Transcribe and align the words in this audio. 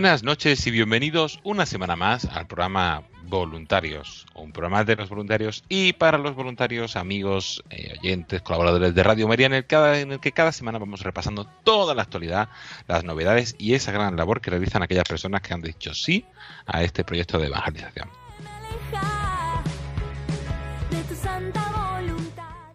Buenas 0.00 0.22
noches 0.22 0.66
y 0.66 0.70
bienvenidos 0.70 1.40
una 1.44 1.66
semana 1.66 1.94
más 1.94 2.24
al 2.24 2.46
programa 2.46 3.02
Voluntarios, 3.24 4.24
un 4.34 4.50
programa 4.50 4.82
de 4.82 4.96
los 4.96 5.10
voluntarios 5.10 5.62
y 5.68 5.92
para 5.92 6.16
los 6.16 6.34
voluntarios, 6.34 6.96
amigos, 6.96 7.62
eh, 7.68 7.98
oyentes, 8.00 8.40
colaboradores 8.40 8.94
de 8.94 9.02
Radio 9.02 9.28
María, 9.28 9.44
en 9.44 9.52
el, 9.52 9.66
en 9.68 10.12
el 10.12 10.18
que 10.18 10.32
cada 10.32 10.52
semana 10.52 10.78
vamos 10.78 11.02
repasando 11.02 11.44
toda 11.64 11.94
la 11.94 12.00
actualidad, 12.00 12.48
las 12.88 13.04
novedades 13.04 13.54
y 13.58 13.74
esa 13.74 13.92
gran 13.92 14.16
labor 14.16 14.40
que 14.40 14.48
realizan 14.48 14.82
aquellas 14.82 15.04
personas 15.04 15.42
que 15.42 15.52
han 15.52 15.60
dicho 15.60 15.92
sí 15.92 16.24
a 16.64 16.82
este 16.82 17.04
proyecto 17.04 17.38
de 17.38 17.48
evangelización. 17.48 18.08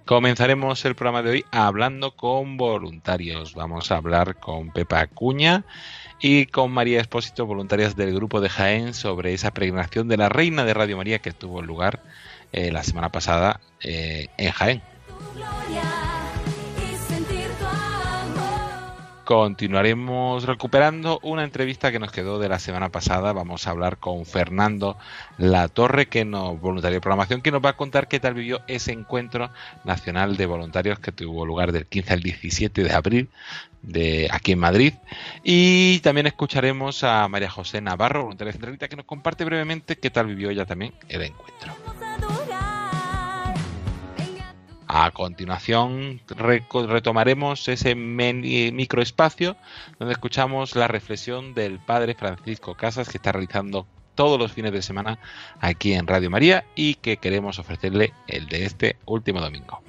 Comenzaremos 0.06 0.86
el 0.86 0.94
programa 0.94 1.24
de 1.24 1.32
hoy 1.32 1.46
hablando 1.50 2.16
con 2.16 2.58
voluntarios. 2.58 3.56
Vamos 3.56 3.92
a 3.92 3.98
hablar 3.98 4.36
con 4.36 4.70
Pepa 4.70 5.00
Acuña 5.00 5.66
y 6.20 6.46
con 6.48 6.72
María 6.72 7.02
Espósito, 7.02 7.46
voluntarias 7.46 7.96
del 7.96 8.14
grupo 8.14 8.42
de 8.42 8.50
Jaén, 8.50 8.94
sobre 8.94 9.34
esa 9.34 9.52
peregrinación 9.52 10.08
de 10.08 10.18
la 10.18 10.30
Reina 10.30 10.66
de 10.66 10.74
Radio 10.74 10.98
María 10.98 11.20
que 11.20 11.32
tuvo 11.32 11.62
lugar 11.62 12.02
eh, 12.52 12.72
la 12.72 12.84
semana 12.84 13.10
pasada 13.10 13.60
eh, 13.82 14.28
en 14.38 14.52
Jaén. 14.52 14.82
Continuaremos 19.26 20.44
recuperando 20.44 21.20
una 21.24 21.44
entrevista 21.44 21.92
que 21.92 21.98
nos 21.98 22.12
quedó 22.12 22.38
de 22.38 22.48
la 22.48 22.60
semana 22.60 22.90
pasada. 22.90 23.34
Vamos 23.34 23.66
a 23.66 23.72
hablar 23.72 23.98
con 23.98 24.24
Fernando 24.28 24.98
La 25.40 25.68
Torre, 25.68 26.06
que 26.06 26.26
nos 26.26 26.62
voluntario 26.62 26.98
de 26.98 27.02
programación, 27.02 27.42
que 27.42 27.50
nos 27.50 27.66
va 27.66 27.70
a 27.70 27.76
contar 27.76 28.08
qué 28.08 28.20
tal 28.20 28.36
vivió 28.36 28.62
ese 28.68 28.92
encuentro 28.92 29.50
nacional 29.84 30.38
de 30.38 30.46
voluntarios 30.46 31.00
que 31.00 31.12
tuvo 31.12 31.44
lugar 31.44 31.72
del 31.72 31.88
15 31.88 32.14
al 32.14 32.22
17 32.22 32.84
de 32.84 32.94
abril 32.94 33.30
de 33.86 34.28
aquí 34.32 34.54
en 34.54 34.60
Madrid. 34.60 34.94
Y 35.44 36.00
también 36.00 36.28
escucharemos 36.28 37.04
a 37.04 37.28
María 37.28 37.50
José 37.50 37.82
Navarro, 37.82 38.24
voluntaria 38.24 38.54
centralita, 38.54 38.88
que 38.88 38.96
nos 38.96 39.06
comparte 39.06 39.46
brevemente 39.46 39.98
qué 39.98 40.10
tal 40.10 40.28
vivió 40.28 40.50
ella 40.50 40.66
también 40.66 40.94
el 41.10 41.22
encuentro. 41.22 41.74
A 44.88 45.12
continuación 45.12 46.22
retomaremos 46.28 47.68
ese 47.68 47.96
microespacio 47.96 49.58
donde 50.00 50.14
escuchamos 50.14 50.76
la 50.76 50.88
reflexión 50.88 51.54
del 51.54 51.80
padre 51.80 52.14
Francisco 52.14 52.76
Casas 52.76 53.10
que 53.10 53.18
está 53.18 53.32
realizando 53.32 53.88
todos 54.14 54.40
los 54.40 54.54
fines 54.54 54.72
de 54.72 54.82
semana 54.82 55.20
aquí 55.60 55.94
en 55.94 56.08
Radio 56.08 56.30
María 56.30 56.66
y 56.76 56.96
que 56.96 57.18
queremos 57.18 57.60
ofrecerle 57.60 58.14
el 58.28 58.48
de 58.48 58.66
este 58.66 58.98
último 59.06 59.42
domingo. 59.42 59.82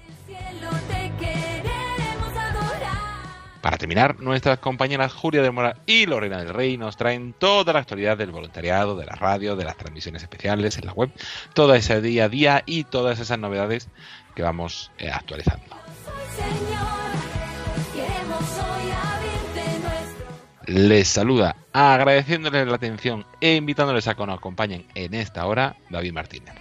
Para 3.66 3.78
terminar, 3.78 4.20
nuestras 4.20 4.60
compañeras 4.60 5.12
Julia 5.12 5.42
del 5.42 5.52
Moral 5.52 5.80
y 5.86 6.06
Lorena 6.06 6.38
del 6.38 6.54
Rey 6.54 6.76
nos 6.76 6.96
traen 6.96 7.32
toda 7.32 7.72
la 7.72 7.80
actualidad 7.80 8.16
del 8.16 8.30
voluntariado, 8.30 8.96
de 8.96 9.04
la 9.04 9.16
radio, 9.16 9.56
de 9.56 9.64
las 9.64 9.76
transmisiones 9.76 10.22
especiales 10.22 10.78
en 10.78 10.86
la 10.86 10.92
web, 10.92 11.10
toda 11.52 11.76
esa 11.76 12.00
día 12.00 12.26
a 12.26 12.28
día 12.28 12.62
y 12.64 12.84
todas 12.84 13.18
esas 13.18 13.40
novedades 13.40 13.88
que 14.36 14.44
vamos 14.44 14.92
eh, 14.98 15.10
actualizando. 15.10 15.64
Les 20.66 21.08
saluda 21.08 21.56
agradeciéndoles 21.72 22.68
la 22.68 22.76
atención 22.76 23.26
e 23.40 23.56
invitándoles 23.56 24.06
a 24.06 24.14
que 24.14 24.26
nos 24.26 24.38
acompañen 24.38 24.86
en 24.94 25.12
esta 25.12 25.44
hora 25.44 25.74
David 25.90 26.12
Martínez. 26.12 26.54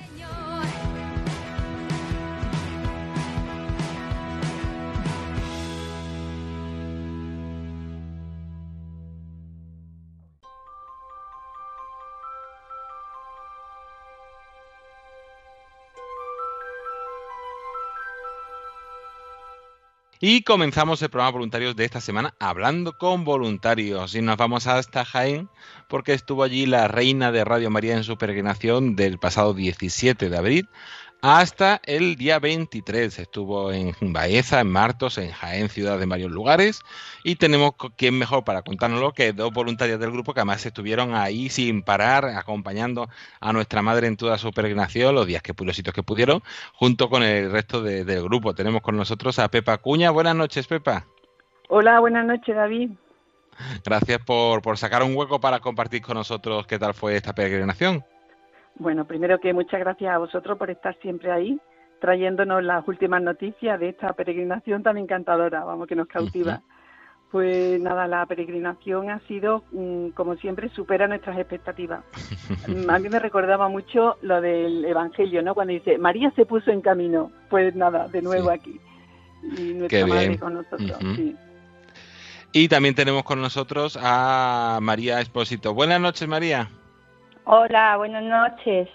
Y 20.28 20.42
comenzamos 20.42 21.04
el 21.04 21.12
programa 21.12 21.34
voluntarios 21.34 21.76
de 21.76 21.86
esta 21.86 22.02
semana 22.02 22.34
hablando 22.40 22.98
con 22.98 23.26
voluntarios. 23.26 24.16
Y 24.16 24.24
nos 24.24 24.38
vamos 24.38 24.66
hasta 24.66 25.06
Jaén 25.06 25.50
porque 25.88 26.14
estuvo 26.14 26.42
allí 26.42 26.66
la 26.66 26.88
reina 26.88 27.32
de 27.32 27.46
Radio 27.46 27.70
María 27.70 27.94
en 27.96 28.04
su 28.04 28.18
peregrinación 28.18 28.96
del 28.96 29.20
pasado 29.20 29.54
17 29.54 30.32
de 30.32 30.36
abril 30.36 30.70
hasta 31.28 31.82
el 31.86 32.18
día 32.18 32.38
23. 32.38 33.18
Estuvo 33.18 33.72
en 33.72 33.96
Baeza, 34.14 34.60
en 34.60 34.68
Martos, 34.72 35.18
en 35.18 35.32
Jaén, 35.32 35.70
ciudad 35.70 35.98
de 35.98 36.06
varios 36.06 36.30
lugares. 36.30 36.82
Y 37.24 37.38
tenemos 37.38 37.72
quién 37.98 38.16
mejor 38.16 38.44
para 38.44 38.62
contárnoslo 38.62 39.12
que 39.12 39.34
dos 39.34 39.52
voluntarios 39.52 40.00
del 40.00 40.12
grupo 40.12 40.36
que 40.36 40.42
además 40.42 40.64
estuvieron 40.64 41.16
ahí 41.16 41.50
sin 41.50 41.82
parar, 41.82 42.26
acompañando 42.26 43.10
a 43.40 43.54
nuestra 43.54 43.82
madre 43.82 44.06
en 44.06 44.18
toda 44.18 44.38
su 44.38 44.52
peregrinación, 44.52 45.16
los 45.16 45.26
días 45.26 45.42
que 45.42 45.56
los 45.58 45.76
sitios 45.76 45.96
que 45.96 46.04
pudieron, 46.04 46.44
junto 46.76 47.10
con 47.10 47.24
el 47.24 47.52
resto 47.52 47.82
de- 47.82 48.06
del 48.06 48.22
grupo. 48.22 48.54
Tenemos 48.54 48.84
con 48.84 48.96
nosotros 48.96 49.40
a 49.40 49.48
Pepa 49.50 49.80
Cuña. 49.80 50.12
Buenas 50.12 50.36
noches, 50.36 50.68
Pepa. 50.68 51.08
Hola, 51.70 52.00
buenas 52.02 52.28
noches, 52.28 52.56
David. 52.56 52.92
Gracias 53.84 54.20
por, 54.20 54.62
por 54.62 54.78
sacar 54.78 55.02
un 55.02 55.16
hueco 55.16 55.40
para 55.40 55.60
compartir 55.60 56.04
con 56.04 56.18
nosotros 56.18 56.68
qué 56.68 56.78
tal 56.78 56.94
fue 56.94 57.16
esta 57.16 57.34
peregrinación. 57.34 58.06
Bueno, 58.78 59.06
primero 59.06 59.40
que 59.40 59.54
muchas 59.54 59.80
gracias 59.80 60.14
a 60.14 60.18
vosotros 60.18 60.58
por 60.58 60.70
estar 60.70 60.98
siempre 61.02 61.32
ahí, 61.32 61.60
trayéndonos 62.02 62.64
las 62.64 62.88
últimas 62.88 63.22
noticias 63.22 63.80
de 63.80 63.90
esta 63.90 64.14
peregrinación 64.14 64.84
tan 64.84 64.98
encantadora, 64.98 65.64
vamos, 65.64 65.88
que 65.88 65.96
nos 65.96 66.08
cautiva. 66.08 66.62
Pues 67.32 67.82
nada, 67.82 68.08
la 68.08 68.26
peregrinación 68.26 69.10
ha 69.10 69.20
sido, 69.28 69.64
mm, 69.72 70.10
como 70.10 70.36
siempre, 70.36 70.70
supera 70.70 71.08
nuestras 71.08 71.38
expectativas. 71.38 72.04
Mm, 72.68 72.90
A 72.90 73.00
mí 73.00 73.10
me 73.10 73.20
recordaba 73.20 73.68
mucho 73.70 74.18
lo 74.22 74.40
del 74.40 74.86
Evangelio, 74.86 75.42
¿no? 75.42 75.56
Cuando 75.56 75.74
dice, 75.74 75.98
María 75.98 76.32
se 76.36 76.46
puso 76.46 76.70
en 76.72 76.82
camino. 76.82 77.32
Pues 77.50 77.76
nada, 77.76 78.08
de 78.08 78.22
nuevo 78.22 78.50
Sí. 78.52 78.56
aquí. 78.56 78.80
Y 79.58 79.74
nuestra 79.74 80.00
Qué 80.00 80.06
madre 80.06 80.28
bien. 80.30 80.40
con 80.40 80.54
nosotros, 80.54 80.98
sí. 81.16 81.36
Y 82.52 82.68
también 82.68 82.94
tenemos 82.96 83.24
con 83.24 83.42
nosotros 83.42 83.98
a 84.02 84.80
María 84.82 85.20
Espósito. 85.22 85.74
Buenas 85.74 86.00
noches, 86.00 86.28
María. 86.28 86.70
Hola, 87.46 87.98
buenas 87.98 88.24
noches. 88.24 88.90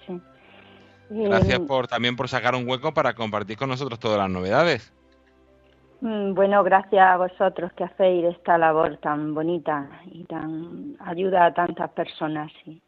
Gracias 1.09 1.61
Eh, 1.61 1.67
por 1.67 1.87
también 1.89 2.17
por 2.17 2.29
sacar 2.29 2.55
un 2.55 2.69
hueco 2.69 2.93
para 2.95 3.15
compartir 3.15 3.57
con 3.57 3.69
nosotros 3.69 3.99
todas 4.01 4.19
las 4.19 4.31
novedades. 4.31 4.93
mm, 6.01 6.35
Bueno, 6.35 6.63
gracias 6.65 7.03
a 7.07 7.17
vosotros 7.17 7.73
que 7.75 7.85
hacéis 7.85 8.25
esta 8.37 8.59
labor 8.59 8.99
tan 8.99 9.35
bonita 9.35 9.89
y 10.07 10.25
tan 10.25 10.97
ayuda 11.01 11.47
a 11.47 11.55
tantas 11.55 11.91
personas. 11.93 12.51
sí. 12.65 12.83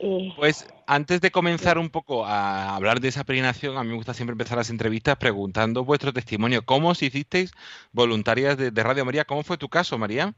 Eh, 0.00 0.32
Pues 0.34 0.66
antes 0.86 1.20
de 1.20 1.30
comenzar 1.30 1.78
un 1.78 1.90
poco 1.90 2.26
a 2.26 2.74
hablar 2.76 3.00
de 3.00 3.08
esa 3.08 3.24
peregrinación, 3.24 3.76
a 3.78 3.84
mí 3.84 3.90
me 3.90 3.96
gusta 3.96 4.14
siempre 4.14 4.32
empezar 4.34 4.58
las 4.58 4.70
entrevistas 4.70 5.16
preguntando 5.16 5.84
vuestro 5.84 6.12
testimonio. 6.12 6.64
¿Cómo 6.64 6.90
os 6.90 7.02
hicisteis 7.02 7.52
voluntarias 7.92 8.56
de, 8.58 8.70
de 8.70 8.82
Radio 8.82 9.04
María? 9.04 9.24
¿Cómo 9.24 9.42
fue 9.44 9.56
tu 9.58 9.68
caso, 9.68 9.96
María? 9.98 10.34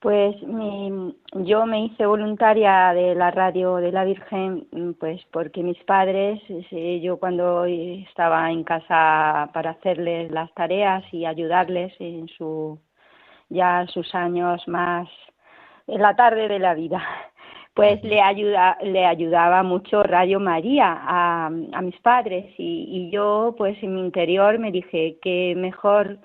Pues 0.00 0.40
mi, 0.42 1.16
yo 1.32 1.64
me 1.66 1.86
hice 1.86 2.04
voluntaria 2.06 2.92
de 2.92 3.14
la 3.14 3.30
radio 3.30 3.76
de 3.76 3.92
la 3.92 4.04
Virgen, 4.04 4.66
mm, 4.70 4.92
pues 5.00 5.24
porque 5.32 5.62
mis 5.62 5.82
padres, 5.84 6.40
yo 7.02 7.18
cuando 7.18 7.64
estaba 7.64 8.50
en 8.50 8.62
casa 8.64 9.50
para 9.54 9.70
hacerles 9.70 10.30
las 10.30 10.52
tareas 10.54 11.02
y 11.12 11.24
ayudarles 11.24 11.94
en 11.98 12.28
su 12.28 12.78
ya 13.48 13.86
sus 13.88 14.14
años 14.14 14.66
más 14.68 15.08
en 15.86 16.02
la 16.02 16.14
tarde 16.16 16.48
de 16.48 16.58
la 16.58 16.74
vida, 16.74 17.02
pues 17.74 18.02
le 18.04 18.20
ayuda 18.20 18.78
le 18.82 19.06
ayudaba 19.06 19.62
mucho 19.62 20.02
Radio 20.02 20.40
María 20.40 20.92
a, 21.00 21.46
a 21.46 21.82
mis 21.82 21.98
padres 22.00 22.46
y, 22.58 22.86
y 22.90 23.10
yo 23.10 23.54
pues 23.56 23.82
en 23.82 23.94
mi 23.94 24.00
interior 24.02 24.58
me 24.58 24.72
dije 24.72 25.18
que 25.22 25.54
mejor 25.56 26.18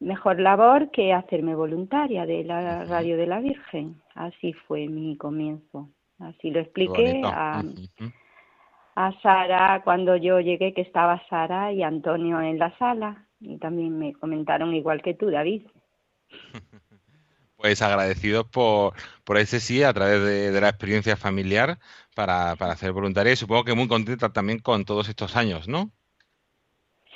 mejor 0.00 0.40
labor 0.40 0.90
que 0.90 1.12
hacerme 1.12 1.54
voluntaria 1.54 2.26
de 2.26 2.44
la 2.44 2.84
Radio 2.84 3.16
de 3.16 3.26
la 3.26 3.40
Virgen. 3.40 4.00
Así 4.14 4.52
fue 4.52 4.88
mi 4.88 5.16
comienzo. 5.16 5.90
Así 6.18 6.50
lo 6.50 6.60
expliqué 6.60 7.20
a, 7.24 7.62
a 8.94 9.20
Sara 9.20 9.82
cuando 9.84 10.16
yo 10.16 10.40
llegué, 10.40 10.72
que 10.72 10.80
estaba 10.80 11.22
Sara 11.28 11.72
y 11.72 11.82
Antonio 11.82 12.40
en 12.40 12.58
la 12.58 12.76
sala. 12.78 13.26
Y 13.40 13.58
también 13.58 13.98
me 13.98 14.14
comentaron 14.14 14.74
igual 14.74 15.02
que 15.02 15.14
tú, 15.14 15.30
David. 15.30 15.62
Pues 17.58 17.80
agradecidos 17.80 18.46
por, 18.48 18.92
por 19.24 19.38
ese 19.38 19.60
sí 19.60 19.82
a 19.82 19.90
través 19.94 20.22
de, 20.22 20.50
de 20.50 20.60
la 20.60 20.68
experiencia 20.68 21.16
familiar 21.16 21.78
para, 22.14 22.54
para 22.56 22.72
hacer 22.72 22.92
voluntaria 22.92 23.32
y 23.32 23.36
supongo 23.36 23.64
que 23.64 23.74
muy 23.74 23.88
contenta 23.88 24.30
también 24.30 24.58
con 24.58 24.84
todos 24.84 25.08
estos 25.08 25.36
años, 25.36 25.66
¿no? 25.66 25.90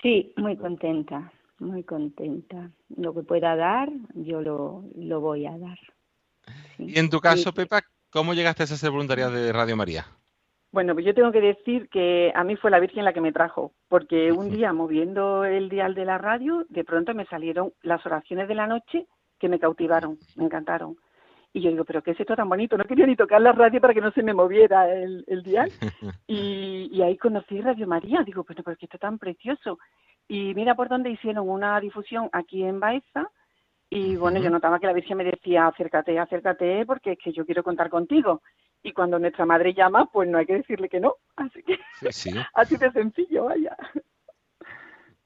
Sí, 0.01 0.33
muy 0.39 0.57
contenta 0.57 1.31
muy 1.61 1.85
contenta. 1.85 2.71
Lo 2.97 3.15
que 3.15 3.23
pueda 3.23 3.57
dar, 3.57 3.89
yo 4.15 4.41
lo, 4.41 4.85
lo 4.97 5.21
voy 5.21 5.47
a 5.47 5.57
dar. 5.59 5.79
Sí. 6.77 6.87
Y 6.89 6.99
en 6.99 7.11
tu 7.11 7.21
caso, 7.21 7.53
Pepa, 7.53 7.83
¿cómo 8.11 8.35
llegaste 8.35 8.63
a 8.63 8.67
ser 8.67 8.91
voluntaria 8.91 9.29
de 9.29 9.53
Radio 9.53 9.77
María? 9.77 10.07
Bueno, 10.73 10.95
pues 10.95 11.05
yo 11.05 11.15
tengo 11.15 11.33
que 11.33 11.41
decir 11.41 11.89
que 11.89 12.33
a 12.35 12.45
mí 12.45 12.57
fue 12.57 12.71
la 12.71 12.79
Virgen 12.79 13.05
la 13.05 13.13
que 13.13 13.21
me 13.21 13.33
trajo, 13.33 13.73
porque 13.89 14.31
un 14.31 14.51
día 14.51 14.73
moviendo 14.73 15.45
el 15.45 15.69
dial 15.69 15.95
de 15.95 16.05
la 16.05 16.17
radio, 16.17 16.65
de 16.69 16.85
pronto 16.85 17.13
me 17.13 17.27
salieron 17.27 17.73
las 17.83 18.05
oraciones 18.07 18.47
de 18.47 18.55
la 18.55 18.69
noche 18.69 19.07
que 19.41 19.49
me 19.49 19.59
cautivaron, 19.59 20.19
me 20.37 20.45
encantaron. 20.45 20.97
Y 21.53 21.63
yo 21.63 21.71
digo, 21.71 21.85
pero 21.85 22.03
¿qué 22.03 22.13
es 22.13 22.21
esto 22.21 22.37
tan 22.37 22.49
bonito? 22.49 22.77
No 22.77 22.85
quería 22.85 23.07
ni 23.07 23.17
tocar 23.17 23.41
la 23.41 23.51
radio 23.51 23.81
para 23.81 23.93
que 23.93 24.01
no 24.01 24.13
se 24.13 24.23
me 24.23 24.33
moviera 24.33 24.93
el, 24.95 25.25
el 25.27 25.43
dial. 25.43 25.71
Y, 26.29 26.89
y, 26.93 27.03
ahí 27.03 27.17
conocí 27.17 27.61
Radio 27.61 27.89
María. 27.89 28.23
Digo, 28.25 28.45
pero 28.45 28.63
¿por 28.63 28.77
qué 28.77 28.87
esto 28.87 28.99
tan 28.99 29.19
precioso? 29.19 29.81
Y 30.31 30.55
mira 30.55 30.77
por 30.77 30.89
dónde 30.89 31.11
hicieron 31.11 31.49
una 31.49 31.81
difusión 31.81 32.31
aquí 32.31 32.63
en 32.63 32.79
Baeza. 32.79 33.29
Y 33.91 34.15
bueno, 34.15 34.39
yo 34.39 34.49
notaba 34.49 34.79
que 34.79 34.87
la 34.87 34.93
Virgen 34.93 35.17
me 35.17 35.25
decía, 35.25 35.67
acércate, 35.67 36.17
acércate, 36.21 36.87
porque 36.87 37.13
es 37.13 37.19
que 37.19 37.33
yo 37.33 37.45
quiero 37.45 37.65
contar 37.65 37.91
contigo. 37.91 38.41
Y 38.81 38.93
cuando 38.93 39.19
nuestra 39.19 39.45
madre 39.45 39.75
llama, 39.75 40.07
pues 40.07 40.29
no 40.29 40.39
hay 40.39 40.47
que 40.47 40.59
decirle 40.59 40.89
que 40.89 41.01
no. 41.01 41.17
Así 41.35 41.65
que, 41.65 41.81
sí, 41.99 42.13
sí. 42.13 42.31
así 42.55 42.77
de 42.77 42.93
sencillo, 42.93 43.47
vaya. 43.47 43.77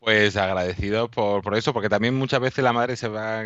Pues 0.04 0.36
agradecido 0.36 1.10
por, 1.10 1.40
por, 1.40 1.56
eso, 1.56 1.72
porque 1.72 1.88
también 1.88 2.14
muchas 2.14 2.38
veces 2.38 2.62
la 2.62 2.74
madre 2.74 2.94
se 2.94 3.08
va, 3.08 3.44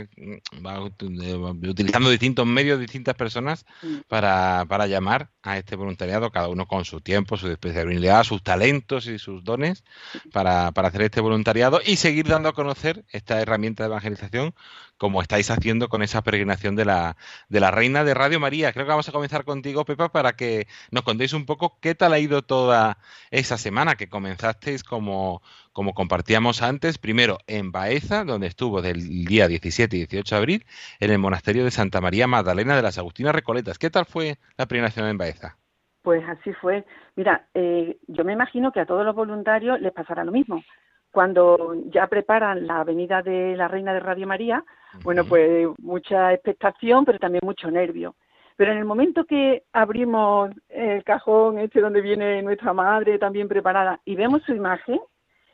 va 0.67 0.81
utilizando 0.81 2.11
distintos 2.11 2.47
medios, 2.49 2.81
distintas 2.81 3.15
personas 3.15 3.65
para, 4.09 4.65
para, 4.69 4.89
llamar 4.89 5.31
a 5.45 5.57
este 5.57 5.77
voluntariado, 5.77 6.33
cada 6.33 6.49
uno 6.49 6.67
con 6.67 6.85
su 6.85 7.01
tiempo, 7.01 7.37
su 7.37 7.49
especialidad, 7.49 8.25
sus 8.25 8.43
talentos 8.43 9.07
y 9.07 9.21
sus 9.21 9.45
dones 9.45 9.85
para, 10.33 10.73
para 10.73 10.89
hacer 10.89 11.03
este 11.03 11.21
voluntariado 11.21 11.81
y 11.85 11.95
seguir 11.95 12.27
dando 12.27 12.49
a 12.49 12.55
conocer 12.55 13.05
esta 13.13 13.41
herramienta 13.41 13.85
de 13.85 13.91
evangelización 13.91 14.53
como 14.99 15.23
estáis 15.23 15.51
haciendo 15.51 15.89
con 15.89 16.03
esa 16.03 16.23
peregrinación 16.23 16.75
de 16.75 16.85
la, 16.85 17.17
de 17.49 17.61
la 17.61 17.71
Reina 17.71 18.05
de 18.05 18.15
Radio 18.15 18.41
María. 18.41 18.73
Creo 18.73 18.85
que 18.85 18.91
vamos 18.91 19.09
a 19.09 19.13
comenzar 19.13 19.45
contigo, 19.45 19.85
Pepa, 19.85 20.11
para 20.11 20.35
que 20.35 20.67
nos 20.91 21.05
contéis 21.05 21.33
un 21.33 21.47
poco 21.47 21.79
qué 21.81 21.95
tal 21.95 22.13
ha 22.13 22.19
ido 22.19 22.43
toda 22.43 22.99
esa 23.31 23.57
semana 23.57 23.95
que 23.95 24.09
comenzasteis 24.09 24.83
como, 24.83 25.41
como 25.79 25.95
compartíamos 25.95 26.61
antes, 26.61 26.99
primero 26.99 27.39
en 27.47 27.71
Baeza, 27.71 28.25
donde 28.25 28.49
estuvo 28.49 28.83
del 28.83 28.99
día 29.25 29.47
17 29.47 29.95
y 29.95 30.01
18 30.01 30.35
de 30.35 30.39
abril, 30.41 30.65
en 30.99 31.13
el 31.13 31.21
monasterio 31.21 31.63
de 31.63 31.71
Santa 31.71 32.01
María 32.01 32.27
Magdalena 32.27 32.75
de 32.75 32.83
las 32.83 32.99
Agustinas 32.99 33.33
Recoletas. 33.33 33.79
¿Qué 33.79 33.89
tal 33.89 34.05
fue 34.05 34.39
la 34.57 34.67
peregrinación 34.67 35.07
en 35.07 35.19
Baeza? 35.19 35.57
Pues 36.03 36.29
así 36.29 36.53
fue. 36.55 36.85
Mira, 37.15 37.47
eh, 37.55 37.97
yo 38.09 38.25
me 38.25 38.33
imagino 38.33 38.73
que 38.73 38.81
a 38.81 38.87
todos 38.87 39.05
los 39.05 39.15
voluntarios 39.15 39.81
les 39.81 39.93
pasará 39.93 40.25
lo 40.25 40.33
mismo 40.33 40.65
cuando 41.13 41.77
ya 41.93 42.09
preparan 42.09 42.67
la 42.67 42.83
venida 42.83 43.23
de 43.23 43.57
la 43.57 43.69
Reina 43.69 43.95
de 43.95 44.01
Radio 44.01 44.27
María, 44.27 44.65
bueno, 45.05 45.25
pues 45.25 45.69
mucha 45.81 46.33
expectación, 46.33 47.05
pero 47.05 47.21
también 47.21 47.43
mucho 47.45 47.71
nervio. 47.71 48.17
Pero 48.57 48.73
en 48.73 48.79
el 48.79 48.85
momento 48.85 49.25
que 49.25 49.63
abrimos 49.73 50.51
el 50.69 51.05
cajón 51.05 51.61
este 51.61 51.81
donde 51.81 52.01
viene 52.01 52.43
nuestra 52.43 52.73
madre 52.73 53.17
también 53.17 53.47
preparada 53.47 54.01
y 54.05 54.17
vemos 54.17 54.43
su 54.43 54.53
imagen, 54.53 54.99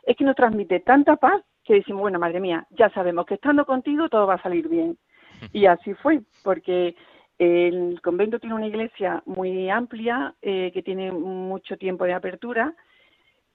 es 0.06 0.16
que 0.16 0.24
nos 0.24 0.36
transmite 0.36 0.80
tanta 0.80 1.16
paz 1.16 1.42
que 1.64 1.74
decimos, 1.74 2.02
bueno, 2.02 2.18
madre 2.18 2.40
mía, 2.40 2.66
ya 2.70 2.90
sabemos 2.90 3.26
que 3.26 3.34
estando 3.34 3.64
contigo 3.64 4.08
todo 4.08 4.26
va 4.26 4.34
a 4.34 4.42
salir 4.42 4.68
bien. 4.68 4.98
Y 5.52 5.66
así 5.66 5.94
fue, 5.94 6.20
porque 6.42 6.94
el 7.38 8.00
convento 8.02 8.38
tiene 8.38 8.54
una 8.54 8.66
iglesia 8.66 9.22
muy 9.26 9.68
amplia, 9.68 10.34
eh, 10.40 10.70
que 10.72 10.82
tiene 10.82 11.10
mucho 11.10 11.76
tiempo 11.76 12.04
de 12.04 12.14
apertura, 12.14 12.74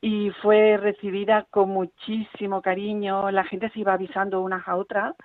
y 0.01 0.30
fue 0.42 0.78
recibida 0.78 1.46
con 1.50 1.69
muchísimo 1.69 2.62
cariño. 2.62 3.31
La 3.31 3.44
gente 3.44 3.69
se 3.69 3.80
iba 3.80 3.94
avisando 3.94 4.42
unas 4.42 4.68
a 4.68 4.75
otras 4.75 5.16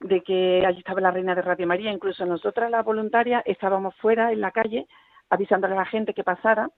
de 0.00 0.22
que 0.22 0.64
allí 0.66 0.78
estaba 0.78 1.00
la 1.00 1.10
reina 1.10 1.34
de 1.34 1.42
Radio 1.42 1.66
María. 1.66 1.92
Incluso 1.92 2.24
nosotras, 2.26 2.70
las 2.70 2.84
voluntarias, 2.84 3.42
estábamos 3.46 3.94
fuera 3.96 4.32
en 4.32 4.40
la 4.40 4.50
calle 4.50 4.86
avisándole 5.30 5.74
a 5.74 5.78
la 5.78 5.86
gente 5.86 6.14
que 6.14 6.24
pasara. 6.24 6.70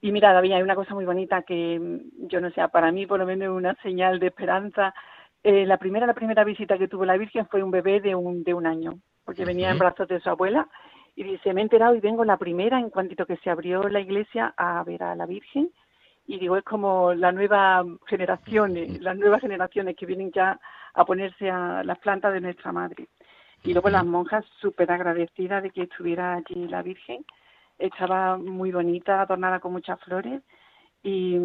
Y 0.00 0.12
mira, 0.12 0.32
David, 0.32 0.52
hay 0.52 0.62
una 0.62 0.74
cosa 0.74 0.94
muy 0.94 1.04
bonita 1.04 1.42
que 1.42 2.00
yo 2.28 2.40
no 2.40 2.50
sé, 2.50 2.66
para 2.68 2.90
mí 2.90 3.06
por 3.06 3.18
lo 3.18 3.26
menos 3.26 3.46
es 3.46 3.50
una 3.50 3.74
señal 3.82 4.18
de 4.18 4.28
esperanza. 4.28 4.94
Eh, 5.42 5.66
la 5.66 5.76
primera, 5.76 6.06
la 6.06 6.14
primera 6.14 6.44
visita 6.44 6.78
que 6.78 6.88
tuvo 6.88 7.04
la 7.04 7.16
Virgen 7.16 7.46
fue 7.46 7.62
un 7.62 7.70
bebé 7.70 8.00
de 8.00 8.14
un, 8.14 8.42
de 8.42 8.54
un 8.54 8.66
año, 8.66 8.94
porque 9.24 9.44
venía 9.44 9.70
en 9.70 9.78
brazos 9.78 10.08
de 10.08 10.20
su 10.20 10.30
abuela 10.30 10.68
y 11.16 11.24
dice, 11.24 11.52
me 11.52 11.60
he 11.60 11.64
enterado 11.64 11.94
y 11.94 12.00
vengo 12.00 12.24
la 12.24 12.38
primera 12.38 12.78
en 12.78 12.90
cuantito 12.90 13.26
que 13.26 13.36
se 13.38 13.50
abrió 13.50 13.88
la 13.88 14.00
iglesia 14.00 14.54
a 14.56 14.82
ver 14.84 15.02
a 15.02 15.14
la 15.14 15.26
Virgen 15.26 15.70
y 16.30 16.38
digo, 16.38 16.56
es 16.56 16.62
como 16.62 17.12
la 17.12 17.32
nueva 17.32 17.84
generación, 18.06 18.74
las 19.00 19.16
nuevas 19.16 19.40
generaciones 19.40 19.96
que 19.96 20.06
vienen 20.06 20.30
ya 20.30 20.60
a 20.94 21.04
ponerse 21.04 21.50
a 21.50 21.82
las 21.82 21.98
plantas 21.98 22.32
de 22.32 22.40
nuestra 22.40 22.70
madre. 22.70 23.08
Y 23.64 23.72
luego 23.72 23.90
las 23.90 24.06
monjas 24.06 24.44
súper 24.60 24.92
agradecidas 24.92 25.60
de 25.60 25.70
que 25.70 25.82
estuviera 25.82 26.34
allí 26.34 26.68
la 26.68 26.82
Virgen. 26.82 27.24
Estaba 27.80 28.36
muy 28.36 28.70
bonita, 28.70 29.22
adornada 29.22 29.58
con 29.58 29.72
muchas 29.72 30.00
flores. 30.00 30.42
Y 31.02 31.36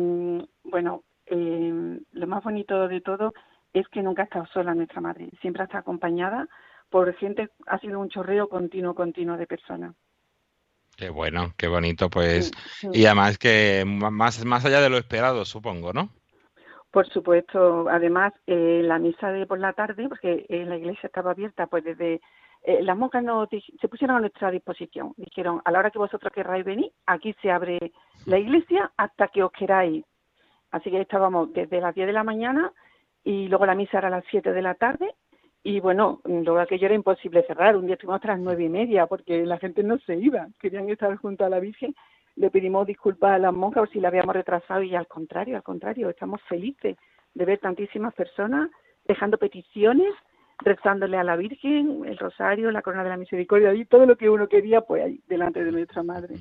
bueno, 0.64 1.04
eh, 1.26 2.00
lo 2.12 2.28
más 2.28 2.44
bonito 2.44 2.88
de 2.88 3.02
todo 3.02 3.34
es 3.74 3.88
que 3.90 4.02
nunca 4.02 4.24
ha 4.24 4.26
estado 4.26 4.46
sola 4.48 4.76
nuestra 4.76 5.02
madre. 5.02 5.30
Siempre 5.42 5.64
ha 5.64 5.66
estado 5.66 5.82
acompañada 5.82 6.48
por 6.90 7.14
gente, 7.16 7.50
ha 7.68 7.80
sido 7.80 8.00
un 8.00 8.10
chorreo 8.10 8.48
continuo, 8.48 8.94
continuo 8.94 9.38
de 9.38 9.48
personas. 9.48 9.96
Qué 10.98 11.10
bueno, 11.10 11.54
qué 11.58 11.68
bonito, 11.68 12.10
pues. 12.10 12.48
Sí, 12.48 12.88
sí. 12.92 13.02
Y 13.02 13.06
además 13.06 13.38
que 13.38 13.84
más, 13.86 14.46
más 14.46 14.66
allá 14.66 14.80
de 14.80 14.90
lo 14.90 14.98
esperado, 14.98 15.44
supongo, 15.44 15.92
¿no? 15.92 16.10
Por 16.92 17.08
supuesto. 17.10 17.90
Además, 17.90 18.32
eh, 18.48 18.82
la 18.82 18.98
misa 19.00 19.32
de 19.32 19.46
por 19.46 19.60
la 19.60 19.74
tarde, 19.74 20.08
porque 20.08 20.46
eh, 20.48 20.64
la 20.66 20.78
iglesia 20.78 21.08
estaba 21.08 21.32
abierta, 21.32 21.68
pues 21.68 21.84
desde. 21.84 22.22
Eh, 22.68 22.82
las 22.82 22.98
monjas 22.98 23.24
nos, 23.24 23.48
se 23.50 23.88
pusieron 23.88 24.18
a 24.18 24.20
nuestra 24.20 24.50
disposición. 24.50 25.14
Dijeron, 25.18 25.62
a 25.64 25.72
la 25.72 25.80
hora 25.80 25.92
que 25.92 26.00
vosotros 26.00 26.34
queráis 26.34 26.66
venir, 26.66 26.92
aquí 27.06 27.36
se 27.42 27.52
abre 27.52 27.94
la 28.26 28.40
iglesia 28.40 28.92
hasta 28.98 29.28
que 29.28 29.44
os 29.44 29.52
queráis. 29.52 30.04
Así 30.72 30.90
que 30.90 31.00
estábamos 31.00 31.54
desde 31.54 31.80
las 31.80 31.94
10 31.94 32.08
de 32.08 32.14
la 32.14 32.24
mañana 32.24 32.72
y 33.24 33.48
luego 33.48 33.66
la 33.66 33.76
misa 33.76 34.00
era 34.00 34.08
a 34.08 34.12
las 34.12 34.26
7 34.32 34.52
de 34.52 34.62
la 34.62 34.74
tarde 34.74 35.14
y 35.66 35.80
bueno, 35.80 36.22
luego 36.26 36.60
aquello 36.60 36.86
era 36.86 36.94
imposible 36.94 37.44
cerrar. 37.48 37.76
Un 37.76 37.88
día 37.88 37.96
estuvimos 37.96 38.18
hasta 38.18 38.30
las 38.30 38.40
nueve 38.40 38.66
y 38.66 38.70
media 38.70 39.08
porque 39.08 39.44
la 39.48 39.58
gente 39.58 39.82
no 39.82 39.98
se 39.98 40.16
iba, 40.16 40.48
querían 40.60 40.88
estar 40.92 41.16
junto 41.18 41.44
a 41.44 41.50
la 41.50 41.60
Virgen. 41.60 41.96
Le 42.36 42.52
pedimos 42.52 42.86
disculpas 42.86 43.32
a 43.32 43.40
las 43.40 43.54
monjas 43.54 43.82
por 43.82 43.90
si 43.90 44.00
la 44.00 44.10
habíamos 44.10 44.36
retrasado 44.36 44.84
y 44.84 44.94
al 44.96 45.08
contrario, 45.08 45.56
al 45.56 45.64
contrario, 45.64 46.10
estamos 46.10 46.40
felices 46.44 46.98
de 47.34 47.46
ver 47.46 47.58
tantísimas 47.58 48.14
personas 48.14 48.70
dejando 49.08 49.40
peticiones, 49.40 50.14
rezándole 50.60 51.18
a 51.18 51.24
la 51.24 51.36
Virgen, 51.36 52.04
el 52.06 52.18
rosario, 52.18 52.72
la 52.72 52.82
corona 52.82 53.04
de 53.04 53.10
la 53.10 53.18
misericordia, 53.18 53.74
y 53.74 53.86
todo 53.86 54.06
lo 54.06 54.18
que 54.18 54.30
uno 54.30 54.48
quería, 54.48 54.82
pues 54.82 55.04
ahí, 55.04 55.22
delante 55.28 55.64
de 55.64 55.72
nuestra 55.72 56.04
Madre. 56.04 56.36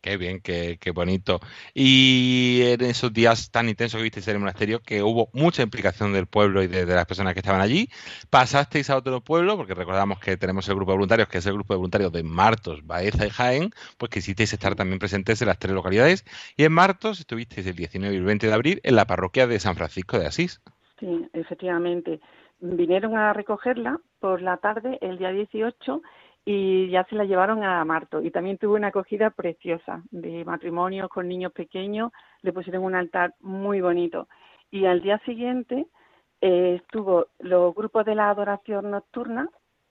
Qué 0.00 0.16
bien, 0.16 0.40
qué, 0.40 0.78
qué, 0.80 0.92
bonito. 0.92 1.40
Y 1.74 2.60
en 2.62 2.82
esos 2.82 3.12
días 3.12 3.50
tan 3.50 3.68
intensos 3.68 3.98
que 3.98 4.04
visteis 4.04 4.28
en 4.28 4.34
el 4.34 4.40
monasterio, 4.40 4.80
que 4.80 5.02
hubo 5.02 5.28
mucha 5.32 5.62
implicación 5.62 6.12
del 6.12 6.26
pueblo 6.26 6.62
y 6.62 6.68
de, 6.68 6.86
de, 6.86 6.94
las 6.94 7.04
personas 7.04 7.34
que 7.34 7.40
estaban 7.40 7.60
allí, 7.60 7.88
pasasteis 8.30 8.90
a 8.90 8.96
otro 8.96 9.20
pueblo, 9.20 9.56
porque 9.56 9.74
recordamos 9.74 10.20
que 10.20 10.36
tenemos 10.36 10.68
el 10.68 10.76
grupo 10.76 10.92
de 10.92 10.98
voluntarios, 10.98 11.28
que 11.28 11.38
es 11.38 11.46
el 11.46 11.54
grupo 11.54 11.74
de 11.74 11.78
voluntarios 11.78 12.12
de 12.12 12.22
Martos, 12.22 12.86
Baeza 12.86 13.26
y 13.26 13.30
Jaén, 13.30 13.70
pues 13.98 14.10
quisisteis 14.10 14.52
estar 14.52 14.76
también 14.76 15.00
presentes 15.00 15.42
en 15.42 15.48
las 15.48 15.58
tres 15.58 15.74
localidades. 15.74 16.24
Y 16.56 16.62
en 16.62 16.72
Martos 16.72 17.18
estuvisteis 17.18 17.66
el 17.66 17.74
19 17.74 18.14
y 18.14 18.18
el 18.18 18.24
20 18.24 18.46
de 18.46 18.52
abril 18.52 18.80
en 18.84 18.94
la 18.94 19.04
parroquia 19.04 19.48
de 19.48 19.58
San 19.58 19.74
Francisco 19.74 20.16
de 20.16 20.26
Asís. 20.26 20.62
Sí, 21.00 21.28
efectivamente. 21.32 22.20
Vinieron 22.60 23.16
a 23.16 23.32
recogerla 23.32 24.00
por 24.20 24.42
la 24.42 24.56
tarde 24.56 24.98
el 25.00 25.18
día 25.18 25.30
18 25.30 26.02
y 26.44 26.88
ya 26.88 27.04
se 27.04 27.14
la 27.14 27.24
llevaron 27.24 27.62
a 27.62 27.84
Marto. 27.84 28.22
Y 28.22 28.30
también 28.30 28.58
tuvo 28.58 28.74
una 28.74 28.88
acogida 28.88 29.30
preciosa 29.30 30.02
de 30.10 30.44
matrimonios 30.44 31.08
con 31.08 31.28
niños 31.28 31.52
pequeños, 31.52 32.10
le 32.42 32.52
pusieron 32.52 32.84
un 32.84 32.94
altar 32.94 33.34
muy 33.40 33.80
bonito. 33.80 34.28
Y 34.70 34.86
al 34.86 35.02
día 35.02 35.18
siguiente 35.26 35.86
eh, 36.40 36.78
estuvo 36.80 37.26
los 37.38 37.74
grupos 37.74 38.04
de 38.06 38.14
la 38.14 38.30
adoración 38.30 38.90
nocturna 38.90 39.48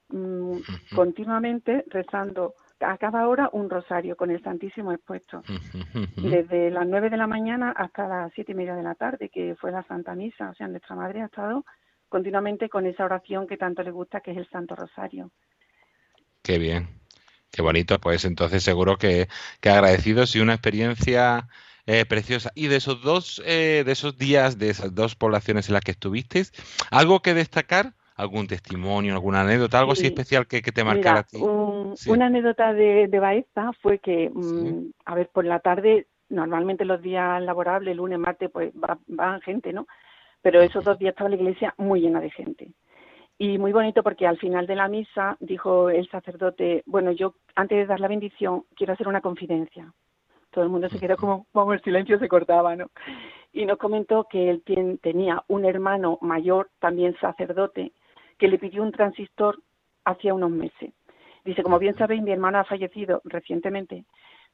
mm, 0.10 0.58
continuamente 0.96 1.84
rezando 1.88 2.54
a 2.80 2.98
cada 2.98 3.28
hora 3.28 3.50
un 3.54 3.70
rosario 3.70 4.16
con 4.16 4.30
el 4.30 4.42
Santísimo 4.44 4.92
expuesto, 4.92 5.42
desde 6.16 6.70
las 6.70 6.88
nueve 6.88 7.10
de 7.10 7.18
la 7.18 7.26
mañana 7.26 7.72
hasta 7.72 8.08
las 8.08 8.32
siete 8.34 8.52
y 8.52 8.56
media 8.56 8.76
de 8.76 8.84
la 8.84 8.96
tarde, 8.96 9.30
que 9.30 9.56
fue 9.56 9.72
la 9.72 9.84
Santa 9.84 10.14
Misa. 10.16 10.52
O 10.52 10.54
sea, 10.54 10.68
nuestra 10.68 10.96
Madre 10.96 11.22
ha 11.22 11.26
estado 11.26 11.66
continuamente 12.10 12.70
con 12.70 12.86
esa 12.86 13.06
oración 13.06 13.48
que 13.48 13.58
tanto 13.58 13.84
le 13.84 13.92
gusta, 13.92 14.22
que 14.22 14.32
es 14.32 14.38
el 14.38 14.50
Santo 14.50 14.76
Rosario. 14.76 15.32
Qué 16.42 16.58
bien, 16.58 16.88
qué 17.52 17.62
bonito. 17.62 18.00
Pues 18.00 18.26
entonces 18.26 18.64
seguro 18.64 18.98
que, 18.98 19.28
que 19.60 19.70
agradecidos 19.70 20.36
y 20.36 20.40
una 20.40 20.54
experiencia 20.54 21.48
eh, 21.90 22.06
preciosa. 22.06 22.52
Y 22.54 22.68
de 22.68 22.76
esos 22.76 23.02
dos, 23.02 23.42
eh, 23.46 23.84
de 23.86 23.92
esos 23.94 24.18
días, 24.18 24.60
de 24.60 24.70
esas 24.70 24.94
dos 24.94 25.16
poblaciones 25.16 25.70
en 25.70 25.74
las 25.74 25.84
que 25.84 25.92
estuvisteis, 25.92 26.52
¿algo 26.92 27.22
que 27.22 27.34
destacar? 27.34 27.94
¿Algún 28.16 28.48
testimonio, 28.48 29.14
alguna 29.14 29.42
anécdota, 29.42 29.80
algo 29.80 29.92
así 29.92 30.08
especial 30.08 30.48
que, 30.48 30.62
te 30.62 30.84
marcara 30.84 31.20
a 31.20 31.24
ti? 31.24 31.38
Una 31.40 32.26
anécdota 32.26 32.74
de, 32.74 33.08
de 33.08 33.20
Baeza 33.20 33.72
fue 33.82 34.00
que, 34.00 34.32
mm, 34.34 34.92
a 35.06 35.16
ver, 35.16 35.30
por 35.30 35.46
la 35.46 35.60
tarde, 35.60 36.08
normalmente 36.28 36.84
los 36.84 37.02
días 37.02 37.42
laborables, 37.44 37.96
lunes, 37.96 38.18
martes, 38.18 38.50
pues 38.52 38.74
va, 38.74 38.98
van 39.06 39.40
gente, 39.42 39.72
¿no? 39.72 39.88
Pero 40.42 40.62
esos 40.62 40.84
dos 40.84 40.98
días 41.00 41.12
estaba 41.12 41.30
la 41.30 41.36
iglesia 41.36 41.74
muy 41.78 42.02
llena 42.02 42.20
de 42.22 42.30
gente. 42.30 42.72
Y 43.40 43.58
muy 43.60 43.72
bonito 43.72 44.02
porque 44.02 44.26
al 44.26 44.38
final 44.38 44.66
de 44.66 44.76
la 44.76 44.88
misa 44.88 45.38
dijo 45.40 45.90
el 45.90 46.10
sacerdote, 46.10 46.84
bueno, 46.88 47.12
yo 47.12 47.36
antes 47.56 47.78
de 47.78 47.86
dar 47.86 48.00
la 48.00 48.08
bendición 48.08 48.64
quiero 48.76 48.94
hacer 48.94 49.08
una 49.08 49.22
confidencia. 49.22 49.94
Todo 50.50 50.64
el 50.64 50.72
mundo 50.72 50.90
se 50.90 51.00
quedó 51.00 51.18
como, 51.18 51.46
como 51.52 51.74
el 51.74 51.82
silencio 51.84 52.18
se 52.18 52.28
cortaba, 52.28 52.76
¿no? 52.76 52.88
Y 53.54 53.66
nos 53.66 53.78
comentó 53.78 54.24
que 54.24 54.50
él 54.50 54.64
tenía 55.02 55.44
un 55.48 55.66
hermano 55.66 56.18
mayor, 56.22 56.70
también 56.80 57.16
sacerdote, 57.20 57.92
que 58.40 58.48
le 58.48 58.58
pidió 58.58 58.82
un 58.82 58.92
transistor 58.92 59.60
hacía 60.04 60.34
unos 60.34 60.52
meses. 60.52 60.94
Dice, 61.46 61.64
como 61.64 61.80
bien 61.80 61.96
sabéis, 61.96 62.22
mi 62.22 62.32
hermano 62.32 62.60
ha 62.60 62.64
fallecido 62.64 63.22
recientemente. 63.24 64.06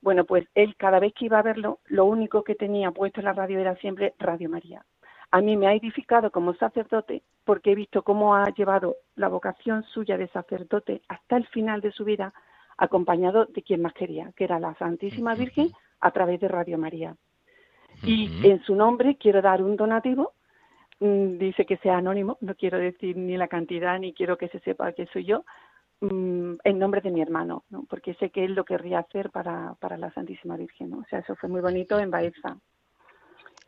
Bueno, 0.01 0.25
pues 0.25 0.45
él 0.53 0.75
cada 0.77 0.99
vez 0.99 1.13
que 1.13 1.25
iba 1.25 1.39
a 1.39 1.43
verlo, 1.43 1.79
lo 1.85 2.05
único 2.05 2.43
que 2.43 2.55
tenía 2.55 2.91
puesto 2.91 3.21
en 3.21 3.25
la 3.25 3.33
radio 3.33 3.59
era 3.59 3.75
siempre 3.77 4.13
Radio 4.19 4.49
María. 4.49 4.85
A 5.33 5.41
mí 5.41 5.57
me 5.57 5.67
ha 5.67 5.73
edificado 5.73 6.31
como 6.31 6.53
sacerdote 6.53 7.23
porque 7.43 7.71
he 7.71 7.75
visto 7.75 8.03
cómo 8.03 8.35
ha 8.35 8.49
llevado 8.53 8.95
la 9.15 9.27
vocación 9.27 9.83
suya 9.83 10.17
de 10.17 10.27
sacerdote 10.27 11.01
hasta 11.07 11.37
el 11.37 11.47
final 11.47 11.81
de 11.81 11.91
su 11.91 12.05
vida, 12.05 12.33
acompañado 12.77 13.45
de 13.45 13.61
quien 13.61 13.81
más 13.81 13.93
quería, 13.93 14.31
que 14.35 14.43
era 14.43 14.59
la 14.59 14.75
Santísima 14.75 15.35
Virgen 15.35 15.69
a 15.99 16.11
través 16.11 16.39
de 16.39 16.47
Radio 16.47 16.77
María. 16.77 17.15
Y 18.03 18.47
en 18.47 18.61
su 18.63 18.75
nombre 18.75 19.17
quiero 19.17 19.41
dar 19.41 19.61
un 19.61 19.75
donativo 19.75 20.33
Mm, 21.03 21.37
dice 21.37 21.65
que 21.65 21.75
sea 21.77 21.97
anónimo, 21.97 22.37
no 22.39 22.55
quiero 22.55 22.77
decir 22.77 23.17
ni 23.17 23.35
la 23.35 23.49
cantidad 23.49 23.99
ni 23.99 24.13
quiero 24.13 24.37
que 24.37 24.47
se 24.47 24.59
sepa 24.59 24.93
que 24.93 25.05
soy 25.07 25.25
yo, 25.25 25.43
mm, 25.99 26.55
en 26.63 26.79
nombre 26.79 27.01
de 27.01 27.11
mi 27.11 27.21
hermano, 27.21 27.65
¿no? 27.69 27.83
porque 27.89 28.13
sé 28.15 28.29
que 28.29 28.45
él 28.45 28.53
lo 28.53 28.63
querría 28.63 28.99
hacer 28.99 29.29
para, 29.29 29.75
para 29.81 29.97
la 29.97 30.13
Santísima 30.13 30.55
Virgen. 30.55 30.91
¿no? 30.91 30.99
O 30.99 31.05
sea, 31.09 31.19
eso 31.19 31.35
fue 31.35 31.49
muy 31.49 31.59
bonito 31.59 31.99
en 31.99 32.09
Baeza. 32.09 32.57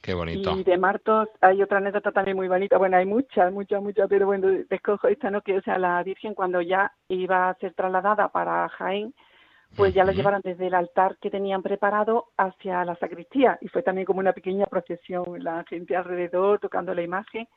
Qué 0.06 0.14
bonito. 0.14 0.56
Y 0.56 0.64
de 0.64 0.78
Martos 0.78 1.30
hay 1.42 1.64
otra 1.64 1.80
anécdota 1.80 2.12
también 2.12 2.38
muy 2.38 2.48
bonita. 2.48 2.78
Bueno, 2.78 2.96
hay 2.96 3.08
muchas, 3.08 3.52
muchas, 3.52 3.82
muchas, 3.82 4.08
pero 4.08 4.28
bueno, 4.28 4.48
escojo 4.70 5.08
esta, 5.08 5.32
¿no? 5.32 5.42
Que, 5.42 5.58
o 5.58 5.62
sea, 5.64 5.80
la 5.80 6.04
Virgen 6.04 6.36
cuando 6.36 6.62
ya 6.62 6.94
iba 7.08 7.50
a 7.50 7.56
ser 7.56 7.74
trasladada 7.74 8.28
para 8.30 8.70
Jaén, 8.70 9.16
pues 9.76 9.96
ya 9.96 10.04
la 10.04 10.12
llevaron 10.12 10.42
desde 10.44 10.68
el 10.68 10.76
altar 10.76 11.18
que 11.20 11.32
tenían 11.32 11.64
preparado 11.64 12.28
hacia 12.38 12.86
la 12.86 12.96
sacristía 12.98 13.58
y 13.62 13.68
fue 13.68 13.82
también 13.82 14.06
como 14.06 14.20
una 14.20 14.32
pequeña 14.32 14.68
procesión, 14.68 15.44
la 15.44 15.64
gente 15.68 15.96
alrededor 15.96 16.60
tocando 16.60 16.94
la 16.94 17.02
imagen 17.02 17.48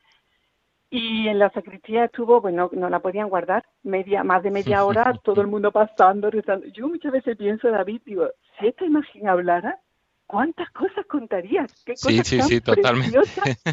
y 0.89 1.29
en 1.29 1.39
la 1.39 1.51
sacristía 1.51 2.07
estuvo, 2.07 2.41
bueno, 2.41 2.71
no 2.73 2.89
la 2.89 3.01
podían 3.01 3.29
guardar, 3.29 3.63
media, 3.83 4.25
más 4.25 4.43
de 4.43 4.51
media 4.51 4.87
hora, 4.87 5.13
todo 5.23 5.43
el 5.43 5.49
mundo 5.49 5.71
pasando, 5.71 6.31
rezando. 6.31 6.67
Yo 6.69 6.89
muchas 6.89 7.13
veces 7.13 7.37
pienso, 7.37 7.71
David, 7.71 8.01
digo, 8.07 8.31
si 8.59 8.69
esta 8.69 8.87
imagen 8.87 9.29
hablara, 9.29 9.79
¿cuántas 10.29 10.71
cosas 10.71 11.05
contarías? 11.07 11.73
¿Qué 11.85 11.95
cosas 11.95 12.13
sí, 12.13 12.23
sí, 12.23 12.43
sí, 12.43 12.61
totalmente. 12.61 13.19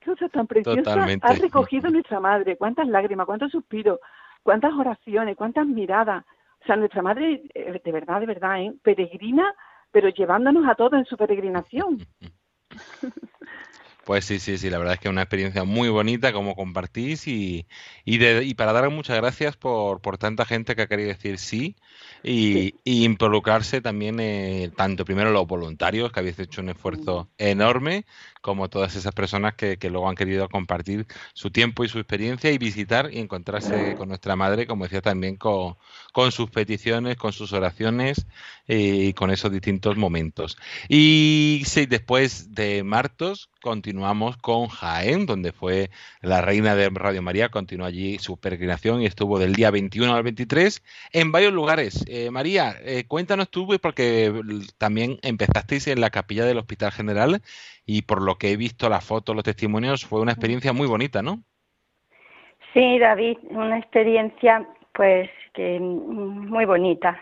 ¿Qué 0.00 0.10
cosas 0.10 0.32
tan 0.32 0.48
preciosas 0.48 0.96
ha 1.22 1.32
recogido 1.34 1.88
nuestra 1.90 2.18
madre? 2.18 2.56
¿Cuántas 2.56 2.88
lágrimas, 2.88 3.26
cuántos 3.26 3.52
suspiros, 3.52 4.00
cuántas 4.42 4.72
oraciones, 4.72 5.36
cuántas 5.36 5.66
miradas? 5.66 6.24
O 6.62 6.66
sea, 6.66 6.76
nuestra 6.76 7.02
madre, 7.02 7.42
eh, 7.54 7.80
de 7.84 7.92
verdad, 7.92 8.20
de 8.20 8.26
verdad, 8.26 8.60
¿eh? 8.60 8.74
peregrina, 8.82 9.54
pero 9.92 10.08
llevándonos 10.08 10.66
a 10.66 10.74
todos 10.74 10.94
en 10.94 11.04
su 11.04 11.16
peregrinación. 11.16 11.98
Pues 14.04 14.26
sí, 14.26 14.38
sí, 14.38 14.58
sí, 14.58 14.68
la 14.68 14.76
verdad 14.78 14.94
es 14.94 15.00
que 15.00 15.08
es 15.08 15.12
una 15.12 15.22
experiencia 15.22 15.64
muy 15.64 15.88
bonita 15.88 16.32
como 16.34 16.54
compartís 16.54 17.26
y, 17.26 17.66
y, 18.04 18.18
de, 18.18 18.44
y 18.44 18.52
para 18.54 18.74
dar 18.74 18.90
muchas 18.90 19.16
gracias 19.16 19.56
por, 19.56 20.02
por 20.02 20.18
tanta 20.18 20.44
gente 20.44 20.76
que 20.76 20.82
ha 20.82 20.86
querido 20.88 21.08
decir 21.08 21.38
sí 21.38 21.74
y, 22.22 22.74
involucrarse 22.84 23.80
también 23.80 24.20
eh, 24.20 24.70
tanto 24.76 25.04
primero 25.06 25.30
los 25.30 25.46
voluntarios 25.46 26.12
que 26.12 26.20
habéis 26.20 26.38
hecho 26.38 26.60
un 26.60 26.68
esfuerzo 26.70 27.30
enorme 27.38 28.04
como 28.42 28.68
todas 28.68 28.94
esas 28.94 29.14
personas 29.14 29.54
que, 29.54 29.78
que, 29.78 29.88
luego 29.88 30.06
han 30.06 30.16
querido 30.16 30.50
compartir 30.50 31.06
su 31.32 31.50
tiempo 31.50 31.82
y 31.82 31.88
su 31.88 31.98
experiencia 31.98 32.50
y 32.52 32.58
visitar 32.58 33.08
y 33.10 33.18
encontrarse 33.20 33.94
con 33.94 34.08
nuestra 34.08 34.36
madre, 34.36 34.66
como 34.66 34.84
decía 34.84 35.00
también, 35.00 35.36
con, 35.36 35.76
con 36.12 36.30
sus 36.30 36.50
peticiones, 36.50 37.16
con 37.16 37.32
sus 37.32 37.54
oraciones 37.54 38.26
eh, 38.68 39.06
y 39.08 39.12
con 39.14 39.30
esos 39.30 39.50
distintos 39.50 39.96
momentos. 39.96 40.58
Y 40.90 41.62
sí, 41.64 41.86
después 41.86 42.54
de 42.54 42.84
Martos 42.84 43.48
continuamos 43.62 43.93
con 44.40 44.68
Jaén, 44.68 45.26
donde 45.26 45.52
fue 45.52 45.90
la 46.20 46.40
reina 46.40 46.74
de 46.74 46.90
Radio 46.90 47.22
María, 47.22 47.48
continuó 47.48 47.86
allí 47.86 48.18
su 48.18 48.38
peregrinación 48.38 49.02
y 49.02 49.06
estuvo 49.06 49.38
del 49.38 49.54
día 49.54 49.70
21 49.70 50.14
al 50.14 50.22
23 50.22 50.82
en 51.12 51.32
varios 51.32 51.52
lugares. 51.52 52.04
Eh, 52.08 52.30
María, 52.30 52.74
eh, 52.82 53.04
cuéntanos 53.06 53.50
tú, 53.50 53.66
porque 53.80 54.32
también 54.78 55.18
empezasteis 55.22 55.86
en 55.88 56.00
la 56.00 56.10
capilla 56.10 56.44
del 56.44 56.58
Hospital 56.58 56.92
General 56.92 57.40
y 57.86 58.02
por 58.02 58.22
lo 58.22 58.36
que 58.36 58.52
he 58.52 58.56
visto 58.56 58.88
las 58.88 59.04
fotos, 59.04 59.34
los 59.34 59.44
testimonios, 59.44 60.04
fue 60.04 60.20
una 60.20 60.32
experiencia 60.32 60.72
muy 60.72 60.86
bonita, 60.86 61.22
¿no? 61.22 61.42
Sí, 62.72 62.98
David, 62.98 63.38
una 63.50 63.78
experiencia 63.78 64.66
pues 64.92 65.30
que 65.54 65.78
muy 65.80 66.64
bonita. 66.64 67.20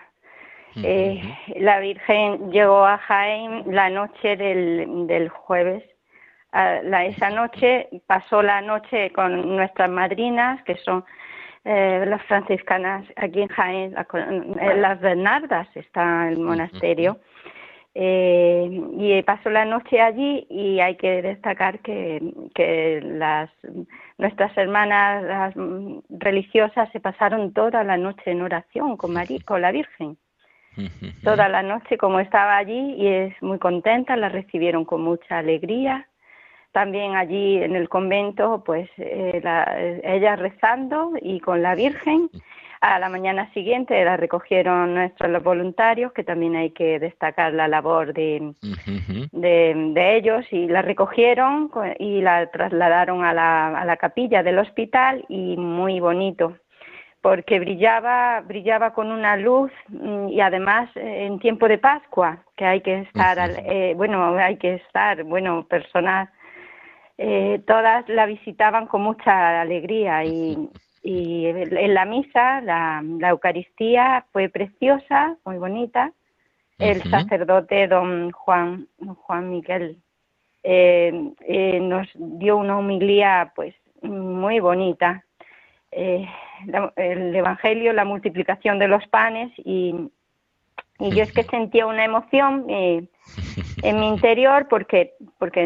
Eh, 0.74 1.20
la 1.56 1.80
Virgen 1.80 2.50
llegó 2.50 2.86
a 2.86 2.96
Jaén 2.96 3.64
la 3.66 3.90
noche 3.90 4.36
del, 4.36 5.06
del 5.06 5.28
jueves. 5.28 5.84
La, 6.52 7.06
esa 7.06 7.30
noche 7.30 7.88
pasó 8.06 8.42
la 8.42 8.60
noche 8.60 9.10
con 9.12 9.56
nuestras 9.56 9.90
madrinas, 9.90 10.62
que 10.64 10.76
son 10.76 11.04
eh, 11.64 12.04
las 12.06 12.22
franciscanas 12.24 13.04
aquí 13.16 13.42
en 13.42 13.48
Jaén, 13.48 13.94
las 14.76 15.00
Bernardas, 15.00 15.68
está 15.74 16.28
el 16.28 16.38
monasterio. 16.38 17.18
Eh, 17.94 18.80
y 18.96 19.22
pasó 19.22 19.50
la 19.50 19.66
noche 19.66 20.00
allí 20.00 20.46
y 20.48 20.80
hay 20.80 20.96
que 20.96 21.20
destacar 21.20 21.80
que, 21.80 22.22
que 22.54 23.02
las 23.02 23.50
nuestras 24.16 24.56
hermanas 24.56 25.22
las 25.22 25.54
religiosas 26.08 26.88
se 26.92 27.00
pasaron 27.00 27.52
toda 27.52 27.84
la 27.84 27.98
noche 27.98 28.30
en 28.30 28.40
oración 28.40 28.96
con, 28.96 29.12
María, 29.12 29.38
con 29.44 29.60
la 29.60 29.72
Virgen. 29.72 30.16
Toda 31.22 31.50
la 31.50 31.62
noche 31.62 31.98
como 31.98 32.18
estaba 32.18 32.56
allí 32.56 32.94
y 32.96 33.06
es 33.06 33.42
muy 33.42 33.58
contenta, 33.58 34.16
la 34.16 34.30
recibieron 34.30 34.86
con 34.86 35.02
mucha 35.02 35.38
alegría. 35.38 36.08
También 36.72 37.16
allí 37.16 37.62
en 37.62 37.76
el 37.76 37.88
convento, 37.88 38.62
pues 38.64 38.88
eh, 38.96 40.00
ella 40.04 40.36
rezando 40.36 41.12
y 41.20 41.38
con 41.40 41.62
la 41.62 41.74
Virgen. 41.74 42.30
A 42.80 42.98
la 42.98 43.08
mañana 43.08 43.48
siguiente 43.52 44.04
la 44.04 44.16
recogieron 44.16 44.94
nuestros 44.94 45.40
voluntarios, 45.44 46.12
que 46.12 46.24
también 46.24 46.56
hay 46.56 46.70
que 46.70 46.98
destacar 46.98 47.52
la 47.52 47.68
labor 47.68 48.12
de, 48.12 48.54
de, 49.30 50.16
ellos, 50.16 50.44
y 50.50 50.66
la 50.66 50.82
recogieron 50.82 51.70
y 52.00 52.22
la 52.22 52.50
trasladaron 52.50 53.24
a 53.24 53.32
la, 53.34 53.68
a 53.68 53.84
la 53.84 53.96
capilla 53.98 54.42
del 54.42 54.58
hospital 54.58 55.24
y 55.28 55.56
muy 55.56 56.00
bonito 56.00 56.56
porque 57.20 57.60
brillaba 57.60 58.40
brillaba 58.40 58.92
con 58.92 59.12
una 59.12 59.36
luz 59.36 59.70
mm, 59.86 60.28
y 60.28 60.40
además 60.40 60.90
eh, 60.96 61.26
en 61.26 61.38
tiempo 61.38 61.68
de 61.68 61.78
Pascua 61.78 62.38
que 62.56 62.66
hay 62.66 62.80
que 62.80 63.02
estar 63.02 63.38
eh, 63.64 63.94
bueno 63.96 64.36
hay 64.36 64.56
que 64.56 64.74
estar 64.74 65.22
bueno 65.22 65.64
personas 65.68 66.28
eh, 67.18 67.62
todas 67.66 68.08
la 68.08 68.26
visitaban 68.26 68.86
con 68.86 69.02
mucha 69.02 69.60
alegría 69.60 70.24
y, 70.24 70.68
y 71.02 71.46
en 71.46 71.94
la 71.94 72.04
misa, 72.04 72.60
la, 72.60 73.02
Eucaristía 73.28 74.26
fue 74.32 74.48
preciosa, 74.48 75.36
muy 75.44 75.58
bonita. 75.58 76.12
El 76.78 77.02
sacerdote 77.02 77.86
don 77.86 78.32
Juan, 78.32 78.88
Juan 78.98 79.50
Miguel 79.50 79.98
eh, 80.64 81.32
eh, 81.46 81.80
nos 81.80 82.08
dio 82.14 82.56
una 82.56 82.76
humilía 82.78 83.52
pues 83.54 83.74
muy 84.02 84.60
bonita. 84.60 85.24
Eh, 85.90 86.26
el 86.96 87.34
Evangelio, 87.34 87.92
la 87.92 88.04
multiplicación 88.04 88.78
de 88.78 88.88
los 88.88 89.06
panes 89.08 89.52
y, 89.58 89.94
y 90.98 91.10
yo 91.10 91.22
es 91.22 91.32
que 91.32 91.44
sentía 91.44 91.86
una 91.86 92.04
emoción 92.04 92.66
eh, 92.68 93.04
en 93.82 94.00
mi 94.00 94.08
interior 94.08 94.66
porque 94.68 95.14
porque 95.38 95.62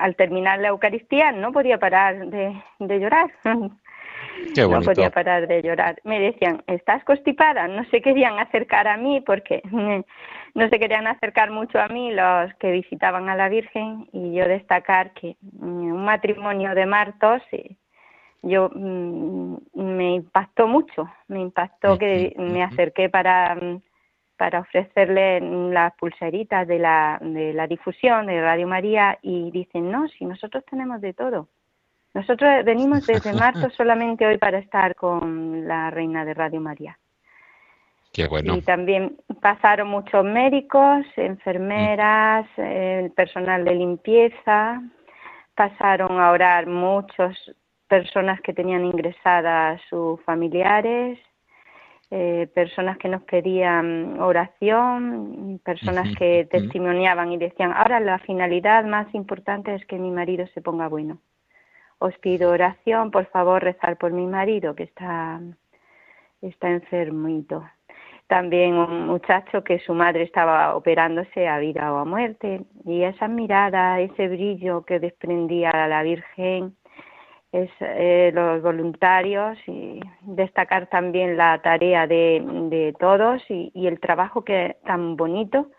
al 0.00 0.16
terminar 0.16 0.58
la 0.58 0.68
Eucaristía 0.68 1.32
no 1.32 1.52
podía 1.52 1.78
parar 1.78 2.26
de, 2.26 2.60
de 2.78 3.00
llorar. 3.00 3.30
no 3.44 4.80
podía 4.82 5.10
parar 5.10 5.46
de 5.46 5.62
llorar. 5.62 6.00
Me 6.04 6.20
decían, 6.20 6.62
¿estás 6.66 7.04
constipada? 7.04 7.68
No 7.68 7.84
se 7.86 8.00
querían 8.02 8.38
acercar 8.38 8.88
a 8.88 8.96
mí 8.96 9.20
porque 9.20 9.62
no 10.54 10.68
se 10.68 10.78
querían 10.78 11.06
acercar 11.06 11.50
mucho 11.50 11.78
a 11.78 11.88
mí 11.88 12.12
los 12.12 12.52
que 12.54 12.72
visitaban 12.72 13.28
a 13.28 13.36
la 13.36 13.48
Virgen 13.48 14.08
y 14.12 14.34
yo 14.34 14.46
destacar 14.46 15.12
que 15.12 15.36
mm, 15.42 15.92
un 15.92 16.04
matrimonio 16.04 16.74
de 16.74 16.86
martos 16.86 17.42
eh, 17.52 17.76
yo 18.42 18.70
mm, 18.74 19.56
me 19.74 20.14
impactó 20.14 20.66
mucho, 20.68 21.08
me 21.28 21.40
impactó 21.40 21.98
que 21.98 22.34
me 22.38 22.62
acerqué 22.62 23.08
para 23.08 23.54
mm, 23.54 23.82
para 24.38 24.60
ofrecerle 24.60 25.40
las 25.40 25.92
pulseritas 25.96 26.66
de 26.66 26.78
la, 26.78 27.18
de 27.20 27.52
la 27.52 27.66
difusión 27.66 28.26
de 28.26 28.40
Radio 28.40 28.66
María 28.66 29.18
y 29.20 29.50
dicen, 29.50 29.90
no, 29.90 30.08
si 30.08 30.24
nosotros 30.24 30.64
tenemos 30.70 31.00
de 31.02 31.12
todo. 31.12 31.48
Nosotros 32.14 32.64
venimos 32.64 33.06
desde 33.06 33.32
marzo 33.34 33.68
solamente 33.70 34.24
hoy 34.26 34.38
para 34.38 34.58
estar 34.58 34.94
con 34.94 35.66
la 35.66 35.90
reina 35.90 36.24
de 36.24 36.34
Radio 36.34 36.60
María. 36.60 36.96
Qué 38.12 38.26
bueno. 38.26 38.56
Y 38.56 38.62
también 38.62 39.18
pasaron 39.42 39.88
muchos 39.88 40.24
médicos, 40.24 41.04
enfermeras, 41.16 42.46
el 42.56 43.10
personal 43.10 43.64
de 43.64 43.74
limpieza, 43.74 44.80
pasaron 45.54 46.18
a 46.20 46.30
orar 46.30 46.68
muchas 46.68 47.36
personas 47.88 48.40
que 48.40 48.54
tenían 48.54 48.84
ingresadas 48.84 49.80
sus 49.90 50.22
familiares, 50.22 51.18
eh, 52.10 52.48
personas 52.54 52.96
que 52.96 53.08
nos 53.08 53.22
pedían 53.24 54.18
oración, 54.20 55.60
personas 55.62 56.08
que 56.16 56.48
testimoniaban 56.50 57.32
y 57.32 57.36
decían, 57.36 57.72
ahora 57.72 58.00
la 58.00 58.18
finalidad 58.20 58.84
más 58.84 59.14
importante 59.14 59.74
es 59.74 59.84
que 59.84 59.98
mi 59.98 60.10
marido 60.10 60.46
se 60.54 60.62
ponga 60.62 60.88
bueno. 60.88 61.18
Os 61.98 62.16
pido 62.18 62.50
oración, 62.50 63.10
por 63.10 63.26
favor, 63.26 63.62
rezar 63.62 63.98
por 63.98 64.12
mi 64.12 64.26
marido 64.26 64.74
que 64.74 64.84
está, 64.84 65.40
está 66.40 66.70
enfermito. 66.70 67.68
También 68.26 68.74
un 68.74 69.06
muchacho 69.06 69.64
que 69.64 69.78
su 69.80 69.94
madre 69.94 70.22
estaba 70.22 70.76
operándose 70.76 71.48
a 71.48 71.58
vida 71.58 71.92
o 71.92 71.98
a 71.98 72.04
muerte 72.04 72.62
y 72.84 73.02
esa 73.02 73.26
mirada, 73.26 74.00
ese 74.00 74.28
brillo 74.28 74.82
que 74.82 74.98
desprendía 74.98 75.72
la 75.88 76.02
Virgen, 76.02 76.76
es 77.52 77.70
eh, 77.80 78.30
los 78.34 78.62
voluntarios 78.62 79.58
y 79.66 80.00
destacar 80.22 80.86
también 80.88 81.36
la 81.36 81.60
tarea 81.62 82.06
de, 82.06 82.42
de 82.68 82.94
todos 82.98 83.42
y, 83.48 83.86
el 83.86 84.00
trabajo 84.00 84.44
que 84.44 84.76
tan 84.84 85.16
bonito 85.16 85.70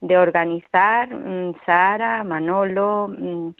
de 0.00 0.18
organizar 0.18 1.08
mm, 1.14 1.54
Sara, 1.64 2.24
Manolo. 2.24 3.08
Mm, 3.08 3.50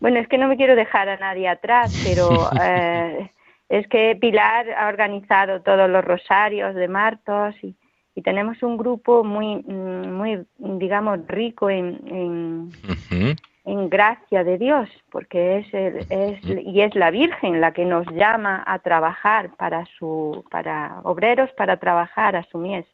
bueno, 0.00 0.18
es 0.18 0.26
que 0.26 0.38
no 0.38 0.48
me 0.48 0.56
quiero 0.56 0.74
dejar 0.74 1.08
a 1.08 1.16
nadie 1.16 1.48
atrás, 1.48 1.94
pero 2.04 2.50
eh, 2.60 3.30
es 3.68 3.86
que 3.86 4.16
Pilar 4.20 4.70
ha 4.72 4.88
organizado 4.88 5.62
todos 5.62 5.88
los 5.88 6.04
rosarios 6.04 6.74
de 6.74 6.88
Martos 6.88 7.54
y, 7.62 7.76
y 8.16 8.22
tenemos 8.22 8.60
un 8.64 8.76
grupo 8.76 9.22
muy, 9.22 9.56
mm, 9.56 10.12
muy 10.12 10.44
digamos, 10.58 11.20
rico 11.28 11.70
en, 11.70 12.00
en, 12.08 13.36
en 13.64 13.88
gracia 13.88 14.42
de 14.44 14.58
Dios, 14.58 14.88
porque 15.10 15.58
es, 15.58 15.74
es 16.10 16.44
y 16.44 16.80
es 16.80 16.94
la 16.94 17.10
Virgen 17.10 17.60
la 17.60 17.72
que 17.72 17.84
nos 17.84 18.06
llama 18.08 18.62
a 18.66 18.80
trabajar 18.80 19.50
para 19.56 19.84
su 19.98 20.44
para 20.50 21.00
obreros 21.04 21.50
para 21.52 21.76
trabajar 21.76 22.36
a 22.36 22.42
su 22.44 22.58
mies. 22.58 22.86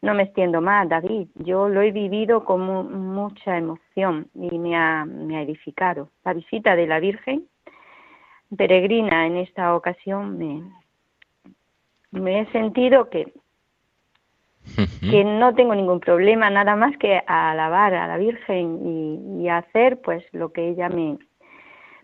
No 0.00 0.14
me 0.14 0.24
extiendo 0.24 0.60
más, 0.60 0.88
David. 0.88 1.28
Yo 1.36 1.68
lo 1.68 1.80
he 1.80 1.92
vivido 1.92 2.44
con 2.44 2.60
mucha 3.14 3.56
emoción 3.56 4.28
y 4.34 4.58
me 4.58 4.76
ha, 4.76 5.04
me 5.04 5.36
ha 5.36 5.42
edificado. 5.42 6.08
La 6.24 6.32
visita 6.32 6.74
de 6.74 6.88
la 6.88 6.98
Virgen 6.98 7.46
peregrina 8.56 9.26
en 9.26 9.36
esta 9.36 9.74
ocasión 9.74 10.38
me, 10.38 10.62
me 12.10 12.40
he 12.40 12.52
sentido 12.52 13.08
que 13.08 13.32
que 15.00 15.24
no 15.24 15.54
tengo 15.54 15.74
ningún 15.74 16.00
problema, 16.00 16.48
nada 16.50 16.76
más 16.76 16.96
que 16.98 17.20
alabar 17.26 17.94
a 17.94 18.06
la 18.06 18.16
Virgen 18.16 19.40
y, 19.40 19.48
hacer 19.48 20.00
pues 20.00 20.24
lo 20.32 20.52
que 20.52 20.70
ella 20.70 20.88
me, 20.88 21.18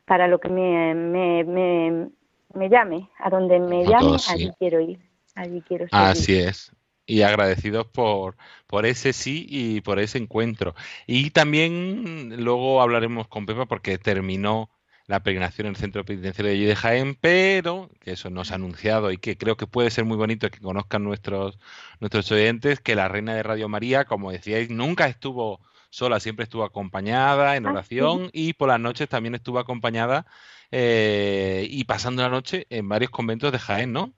para 0.04 0.28
lo 0.28 0.38
que 0.38 0.48
me, 0.48 0.94
me, 0.94 2.10
me, 2.54 2.68
llame, 2.68 3.08
a 3.18 3.30
donde 3.30 3.58
me 3.60 3.86
llame, 3.86 4.16
allí 4.28 4.50
quiero 4.58 4.80
ir, 4.80 4.98
allí 5.34 5.62
quiero 5.62 5.86
seguir. 5.88 6.06
Así 6.06 6.38
es. 6.38 6.72
Y 7.06 7.22
agradecidos 7.22 7.86
por, 7.86 8.36
por 8.66 8.84
ese 8.84 9.14
sí 9.14 9.46
y 9.48 9.80
por 9.80 9.98
ese 9.98 10.18
encuentro. 10.18 10.74
Y 11.06 11.30
también 11.30 12.44
luego 12.44 12.82
hablaremos 12.82 13.28
con 13.28 13.46
Pepa 13.46 13.64
porque 13.64 13.96
terminó 13.96 14.68
la 15.08 15.22
peregrinación 15.22 15.66
en 15.66 15.70
el 15.70 15.76
centro 15.76 16.04
penitenciario 16.04 16.68
de 16.68 16.76
Jaén, 16.76 17.16
pero 17.20 17.90
que 18.00 18.12
eso 18.12 18.28
nos 18.30 18.52
ha 18.52 18.56
anunciado 18.56 19.10
y 19.10 19.16
que 19.16 19.38
creo 19.38 19.56
que 19.56 19.66
puede 19.66 19.90
ser 19.90 20.04
muy 20.04 20.18
bonito 20.18 20.50
que 20.50 20.60
conozcan 20.60 21.02
nuestros, 21.02 21.58
nuestros 21.98 22.30
oyentes, 22.30 22.80
que 22.80 22.94
la 22.94 23.08
reina 23.08 23.34
de 23.34 23.42
Radio 23.42 23.68
María, 23.70 24.04
como 24.04 24.30
decíais, 24.30 24.68
nunca 24.70 25.08
estuvo 25.08 25.60
sola, 25.88 26.20
siempre 26.20 26.44
estuvo 26.44 26.62
acompañada 26.62 27.56
en 27.56 27.66
ah, 27.66 27.70
oración 27.70 28.28
y 28.34 28.52
por 28.52 28.68
las 28.68 28.78
noches 28.80 29.08
también 29.08 29.34
estuvo 29.34 29.58
acompañada 29.58 30.26
eh, 30.70 31.66
y 31.70 31.84
pasando 31.84 32.22
la 32.22 32.28
noche 32.28 32.66
en 32.68 32.86
varios 32.86 33.10
conventos 33.10 33.50
de 33.50 33.58
Jaén, 33.58 33.92
¿no? 33.92 34.12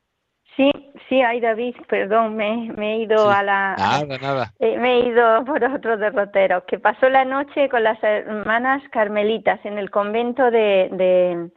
Sí, 0.60 0.70
sí, 1.08 1.22
ay 1.22 1.40
David, 1.40 1.74
perdón, 1.88 2.36
me, 2.36 2.68
he 2.76 2.96
ido 2.98 3.30
a 3.30 3.42
la... 3.42 3.76
Nada, 3.78 4.18
nada. 4.18 4.52
Eh, 4.58 4.76
me 4.76 4.96
he 4.96 5.08
ido 5.08 5.42
por 5.46 5.64
otro 5.64 5.96
derrotero, 5.96 6.66
que 6.66 6.78
pasó 6.78 7.08
la 7.08 7.24
noche 7.24 7.70
con 7.70 7.82
las 7.82 7.98
hermanas 8.02 8.82
carmelitas 8.90 9.58
en 9.64 9.78
el 9.78 9.90
convento 9.90 10.50
de, 10.50 10.90
de, 10.92 11.50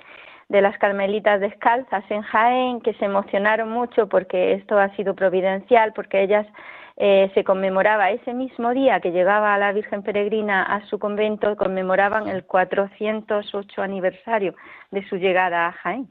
de 0.48 0.62
las 0.62 0.78
carmelitas 0.78 1.42
descalzas 1.42 2.06
en 2.10 2.22
Jaén, 2.22 2.80
que 2.80 2.94
se 2.94 3.04
emocionaron 3.04 3.70
mucho 3.70 4.08
porque 4.08 4.54
esto 4.54 4.80
ha 4.80 4.96
sido 4.96 5.16
providencial, 5.16 5.92
porque 5.92 6.24
ellas 6.24 6.48
eh, 6.96 7.30
se 7.34 7.44
conmemoraba 7.44 8.12
ese 8.12 8.34
mismo 8.34 8.74
día 8.74 9.02
que 9.02 9.12
llegaba 9.12 9.58
la 9.58 9.74
Virgen 9.74 10.04
Peregrina 10.04 10.64
a 10.64 10.86
su 10.86 10.98
convento, 10.98 11.58
conmemoraban 11.58 12.30
el 12.30 12.46
408 12.46 13.82
aniversario 13.82 14.56
de 14.92 15.06
su 15.10 15.18
llegada 15.18 15.68
a 15.68 15.74
Jaén. 15.74 16.08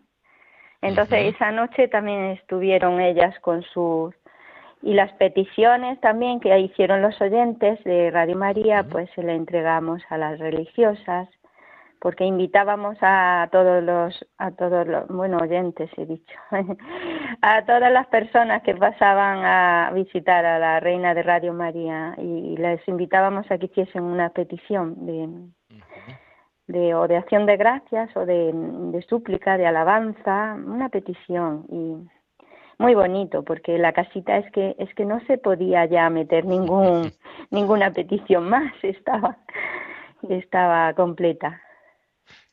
Entonces 0.83 1.35
esa 1.35 1.53
noche 1.53 1.89
también 1.89 2.25
estuvieron 2.27 3.01
ellas 3.01 3.39
con 3.41 3.63
sus 3.63 4.15
y 4.83 4.95
las 4.95 5.13
peticiones 5.13 6.01
también 6.01 6.41
que 6.41 6.59
hicieron 6.59 7.03
los 7.03 7.19
oyentes 7.21 7.83
de 7.85 8.11
Radio 8.11 8.37
María, 8.37 8.83
pues 8.83 9.09
se 9.15 9.23
le 9.23 9.35
entregamos 9.35 10.03
a 10.11 10.19
las 10.19 10.41
religiosas, 10.41 11.29
porque 12.01 12.25
invitábamos 12.25 12.99
a 13.01 13.49
todos 13.53 13.83
los, 13.85 14.27
a 14.39 14.51
todos 14.51 14.89
los, 14.89 15.07
bueno, 15.07 15.39
oyentes 15.41 15.89
he 15.97 16.05
dicho, 16.05 16.37
a 17.43 17.65
todas 17.65 17.93
las 17.93 18.09
personas 18.09 18.63
que 18.63 18.75
pasaban 18.75 19.45
a 19.45 19.93
visitar 19.95 20.45
a 20.45 20.59
la 20.59 20.81
Reina 20.81 21.15
de 21.15 21.23
Radio 21.23 21.55
María 21.55 22.17
y 22.19 22.57
les 22.57 22.87
invitábamos 22.89 23.49
a 23.53 23.59
que 23.59 23.67
hiciesen 23.67 24.03
una 24.03 24.31
petición 24.31 25.07
de, 25.07 25.29
de 26.67 26.95
o 26.95 27.09
de 27.09 27.17
acción 27.17 27.47
de 27.47 27.57
gracias 27.57 28.15
o 28.17 28.25
de, 28.25 28.53
de 28.53 29.03
súplica, 29.03 29.57
de 29.57 29.67
alabanza, 29.67 30.55
una 30.55 30.89
petición 30.89 31.67
y 31.71 32.09
muy 32.79 32.95
bonito 32.95 33.45
porque 33.45 33.79
la 33.79 33.93
casita 33.93 34.39
es 34.39 34.51
que 34.53 34.75
es 34.79 34.93
que 34.95 35.05
no 35.05 35.21
se 35.27 35.39
podía 35.39 35.87
ya 35.87 36.09
meter 36.11 36.45
ningún 36.45 37.13
ninguna 37.51 37.93
petición 37.93 38.49
más, 38.49 38.73
estaba 38.83 39.39
estaba 40.29 40.95
completa. 40.95 41.61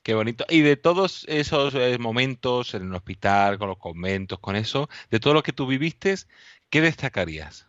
Qué 0.04 0.14
bonito. 0.14 0.46
Y 0.50 0.62
de 0.62 0.76
todos 0.76 1.26
esos 1.28 1.76
eh, 1.76 1.98
momentos 2.00 2.74
en 2.74 2.88
el 2.88 2.96
hospital, 2.96 3.60
con 3.60 3.68
los 3.68 3.78
conventos, 3.78 4.40
con 4.40 4.56
eso, 4.56 4.90
de 5.12 5.20
todo 5.20 5.34
lo 5.34 5.44
que 5.44 5.54
tú 5.54 5.68
viviste, 5.68 6.16
¿qué 6.70 6.82
destacarías? 6.82 7.69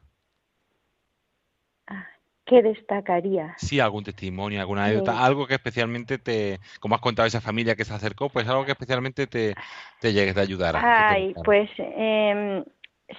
¿Qué 2.51 2.63
destacaría? 2.63 3.55
Sí, 3.59 3.79
algún 3.79 4.03
testimonio, 4.03 4.59
alguna 4.59 4.87
anécdota, 4.87 5.25
algo 5.25 5.47
que 5.47 5.55
especialmente 5.55 6.19
te, 6.19 6.59
como 6.81 6.97
has 6.97 7.01
contado 7.01 7.29
esa 7.29 7.41
familia 7.41 7.77
que 7.77 7.85
se 7.85 7.95
acercó, 7.95 8.29
pues 8.29 8.49
algo 8.49 8.65
que 8.65 8.73
especialmente 8.73 9.29
te, 9.29 9.55
te 10.01 10.13
llegue 10.13 10.33
a 10.37 10.43
ayudar. 10.43 10.75
Ay, 10.83 11.33
pues 11.45 11.71
eh, 11.79 12.65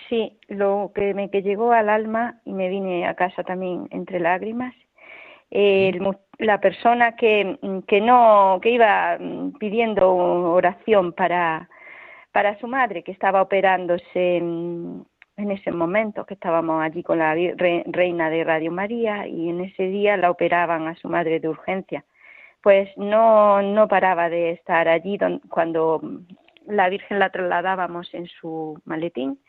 sí, 0.10 0.38
lo 0.50 0.92
que 0.94 1.14
me 1.14 1.32
que 1.32 1.44
llegó 1.44 1.72
al 1.72 1.88
alma 1.88 2.42
y 2.44 2.52
me 2.52 2.68
vine 2.68 3.08
a 3.08 3.16
casa 3.16 3.42
también 3.44 3.88
entre 3.92 4.20
lágrimas, 4.20 4.76
la 5.50 6.60
persona 6.60 7.16
que, 7.16 7.58
que 7.88 8.02
no, 8.02 8.60
que 8.62 8.72
iba 8.72 9.18
pidiendo 9.60 10.14
oración 10.14 11.14
para, 11.14 11.70
para 12.34 12.60
su 12.60 12.68
madre 12.68 13.04
que 13.04 13.14
estaba 13.14 13.42
operándose 13.42 14.42
en 15.38 15.52
ese 15.52 15.72
momento 15.72 16.26
que 16.26 16.34
estábamos 16.34 16.84
allí 16.84 17.04
con 17.04 17.20
la 17.20 17.36
reina 17.86 18.30
de 18.30 18.44
Radio 18.44 18.72
María 18.72 19.28
y 19.28 19.50
en 19.50 19.62
ese 19.62 19.84
día 19.84 20.18
la 20.18 20.32
operaban 20.32 20.88
a 20.88 20.96
su 20.96 21.10
madre 21.10 21.40
de 21.40 21.50
urgencia. 21.50 22.04
Pues 22.62 22.90
no, 22.98 23.62
no 23.62 23.88
paraba 23.88 24.30
de 24.30 24.52
estar 24.52 24.88
allí 24.88 25.18
cuando 25.50 26.02
la 26.68 26.90
Virgen 26.90 27.20
la 27.20 27.30
trasladábamos 27.30 28.14
en 28.14 28.28
su 28.28 28.80
maletín 28.86 29.40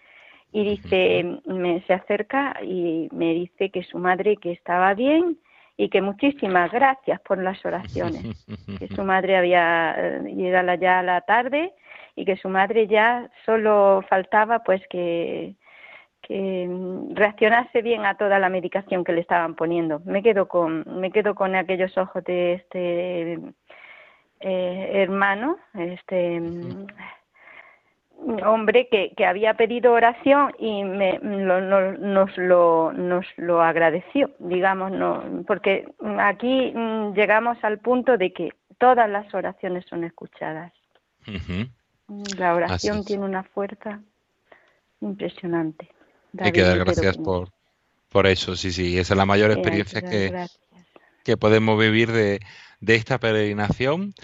y 0.50 0.64
dice, 0.64 1.40
me 1.46 1.82
se 1.82 1.94
acerca 1.94 2.56
y 2.62 3.08
me 3.12 3.34
dice 3.34 3.70
que 3.70 3.82
su 3.82 3.98
madre 3.98 4.36
que 4.36 4.52
estaba 4.52 4.94
bien 4.94 5.38
y 5.76 5.88
que 5.88 6.02
muchísimas 6.02 6.70
gracias 6.70 7.20
por 7.20 7.38
las 7.38 7.64
oraciones, 7.64 8.46
que 8.78 8.88
su 8.88 9.02
madre 9.04 9.36
había 9.36 10.20
llegado 10.22 10.74
ya 10.74 11.00
a 11.00 11.02
la 11.02 11.20
tarde 11.22 11.72
y 12.14 12.24
que 12.24 12.36
su 12.36 12.48
madre 12.48 12.86
ya 12.86 13.30
solo 13.46 14.04
faltaba 14.08 14.60
pues 14.60 14.82
que 14.88 15.54
que 16.22 16.68
reaccionase 17.14 17.82
bien 17.82 18.06
a 18.06 18.16
toda 18.16 18.38
la 18.38 18.48
medicación 18.48 19.04
que 19.04 19.12
le 19.12 19.20
estaban 19.20 19.54
poniendo. 19.54 20.00
Me 20.04 20.22
quedo 20.22 20.48
con 20.48 20.84
me 21.00 21.10
quedo 21.10 21.34
con 21.34 21.54
aquellos 21.54 21.96
ojos 21.98 22.24
de 22.24 22.54
este 22.54 23.38
eh, 24.40 24.90
hermano, 24.94 25.58
este 25.74 26.40
hombre 28.44 28.88
que, 28.88 29.12
que 29.16 29.26
había 29.26 29.54
pedido 29.54 29.92
oración 29.92 30.52
y 30.58 30.84
me, 30.84 31.18
nos, 31.20 32.36
lo, 32.36 32.92
nos 32.92 33.26
lo 33.36 33.62
agradeció, 33.62 34.30
digamos, 34.38 34.92
no, 34.92 35.44
porque 35.46 35.86
aquí 36.18 36.72
mm, 36.74 37.14
llegamos 37.14 37.58
al 37.62 37.78
punto 37.78 38.16
de 38.16 38.32
que 38.32 38.52
todas 38.78 39.08
las 39.08 39.32
oraciones 39.34 39.84
son 39.86 40.04
escuchadas. 40.04 40.72
La 42.36 42.54
oración 42.54 43.04
tiene 43.04 43.24
una 43.24 43.42
fuerza 43.42 44.00
impresionante. 45.00 45.88
Hay 46.38 46.52
que 46.52 46.62
dar 46.62 46.78
gracias 46.78 47.16
por, 47.16 47.50
por 48.08 48.26
eso, 48.26 48.56
sí, 48.56 48.72
sí, 48.72 48.98
esa 48.98 49.14
es 49.14 49.18
la 49.18 49.26
mayor 49.26 49.50
experiencia 49.50 50.02
que, 50.02 50.46
que 51.24 51.36
podemos 51.36 51.78
vivir 51.78 52.12
de, 52.12 52.40
de 52.80 52.94
esta 52.94 53.18
peregrinación. 53.18 54.14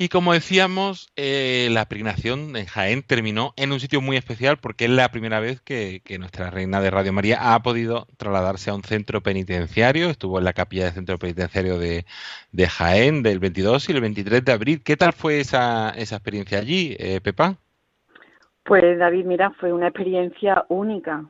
Y 0.00 0.10
como 0.10 0.32
decíamos, 0.32 1.10
eh, 1.16 1.68
la 1.72 1.88
peregrinación 1.88 2.54
en 2.56 2.66
Jaén 2.66 3.02
terminó 3.02 3.52
en 3.56 3.72
un 3.72 3.80
sitio 3.80 4.00
muy 4.00 4.16
especial 4.16 4.56
porque 4.58 4.84
es 4.84 4.92
la 4.92 5.10
primera 5.10 5.40
vez 5.40 5.60
que, 5.60 6.02
nuestra 6.20 6.50
reina 6.50 6.80
de 6.80 6.92
Radio 6.92 7.12
María 7.12 7.52
ha 7.52 7.60
podido 7.64 8.06
trasladarse 8.16 8.70
a 8.70 8.74
un 8.74 8.84
centro 8.84 9.24
penitenciario. 9.24 10.08
Estuvo 10.08 10.38
en 10.38 10.44
la 10.44 10.52
capilla 10.52 10.84
del 10.84 10.94
centro 10.94 11.18
penitenciario 11.18 11.80
de, 11.80 12.04
Jaén 12.68 13.24
del 13.24 13.40
22 13.40 13.88
y 13.88 13.92
el 13.92 14.00
23 14.00 14.44
de 14.44 14.52
abril. 14.52 14.82
¿Qué 14.84 14.96
tal 14.96 15.12
fue 15.12 15.40
esa, 15.40 15.90
esa 15.90 16.14
experiencia 16.14 16.60
allí, 16.60 16.94
eh, 17.00 17.20
Pepa? 17.20 17.58
Pues 18.68 18.98
David, 18.98 19.24
mira, 19.24 19.50
fue 19.52 19.72
una 19.72 19.86
experiencia 19.86 20.66
única. 20.68 21.24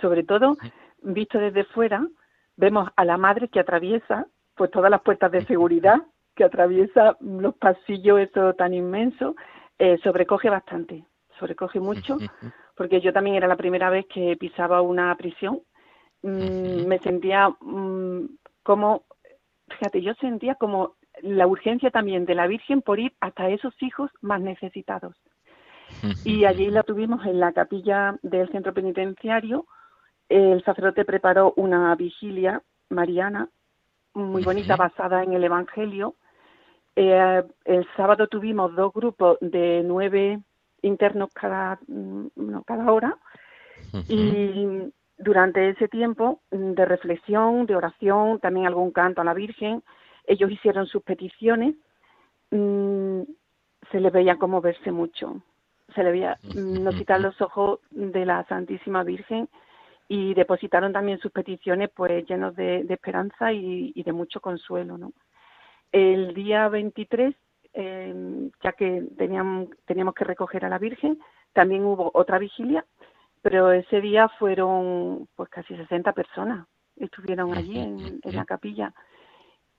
Sobre 0.00 0.22
todo, 0.24 0.56
visto 1.02 1.38
desde 1.38 1.64
fuera, 1.64 2.08
vemos 2.56 2.88
a 2.96 3.04
la 3.04 3.18
madre 3.18 3.48
que 3.48 3.60
atraviesa 3.60 4.26
pues 4.54 4.70
todas 4.70 4.90
las 4.90 5.02
puertas 5.02 5.30
de 5.30 5.44
seguridad 5.44 5.96
que 6.34 6.44
atraviesa 6.44 7.18
los 7.20 7.54
pasillos, 7.56 8.20
eso 8.20 8.54
tan 8.54 8.72
inmenso, 8.72 9.36
eh, 9.78 9.98
sobrecoge 10.02 10.48
bastante, 10.48 11.04
sobrecoge 11.38 11.78
mucho, 11.78 12.16
porque 12.74 13.02
yo 13.02 13.12
también 13.12 13.36
era 13.36 13.48
la 13.48 13.56
primera 13.56 13.90
vez 13.90 14.06
que 14.06 14.38
pisaba 14.38 14.80
una 14.80 15.14
prisión. 15.16 15.60
Mm, 16.22 16.86
me 16.86 16.98
sentía 17.00 17.50
mm, 17.50 18.38
como, 18.62 19.04
fíjate, 19.68 20.00
yo 20.00 20.14
sentía 20.14 20.54
como 20.54 20.94
la 21.20 21.46
urgencia 21.46 21.90
también 21.90 22.24
de 22.24 22.34
la 22.34 22.46
Virgen 22.46 22.80
por 22.80 22.98
ir 22.98 23.12
hasta 23.20 23.50
esos 23.50 23.74
hijos 23.82 24.10
más 24.22 24.40
necesitados. 24.40 25.14
Y 26.24 26.44
allí 26.44 26.70
la 26.70 26.82
tuvimos 26.82 27.24
en 27.26 27.40
la 27.40 27.52
capilla 27.52 28.18
del 28.22 28.50
centro 28.50 28.72
penitenciario. 28.72 29.66
El 30.28 30.62
sacerdote 30.64 31.04
preparó 31.04 31.52
una 31.56 31.94
vigilia 31.94 32.62
mariana 32.88 33.48
muy 34.14 34.42
bonita 34.42 34.76
basada 34.76 35.22
en 35.22 35.32
el 35.32 35.44
Evangelio. 35.44 36.16
Eh, 36.96 37.42
el 37.64 37.86
sábado 37.96 38.26
tuvimos 38.26 38.74
dos 38.74 38.92
grupos 38.92 39.38
de 39.40 39.82
nueve 39.84 40.40
internos 40.82 41.30
cada, 41.32 41.78
mm, 41.86 42.60
cada 42.66 42.92
hora. 42.92 43.16
Y 44.08 44.92
durante 45.18 45.70
ese 45.70 45.88
tiempo 45.88 46.40
de 46.50 46.84
reflexión, 46.84 47.66
de 47.66 47.76
oración, 47.76 48.40
también 48.40 48.66
algún 48.66 48.90
canto 48.90 49.20
a 49.20 49.24
la 49.24 49.34
Virgen, 49.34 49.82
ellos 50.26 50.50
hicieron 50.50 50.86
sus 50.86 51.02
peticiones, 51.02 51.74
mm, 52.50 53.22
se 53.90 54.00
les 54.00 54.12
veía 54.12 54.36
como 54.36 54.60
verse 54.60 54.92
mucho, 54.92 55.42
se 55.92 56.02
les 56.02 56.12
veía 56.12 56.38
no 56.54 56.90
quitar 56.90 57.20
los 57.20 57.40
ojos 57.40 57.80
de 57.90 58.26
la 58.26 58.44
Santísima 58.44 59.02
Virgen 59.04 59.48
y 60.08 60.34
depositaron 60.34 60.92
también 60.92 61.18
sus 61.18 61.32
peticiones 61.32 61.90
pues 61.94 62.26
llenos 62.26 62.54
de, 62.56 62.86
esperanza 62.88 63.52
y, 63.52 63.92
y, 63.94 64.02
de 64.02 64.12
mucho 64.12 64.40
consuelo, 64.40 64.98
¿no? 64.98 65.12
El 65.90 66.34
día 66.34 66.68
23, 66.68 67.34
eh, 67.74 68.50
ya 68.62 68.72
que 68.72 69.04
teníamos, 69.16 69.68
teníamos 69.86 70.14
que 70.14 70.24
recoger 70.24 70.64
a 70.64 70.68
la 70.68 70.78
Virgen, 70.78 71.18
también 71.52 71.84
hubo 71.84 72.10
otra 72.14 72.38
vigilia, 72.38 72.84
pero 73.42 73.72
ese 73.72 74.00
día 74.00 74.28
fueron 74.38 75.28
pues 75.36 75.48
casi 75.50 75.76
60 75.76 76.12
personas, 76.12 76.66
estuvieron 76.96 77.52
allí 77.54 77.78
en, 77.78 78.20
la 78.24 78.44
capilla. 78.44 78.94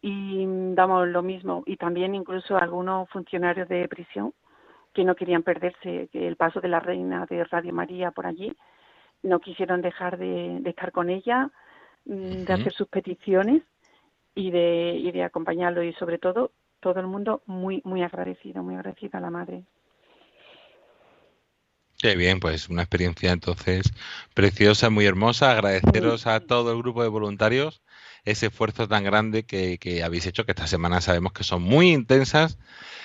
Y 0.01 0.45
damos 0.75 1.07
lo 1.07 1.23
mismo 1.23 1.63
y 1.65 1.77
también 1.77 2.13
incluso 2.13 2.57
algunos 2.57 3.09
funcionarios 3.09 3.69
de 3.69 3.87
prisión 3.87 4.33
que 4.93 5.03
no 5.03 5.15
querían 5.15 5.43
perderse 5.43 6.09
el 6.13 6.35
paso 6.35 6.61
de 6.61 6.67
la 6.67 6.79
reina 6.79 7.25
de 7.25 7.43
Radio 7.45 7.73
María 7.73 8.11
por 8.11 8.27
allí, 8.27 8.55
no 9.23 9.39
quisieron 9.39 9.81
dejar 9.81 10.17
de, 10.17 10.61
estar 10.65 10.91
con 10.91 11.09
ella, 11.09 11.49
mm, 12.05 12.43
de 12.43 12.53
hacer 12.53 12.73
sus 12.73 12.87
peticiones 12.87 13.63
y 14.35 14.51
de, 14.51 14.95
y 14.95 15.11
de 15.11 15.23
acompañarlo 15.23 15.83
y 15.83 15.93
sobre 15.93 16.17
todo 16.17 16.51
todo 16.79 16.99
el 16.99 17.07
mundo 17.07 17.41
muy 17.45 17.81
muy 17.85 18.03
agradecido, 18.03 18.61
muy 18.61 18.75
agradecido 18.75 19.17
a 19.17 19.21
la 19.21 19.29
madre. 19.29 19.63
Qué 21.97 22.17
bien, 22.17 22.41
pues 22.41 22.67
una 22.67 22.81
experiencia 22.81 23.31
entonces 23.31 23.93
preciosa, 24.33 24.89
muy 24.89 25.05
hermosa. 25.05 25.51
Agradeceros 25.51 26.27
a 26.27 26.41
todo 26.41 26.73
el 26.73 26.79
grupo 26.79 27.01
de 27.01 27.07
voluntarios 27.07 27.81
ese 28.25 28.47
esfuerzo 28.47 28.87
tan 28.87 29.03
grande 29.03 29.43
que, 29.43 29.77
que 29.77 30.03
habéis 30.03 30.25
hecho, 30.27 30.45
que 30.45 30.51
esta 30.51 30.67
semana 30.67 31.01
sabemos 31.01 31.33
que 31.33 31.43
son 31.43 31.61
muy 31.61 31.91
intensas, 31.91 32.57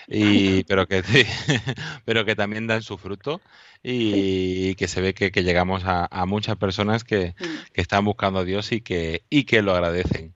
y, 0.07 0.64
pero, 0.68 0.87
que, 0.87 1.02
pero 2.04 2.24
que 2.24 2.37
también 2.37 2.66
dan 2.66 2.83
su 2.83 2.98
fruto 2.98 3.40
y, 3.83 4.74
que 4.76 4.88
se 4.88 5.00
ve 5.00 5.14
que, 5.14 5.31
que 5.31 5.44
llegamos 5.44 5.85
a, 5.85 6.07
a, 6.11 6.26
muchas 6.26 6.57
personas 6.57 7.04
que, 7.04 7.35
que, 7.72 7.81
están 7.81 8.04
buscando 8.04 8.40
a 8.40 8.44
Dios 8.44 8.72
y 8.72 8.81
que, 8.81 9.22
y 9.31 9.44
que 9.44 9.62
lo 9.62 9.72
agradecen. 9.72 10.35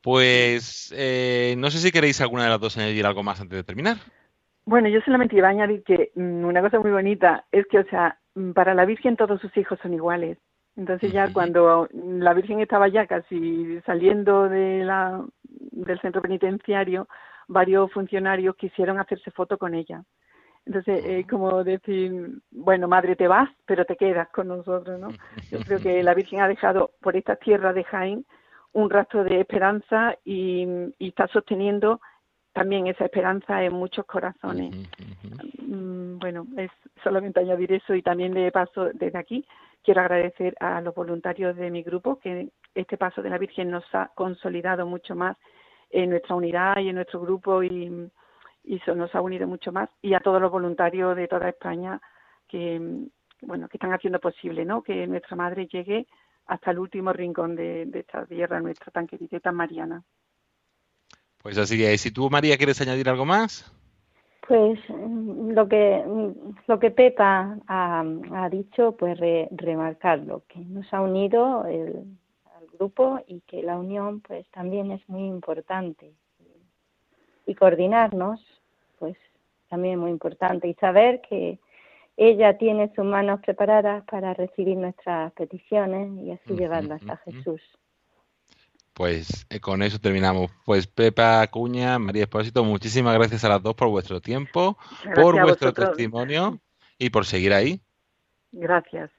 Pues 0.00 0.92
eh, 0.96 1.54
no 1.56 1.70
sé 1.70 1.78
si 1.78 1.90
queréis 1.90 2.20
alguna 2.20 2.44
de 2.44 2.50
las 2.50 2.60
dos 2.60 2.76
añadir 2.76 3.06
algo 3.06 3.22
más 3.22 3.40
antes 3.40 3.56
de 3.56 3.64
terminar. 3.64 3.96
Bueno, 4.66 4.88
yo 4.88 5.00
solamente 5.00 5.36
iba 5.36 5.48
a 5.48 5.52
añadir 5.52 5.82
que 5.82 6.10
mm, 6.14 6.44
una 6.44 6.60
cosa 6.60 6.78
muy 6.78 6.90
bonita 6.90 7.44
es 7.52 7.66
que, 7.66 7.78
o 7.78 7.84
sea, 7.84 8.18
mm, 8.34 8.52
para 8.52 8.74
la 8.74 8.84
Virgen 8.84 9.16
todos 9.16 9.40
sus 9.40 9.56
hijos 9.56 9.78
son 9.82 9.94
iguales. 9.94 10.38
Entonces 10.76 11.12
ya 11.12 11.32
cuando 11.32 11.88
la 11.92 12.34
Virgen 12.34 12.60
estaba 12.60 12.88
ya 12.88 13.06
casi 13.06 13.80
saliendo 13.86 14.48
de 14.48 14.84
la, 14.84 15.24
del 15.42 16.00
centro 16.00 16.20
penitenciario, 16.20 17.08
varios 17.46 17.92
funcionarios 17.92 18.56
quisieron 18.56 18.98
hacerse 18.98 19.30
foto 19.30 19.56
con 19.56 19.74
ella. 19.74 20.02
Entonces, 20.66 21.04
eh, 21.04 21.26
como 21.28 21.62
decir, 21.62 22.40
bueno, 22.50 22.88
madre, 22.88 23.16
te 23.16 23.28
vas, 23.28 23.50
pero 23.66 23.84
te 23.84 23.96
quedas 23.96 24.28
con 24.30 24.48
nosotros, 24.48 24.98
¿no? 24.98 25.08
Yo 25.50 25.58
creo 25.60 25.78
que 25.78 26.02
la 26.02 26.14
Virgen 26.14 26.40
ha 26.40 26.48
dejado 26.48 26.92
por 27.00 27.16
esta 27.16 27.36
tierra 27.36 27.72
de 27.72 27.84
Jaén 27.84 28.24
un 28.72 28.90
rastro 28.90 29.24
de 29.24 29.40
esperanza 29.40 30.16
y, 30.24 30.66
está 30.98 31.28
sosteniendo 31.28 32.00
también 32.52 32.86
esa 32.86 33.04
esperanza 33.04 33.62
en 33.62 33.74
muchos 33.74 34.06
corazones. 34.06 34.74
Mm, 35.60 36.18
bueno, 36.18 36.46
es 36.56 36.70
solamente 37.02 37.40
añadir 37.40 37.72
eso 37.72 37.94
y 37.94 38.02
también 38.02 38.32
de 38.32 38.50
paso 38.50 38.90
desde 38.94 39.18
aquí 39.18 39.46
quiero 39.84 40.00
agradecer 40.00 40.56
a 40.60 40.80
los 40.80 40.94
voluntarios 40.94 41.54
de 41.56 41.70
mi 41.70 41.82
grupo 41.82 42.18
que 42.18 42.48
este 42.74 42.96
paso 42.96 43.22
de 43.22 43.30
la 43.30 43.38
Virgen 43.38 43.70
nos 43.70 43.84
ha 43.92 44.10
consolidado 44.14 44.86
mucho 44.86 45.14
más 45.14 45.36
en 45.90 46.10
nuestra 46.10 46.34
unidad 46.34 46.78
y 46.78 46.88
en 46.88 46.96
nuestro 46.96 47.20
grupo 47.20 47.62
y, 47.62 48.10
nos 48.96 49.14
ha 49.14 49.20
unido 49.20 49.46
mucho 49.46 49.72
más 49.72 49.90
y 50.00 50.14
a 50.14 50.20
todos 50.20 50.40
los 50.40 50.50
voluntarios 50.50 51.14
de 51.16 51.28
toda 51.28 51.50
España 51.50 52.00
que 52.48 52.80
bueno 53.42 53.68
que 53.68 53.76
están 53.76 53.92
haciendo 53.92 54.18
posible 54.18 54.64
no 54.64 54.82
que 54.82 55.06
nuestra 55.06 55.36
madre 55.36 55.66
llegue 55.66 56.06
hasta 56.46 56.70
el 56.70 56.78
último 56.78 57.12
rincón 57.12 57.54
de, 57.54 57.82
esta 57.92 58.24
tierra 58.24 58.60
nuestra 58.60 58.90
tan 58.90 59.06
querida 59.06 59.36
y 59.36 59.40
tan 59.40 59.54
mariana. 59.54 60.02
Pues 61.42 61.58
así 61.58 61.84
es. 61.84 62.00
Si 62.00 62.10
tú, 62.10 62.30
María, 62.30 62.56
quieres 62.56 62.80
añadir 62.80 63.08
algo 63.08 63.24
más. 63.24 63.70
Pues 64.46 64.78
mm, 64.88 65.50
lo 65.50 65.68
que 65.68 66.02
mm, 66.06 66.32
lo 66.66 66.78
que 66.78 66.90
Pepa 66.90 67.58
ha, 67.66 68.48
dicho, 68.50 68.92
pues 68.96 69.18
remarcarlo, 69.50 70.42
que 70.48 70.60
nos 70.60 70.92
ha 70.92 71.00
unido 71.00 71.64
el, 71.66 72.04
al 72.56 72.66
grupo 72.72 73.20
y 73.26 73.40
que 73.40 73.62
la 73.62 73.78
unión, 73.78 74.20
pues 74.20 74.46
también 74.50 74.90
es 74.90 75.06
muy 75.08 75.26
importante. 75.26 76.12
Y 77.46 77.54
coordinarnos, 77.54 78.40
pues 78.98 79.16
también 79.68 79.94
es 79.94 80.00
muy 80.00 80.10
importante. 80.10 80.68
Y 80.68 80.74
saber 80.74 81.20
que 81.22 81.58
ella 82.16 82.56
tiene 82.56 82.92
sus 82.94 83.04
manos 83.04 83.40
preparadas 83.40 84.04
para 84.04 84.34
recibir 84.34 84.76
nuestras 84.76 85.32
peticiones 85.32 86.10
y 86.22 86.30
así 86.30 86.54
llevarlas 86.54 87.02
a 87.08 87.16
Jesús. 87.18 87.60
Pues 88.94 89.46
eh, 89.50 89.58
con 89.58 89.82
eso 89.82 89.98
terminamos. 89.98 90.52
Pues 90.64 90.86
Pepa 90.86 91.44
Cuña, 91.48 91.98
María 91.98 92.22
Espósito, 92.22 92.62
muchísimas 92.64 93.14
gracias 93.14 93.44
a 93.44 93.48
las 93.48 93.62
dos 93.62 93.74
por 93.74 93.88
vuestro 93.88 94.20
tiempo, 94.20 94.78
por 95.14 95.40
vuestro 95.42 95.72
testimonio 95.72 96.60
y 96.96 97.10
por 97.10 97.26
seguir 97.26 97.52
ahí. 97.52 97.82
Gracias. 98.52 99.10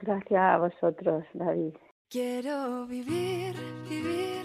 Gracias 0.00 0.40
a 0.40 0.58
vosotros, 0.58 1.24
David. 1.32 1.74
Quiero 2.10 2.86
vivir, 2.86 3.54
vivir, 3.88 4.44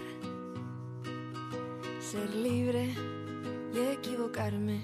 ser 2.00 2.30
libre 2.34 2.94
y 3.74 3.78
equivocarme, 3.78 4.82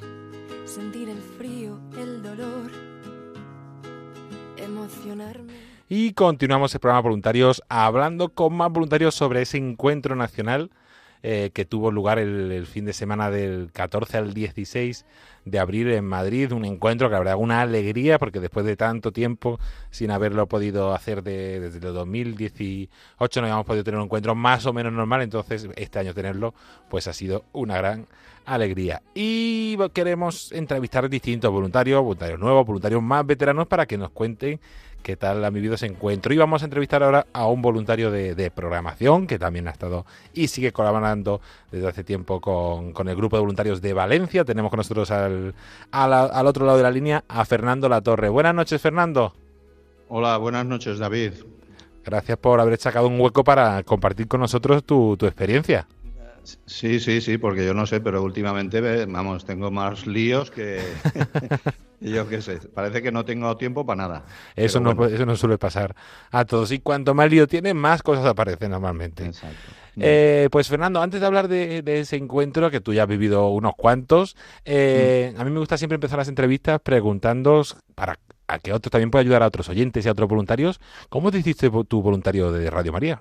sentir 0.64 1.08
el 1.08 1.18
frío, 1.18 1.80
el 1.96 2.22
dolor, 2.22 2.70
emocionarme. 4.56 5.67
Y 5.90 6.12
continuamos 6.12 6.74
el 6.74 6.80
programa 6.80 7.00
Voluntarios 7.00 7.62
hablando 7.70 8.28
con 8.28 8.52
más 8.52 8.70
voluntarios 8.70 9.14
sobre 9.14 9.40
ese 9.40 9.56
encuentro 9.56 10.16
nacional 10.16 10.70
eh, 11.22 11.50
que 11.54 11.64
tuvo 11.64 11.90
lugar 11.90 12.18
el, 12.18 12.66
fin 12.66 12.84
de 12.84 12.92
semana 12.92 13.30
del 13.30 13.70
14 13.72 14.18
al 14.18 14.34
16 14.34 15.06
de 15.46 15.58
abril 15.58 15.90
en 15.92 16.04
Madrid. 16.04 16.52
Un 16.52 16.66
encuentro 16.66 17.08
que 17.08 17.14
la 17.14 17.20
verdad 17.20 17.36
una 17.38 17.62
alegría 17.62 18.18
porque 18.18 18.38
después 18.38 18.66
de 18.66 18.76
tanto 18.76 19.12
tiempo 19.12 19.58
sin 19.90 20.10
haberlo 20.10 20.46
podido 20.46 20.94
hacer 20.94 21.22
desde 21.22 21.78
el 21.78 21.94
2018 21.94 23.40
no 23.40 23.46
habíamos 23.46 23.64
podido 23.64 23.82
tener 23.82 23.96
un 23.96 24.04
encuentro 24.04 24.34
más 24.34 24.66
o 24.66 24.74
menos 24.74 24.92
normal. 24.92 25.22
Entonces 25.22 25.70
este 25.74 26.00
año 26.00 26.12
tenerlo 26.12 26.52
pues 26.90 27.08
ha 27.08 27.14
sido 27.14 27.46
una 27.54 27.78
gran 27.78 28.06
alegría. 28.44 29.00
Y 29.14 29.78
queremos 29.94 30.52
entrevistar 30.52 31.08
distintos 31.08 31.50
voluntarios, 31.50 32.02
voluntarios 32.02 32.38
nuevos, 32.38 32.66
voluntarios 32.66 33.02
más 33.02 33.24
veteranos 33.24 33.66
para 33.66 33.86
que 33.86 33.96
nos 33.96 34.10
cuenten 34.10 34.60
qué 35.02 35.16
tal 35.16 35.44
ha 35.44 35.50
vivido 35.50 35.74
ese 35.74 35.86
encuentro. 35.86 36.32
Y 36.32 36.36
vamos 36.36 36.62
a 36.62 36.66
entrevistar 36.66 37.02
ahora 37.02 37.26
a 37.32 37.46
un 37.46 37.62
voluntario 37.62 38.10
de, 38.10 38.50
programación 38.54 39.26
que 39.26 39.38
también 39.38 39.68
ha 39.68 39.70
estado 39.70 40.06
y 40.32 40.48
sigue 40.48 40.72
colaborando 40.72 41.40
desde 41.70 41.88
hace 41.88 42.04
tiempo 42.04 42.40
con, 42.40 43.08
el 43.08 43.16
grupo 43.16 43.36
de 43.36 43.40
voluntarios 43.40 43.80
de 43.80 43.92
Valencia. 43.92 44.44
Tenemos 44.44 44.70
con 44.70 44.78
nosotros 44.78 45.10
al, 45.10 45.54
al, 45.90 46.46
otro 46.46 46.66
lado 46.66 46.78
de 46.78 46.84
la 46.84 46.90
línea 46.90 47.24
a 47.28 47.44
Fernando 47.44 47.88
Latorre. 47.88 48.28
Buenas 48.28 48.54
noches, 48.54 48.80
Fernando. 48.80 49.34
Hola, 50.08 50.36
buenas 50.38 50.66
noches, 50.66 50.98
David. 50.98 51.32
Gracias 52.04 52.38
por 52.38 52.60
haber 52.60 52.78
sacado 52.78 53.06
un 53.06 53.20
hueco 53.20 53.44
para 53.44 53.82
compartir 53.82 54.28
con 54.28 54.40
nosotros 54.40 54.82
tu, 54.84 55.16
tu 55.18 55.26
experiencia. 55.26 55.86
Sí, 56.66 57.00
sí, 57.00 57.20
sí, 57.20 57.38
porque 57.38 57.64
yo 57.64 57.74
no 57.74 57.86
sé, 57.86 58.00
pero 58.00 58.22
últimamente, 58.22 59.06
vamos, 59.06 59.44
tengo 59.44 59.70
más 59.70 60.06
líos 60.06 60.50
que... 60.50 60.80
yo 62.00 62.28
qué 62.28 62.40
sé, 62.40 62.58
parece 62.72 63.02
que 63.02 63.10
no 63.10 63.24
tengo 63.24 63.56
tiempo 63.56 63.84
para 63.84 64.02
nada. 64.02 64.24
Eso 64.54 64.80
no, 64.80 65.04
eso 65.06 65.26
no 65.26 65.36
suele 65.36 65.58
pasar 65.58 65.94
a 66.30 66.44
todos. 66.44 66.70
Y 66.72 66.78
cuanto 66.78 67.14
más 67.14 67.30
lío 67.30 67.46
tiene, 67.46 67.74
más 67.74 68.02
cosas 68.02 68.24
aparecen 68.24 68.70
normalmente. 68.70 69.24
Exacto. 69.24 69.72
Eh, 70.00 70.48
pues 70.52 70.68
Fernando, 70.68 71.02
antes 71.02 71.20
de 71.20 71.26
hablar 71.26 71.48
de, 71.48 71.82
ese 71.86 72.16
encuentro, 72.16 72.70
que 72.70 72.80
tú 72.80 72.92
ya 72.92 73.02
has 73.02 73.08
vivido 73.08 73.48
unos 73.48 73.74
cuantos, 73.76 74.36
eh, 74.64 75.34
a 75.36 75.44
mí 75.44 75.50
me 75.50 75.58
gusta 75.58 75.76
siempre 75.76 75.96
empezar 75.96 76.18
las 76.18 76.28
entrevistas 76.28 76.80
preguntando 76.80 77.64
para 77.94 78.18
a 78.46 78.58
que 78.58 78.72
otros 78.72 78.90
también 78.90 79.10
pueda 79.10 79.20
ayudar 79.20 79.42
a 79.42 79.46
otros 79.46 79.68
oyentes 79.68 80.06
y 80.06 80.08
a 80.08 80.12
otros 80.12 80.28
voluntarios. 80.28 80.80
¿Cómo 81.10 81.30
te 81.30 81.38
hiciste 81.38 81.70
tu 81.86 82.00
voluntario 82.00 82.50
de 82.50 82.70
Radio 82.70 82.92
María? 82.92 83.20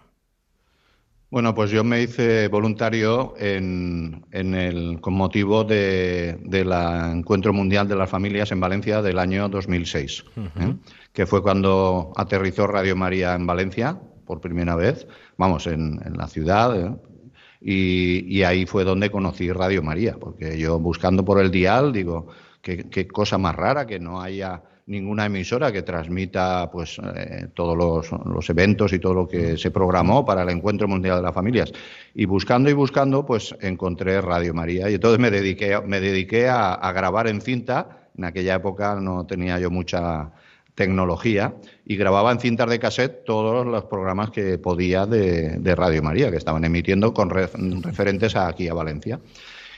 Bueno, 1.30 1.54
pues 1.54 1.72
yo 1.72 1.84
me 1.84 2.02
hice 2.02 2.48
voluntario 2.48 3.34
en, 3.38 4.24
el, 4.32 5.02
con 5.02 5.13
motivo 5.13 5.66
del 5.66 6.40
de, 6.42 7.12
Encuentro 7.12 7.52
Mundial 7.52 7.90
de 7.90 7.98
las 7.98 8.10
Familias 8.10 8.54
en 8.54 8.62
Valencia 8.62 9.02
del 9.02 9.20
año 9.20 9.50
2006, 9.50 10.24
¿eh? 10.38 10.76
que 11.12 11.26
fue 11.26 11.42
cuando 11.42 12.13
aterrizó 12.16 12.66
Radio 12.66 12.96
María 12.96 13.36
en 13.36 13.46
Valencia 13.46 14.00
por 14.26 14.40
primera 14.40 14.78
vez, 14.78 15.06
vamos, 15.36 15.68
en, 15.68 16.00
la 16.16 16.28
ciudad. 16.28 16.80
¿eh? 16.80 16.96
Y, 17.60 18.44
ahí 18.44 18.66
fue 18.66 18.86
donde 18.86 19.12
conocí 19.12 19.52
Radio 19.52 19.84
María, 19.84 20.16
porque 20.18 20.58
yo 20.58 20.80
buscando 20.80 21.26
por 21.26 21.42
el 21.42 21.52
dial, 21.52 21.92
digo, 21.92 22.28
qué 22.62 23.08
cosa 23.08 23.38
más 23.38 23.54
rara 23.54 23.86
que 23.86 24.00
no 24.00 24.22
haya 24.22 24.63
ninguna 24.88 25.26
emisora 25.26 25.71
que 25.71 25.84
transmita 25.84 26.69
pues 26.71 27.00
eh, 27.15 27.47
todos 27.54 27.78
los, 27.78 28.50
eventos 28.50 28.93
y 28.93 29.00
todo 29.00 29.13
lo 29.13 29.28
que 29.28 29.58
se 29.58 29.69
programó 29.69 30.26
para 30.26 30.43
el 30.43 30.50
Encuentro 30.50 30.88
Mundial 30.88 31.17
de 31.17 31.23
las 31.23 31.34
Familias. 31.34 31.71
Y 32.15 32.26
buscando 32.26 32.69
y 32.69 32.73
buscando, 32.73 33.26
pues 33.26 33.56
encontré 33.60 34.21
Radio 34.21 34.54
María 34.54 34.89
y 34.89 34.95
entonces 34.95 35.19
me 35.19 35.30
dediqué, 35.30 35.80
me 35.86 36.00
dediqué 36.00 36.47
a, 36.50 36.91
grabar 36.93 37.28
en 37.28 37.41
cinta. 37.41 38.08
En 38.17 38.23
aquella 38.23 38.56
época 38.56 38.95
no 38.95 39.26
tenía 39.28 39.60
yo 39.60 39.69
mucha 39.69 40.32
tecnología 40.73 41.56
y 41.86 41.97
grababa 41.97 42.32
en 42.32 42.39
cintas 42.39 42.69
de 42.69 42.80
cassette 42.80 43.26
todos 43.26 43.65
los 43.65 43.86
programas 43.86 44.32
que 44.32 44.58
podía 44.58 45.06
de, 45.06 45.76
Radio 45.76 46.02
María, 46.02 46.32
que 46.32 46.38
estaban 46.38 46.63
emitiendo 46.63 47.13
con 47.13 47.30
referentes 47.30 48.36
aquí 48.36 48.69
a 48.69 48.73
Valencia. 48.73 49.19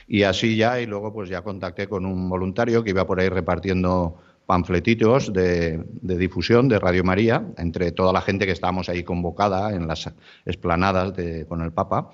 Y 0.06 0.22
así 0.22 0.56
ya, 0.56 0.80
y 0.80 0.86
luego 0.86 1.12
pues 1.12 1.28
ya 1.30 1.42
contacté 1.42 1.88
con 1.88 2.06
un 2.06 2.28
voluntario 2.28 2.82
que 2.82 2.90
iba 2.90 3.06
por 3.06 3.20
ahí 3.20 3.28
repartiendo 3.28 4.16
panfletitos 4.50 5.32
de, 5.32 5.80
difusión 6.02 6.66
de 6.66 6.80
Radio 6.80 7.04
María 7.04 7.44
entre 7.56 7.92
toda 7.92 8.12
la 8.12 8.20
gente 8.20 8.46
que 8.46 8.50
estábamos 8.50 8.88
ahí 8.88 9.04
convocada 9.04 9.72
en 9.72 9.86
las 9.86 10.10
esplanadas 10.44 11.14
de, 11.14 11.46
con 11.46 11.60
el 11.60 11.70
Papa. 11.70 12.10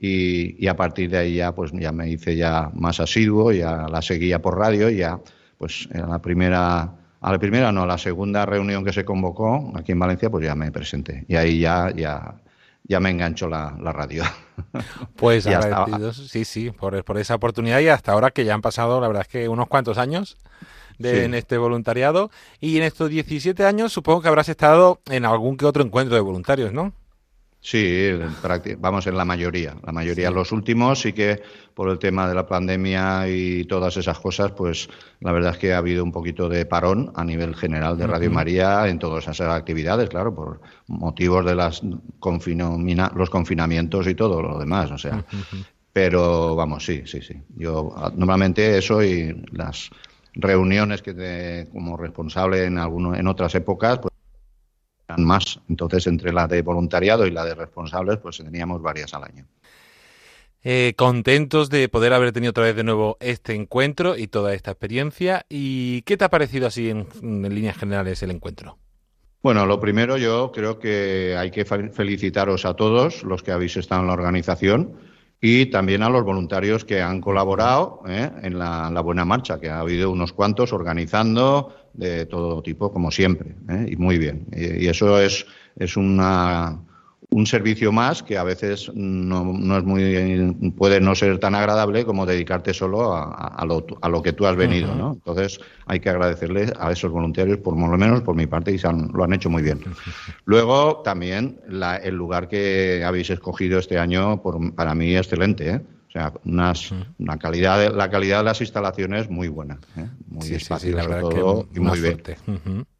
Y, 0.00 0.66
a 0.66 0.76
partir 0.76 1.10
de 1.10 1.18
ahí 1.18 1.34
ya 1.34 1.54
pues 1.54 1.72
ya 1.74 1.92
me 1.92 2.08
hice 2.08 2.36
ya 2.36 2.70
más 2.72 3.00
asiduo, 3.00 3.52
ya 3.52 3.86
la 3.86 4.00
seguía 4.00 4.40
por 4.40 4.56
radio 4.56 4.88
y 4.88 4.96
ya 4.96 5.20
pues 5.58 5.86
en 5.92 6.08
la 6.08 6.22
primera 6.22 6.90
a 7.20 7.32
la 7.32 7.38
primera 7.38 7.70
no, 7.70 7.82
a 7.82 7.86
la 7.86 7.98
segunda 7.98 8.46
reunión 8.46 8.82
que 8.82 8.94
se 8.94 9.04
convocó 9.04 9.70
aquí 9.76 9.92
en 9.92 9.98
Valencia 9.98 10.30
pues 10.30 10.42
ya 10.42 10.54
me 10.54 10.72
presenté 10.72 11.26
y 11.28 11.36
ahí 11.36 11.58
ya 11.60 11.92
ya 11.94 12.36
ya 12.82 12.98
me 12.98 13.10
enganchó 13.10 13.46
la, 13.46 13.76
radio. 13.92 14.24
Pues 15.16 15.46
agradecidos, 15.48 16.28
sí, 16.30 16.46
sí, 16.46 16.70
por, 16.70 17.04
por 17.04 17.18
esa 17.18 17.34
oportunidad 17.34 17.80
y 17.80 17.88
hasta 17.88 18.12
ahora 18.12 18.30
que 18.30 18.46
ya 18.46 18.54
han 18.54 18.62
pasado, 18.62 19.02
la 19.02 19.08
verdad 19.08 19.22
es 19.22 19.28
que 19.28 19.48
unos 19.50 19.68
cuantos 19.68 19.98
años 19.98 20.38
de, 20.98 21.24
en 21.24 21.34
este 21.34 21.58
voluntariado. 21.58 22.30
Y 22.60 22.76
en 22.76 22.84
estos 22.84 23.10
17 23.10 23.64
años 23.64 23.92
supongo 23.92 24.22
que 24.22 24.28
habrás 24.28 24.48
estado 24.48 25.00
en 25.10 25.24
algún 25.24 25.56
que 25.56 25.66
otro 25.66 25.82
encuentro 25.82 26.14
de 26.14 26.20
voluntarios, 26.20 26.72
¿no? 26.72 26.92
Sí, 27.64 28.10
vamos 28.78 29.06
en 29.06 29.16
la 29.16 29.24
mayoría. 29.24 29.74
La 29.86 29.90
mayoría, 29.90 30.30
los 30.30 30.52
últimos 30.52 31.00
sí 31.00 31.14
que 31.14 31.40
por 31.72 31.88
el 31.88 31.98
tema 31.98 32.28
de 32.28 32.34
la 32.34 32.46
pandemia 32.46 33.26
y 33.26 33.64
todas 33.64 33.96
esas 33.96 34.18
cosas, 34.18 34.52
pues 34.52 34.90
la 35.20 35.32
verdad 35.32 35.52
es 35.52 35.58
que 35.58 35.72
ha 35.72 35.78
habido 35.78 36.04
un 36.04 36.12
poquito 36.12 36.50
de 36.50 36.66
parón 36.66 37.10
a 37.14 37.24
nivel 37.24 37.56
general 37.56 37.96
de 37.96 38.06
Radio 38.06 38.30
María 38.30 38.86
en 38.86 38.98
todas 38.98 39.26
esas 39.26 39.48
actividades, 39.48 40.10
claro, 40.10 40.34
por 40.34 40.60
motivos 40.88 41.46
de 41.46 41.54
las 41.54 41.82
los 41.82 43.30
confinamientos 43.30 44.06
y 44.08 44.14
todo 44.14 44.42
lo 44.42 44.58
demás, 44.58 44.90
o 44.90 44.98
sea. 44.98 45.24
Pero 45.90 46.54
vamos, 46.54 46.84
sí, 46.84 47.04
sí, 47.06 47.22
sí. 47.22 47.40
Yo 47.56 47.94
normalmente 48.14 48.76
eso 48.76 49.02
y 49.02 49.34
las 49.52 49.88
reuniones 50.34 51.02
que 51.02 51.68
como 51.72 51.96
responsable 51.96 52.64
en 52.64 52.78
alguno, 52.78 53.14
en 53.14 53.26
otras 53.26 53.54
épocas 53.54 53.98
pues 53.98 54.12
eran 55.08 55.24
más. 55.24 55.60
Entonces 55.68 56.06
entre 56.06 56.32
la 56.32 56.46
de 56.46 56.62
voluntariado 56.62 57.26
y 57.26 57.30
la 57.30 57.44
de 57.44 57.54
responsables 57.54 58.18
pues 58.18 58.38
teníamos 58.38 58.82
varias 58.82 59.14
al 59.14 59.24
año. 59.24 59.46
Eh, 60.66 60.94
contentos 60.96 61.68
de 61.68 61.88
poder 61.90 62.14
haber 62.14 62.32
tenido 62.32 62.50
otra 62.50 62.64
vez 62.64 62.74
de 62.74 62.84
nuevo 62.84 63.18
este 63.20 63.54
encuentro 63.54 64.16
y 64.16 64.28
toda 64.28 64.54
esta 64.54 64.70
experiencia. 64.70 65.44
Y 65.48 66.02
qué 66.02 66.16
te 66.16 66.24
ha 66.24 66.30
parecido 66.30 66.66
así 66.66 66.88
en, 66.88 67.06
en 67.22 67.54
líneas 67.54 67.76
generales 67.76 68.22
el 68.22 68.30
encuentro 68.30 68.78
bueno, 69.44 69.66
lo 69.66 69.78
primero 69.78 70.16
yo 70.16 70.52
creo 70.52 70.78
que 70.78 71.36
hay 71.36 71.50
que 71.50 71.66
felicitaros 71.66 72.64
a 72.64 72.72
todos 72.72 73.24
los 73.24 73.42
que 73.42 73.52
habéis 73.52 73.76
estado 73.76 74.00
en 74.00 74.06
la 74.06 74.14
organización 74.14 74.94
y 75.46 75.66
también 75.66 76.02
a 76.02 76.08
los 76.08 76.24
voluntarios 76.24 76.86
que 76.86 77.02
han 77.02 77.20
colaborado 77.20 78.00
¿eh? 78.08 78.30
en 78.44 78.58
la, 78.58 78.88
buena 79.02 79.26
marcha, 79.26 79.60
que 79.60 79.68
ha 79.68 79.80
habido 79.80 80.10
unos 80.10 80.32
cuantos 80.32 80.72
organizando 80.72 81.90
de 81.92 82.24
todo 82.24 82.62
tipo, 82.62 82.90
como 82.90 83.10
siempre, 83.10 83.54
¿eh? 83.68 83.88
y 83.90 83.96
muy 83.96 84.16
bien. 84.16 84.46
y 84.56 84.86
eso 84.86 85.20
es, 85.20 85.44
es 85.76 85.98
una 85.98 86.83
un 87.34 87.46
servicio 87.46 87.90
más 87.90 88.22
que 88.22 88.38
a 88.38 88.44
veces 88.44 88.92
no, 88.94 89.44
no, 89.44 89.76
es 89.76 89.82
muy 89.82 90.72
puede 90.78 91.00
no 91.00 91.16
ser 91.16 91.40
tan 91.40 91.56
agradable 91.56 92.04
como 92.04 92.26
dedicarte 92.26 92.72
solo 92.72 93.12
a, 93.12 93.24
a, 93.32 93.66
lo, 93.66 93.84
a 94.02 94.08
lo, 94.08 94.22
que 94.22 94.32
tú 94.32 94.46
has 94.46 94.54
venido, 94.54 94.94
¿no? 94.94 95.14
Entonces 95.14 95.58
hay 95.86 95.98
que 95.98 96.10
agradecerles 96.10 96.72
a 96.78 96.92
esos 96.92 97.10
voluntarios, 97.10 97.58
por 97.58 97.76
lo 97.76 97.98
menos 97.98 98.20
por 98.22 98.36
mi 98.36 98.46
parte, 98.46 98.70
y 98.70 98.78
lo 98.78 99.24
han 99.24 99.32
hecho 99.32 99.50
muy 99.50 99.64
bien. 99.64 99.80
Luego 100.44 101.02
también 101.02 101.60
la, 101.68 101.96
el 101.96 102.14
lugar 102.14 102.46
que 102.46 103.02
habéis 103.04 103.30
escogido 103.30 103.80
este 103.80 103.98
año, 103.98 104.40
por, 104.40 104.72
para 104.72 104.94
mí 104.94 105.16
excelente, 105.16 105.70
¿eh? 105.70 105.80
O 106.06 106.10
sea, 106.12 106.32
unas, 106.44 106.94
una 107.18 107.36
calidad 107.36 107.80
de, 107.80 107.90
la 107.90 108.08
calidad 108.10 108.38
de 108.38 108.44
las 108.44 108.60
instalaciones 108.60 109.28
muy 109.28 109.48
buena, 109.48 109.80
¿eh? 109.96 110.06
muy 110.28 110.46
sí, 110.46 110.64
todo, 110.68 111.68
y 111.74 111.80
muy 111.80 112.00
bien. 112.00 112.22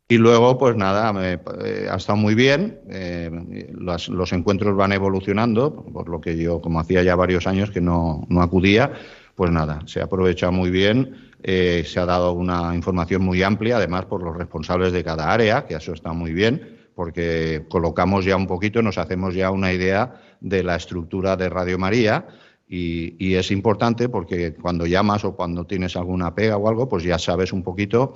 Y 0.06 0.18
luego, 0.18 0.58
pues 0.58 0.76
nada, 0.76 1.12
eh, 1.24 1.88
ha 1.90 1.96
estado 1.96 2.18
muy 2.18 2.34
bien. 2.34 2.80
Eh, 2.90 3.70
los, 3.72 4.32
encuentros 4.32 4.76
van 4.76 4.92
evolucionando, 4.92 5.74
por 5.74 6.10
lo 6.10 6.20
que 6.20 6.36
yo, 6.36 6.60
como 6.60 6.78
hacía 6.78 7.02
ya 7.02 7.16
varios 7.16 7.46
años 7.46 7.70
que 7.70 7.80
no, 7.80 8.26
no 8.28 8.42
acudía, 8.42 8.92
pues 9.34 9.50
nada, 9.50 9.80
se 9.86 10.00
ha 10.00 10.04
aprovechado 10.04 10.52
muy 10.52 10.70
bien. 10.70 11.32
Eh, 11.42 11.84
se 11.86 12.00
ha 12.00 12.06
dado 12.06 12.32
una 12.32 12.74
información 12.74 13.22
muy 13.22 13.42
amplia, 13.42 13.76
además 13.76 14.04
por 14.04 14.22
los 14.22 14.36
responsables 14.36 14.92
de 14.92 15.04
cada 15.04 15.32
área, 15.32 15.66
que 15.66 15.74
eso 15.74 15.92
está 15.92 16.12
muy 16.12 16.32
bien, 16.32 16.78
porque 16.94 17.64
colocamos 17.68 18.24
ya 18.24 18.36
un 18.36 18.46
poquito, 18.46 18.82
nos 18.82 18.98
hacemos 18.98 19.34
ya 19.34 19.50
una 19.50 19.72
idea 19.72 20.20
de 20.40 20.62
la 20.62 20.76
estructura 20.76 21.36
de 21.36 21.48
Radio 21.48 21.78
María 21.78 22.26
y, 22.66 23.34
es 23.34 23.50
importante 23.50 24.08
porque 24.08 24.54
cuando 24.54 24.86
llamas 24.86 25.24
o 25.24 25.36
cuando 25.36 25.66
tienes 25.66 25.96
alguna 25.96 26.34
pega 26.34 26.56
o 26.56 26.68
algo, 26.68 26.88
pues 26.88 27.04
ya 27.04 27.18
sabes 27.18 27.52
un 27.52 27.62
poquito 27.62 28.14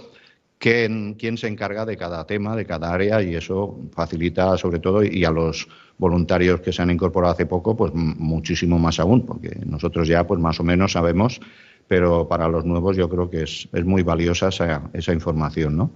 quién, 0.59 1.15
quién 1.15 1.39
se 1.39 1.49
encarga 1.49 1.87
de 1.87 1.97
cada 1.97 2.27
tema, 2.27 2.57
de 2.57 2.67
cada 2.67 2.93
área 2.93 3.23
y 3.23 3.35
eso 3.35 3.79
facilita 3.93 4.57
sobre 4.59 4.81
todo 4.81 5.03
y 5.03 5.25
a 5.25 5.31
los 5.31 5.69
voluntarios 5.97 6.61
que 6.61 6.73
se 6.73 6.83
han 6.83 6.91
incorporado 6.91 7.33
hace 7.33 7.47
poco, 7.47 7.77
pues 7.77 7.93
muchísimo 7.95 8.79
más 8.79 9.01
aún, 9.01 9.25
porque 9.25 9.59
nosotros 9.65 10.07
ya 10.07 10.27
pues 10.27 10.41
más 10.41 10.61
o 10.61 10.65
menos 10.65 10.93
sabemos, 10.93 11.41
pero 11.87 12.29
para 12.29 12.49
los 12.49 12.65
nuevos 12.65 12.97
yo 12.97 13.09
creo 13.09 13.31
que 13.31 13.43
es, 13.43 13.69
es 13.73 13.85
muy 13.85 14.03
valiosa 14.03 14.49
esa, 14.49 14.91
esa 14.93 15.13
información, 15.13 15.77
¿no? 15.77 15.91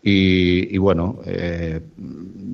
Y, 0.00 0.78
bueno, 0.78 1.18
eh, 1.26 1.80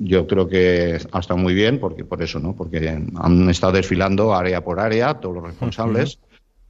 yo 0.01 0.25
creo 0.25 0.47
que 0.47 0.99
ha 1.11 1.19
estado 1.19 1.37
muy 1.37 1.53
bien, 1.53 1.79
porque 1.79 2.03
por 2.03 2.21
eso, 2.21 2.39
¿no? 2.39 2.55
Porque 2.55 2.89
han 2.89 3.49
estado 3.49 3.73
desfilando 3.73 4.33
área 4.33 4.63
por 4.63 4.79
área, 4.79 5.13
todos 5.13 5.35
los 5.35 5.43
responsables, 5.45 6.19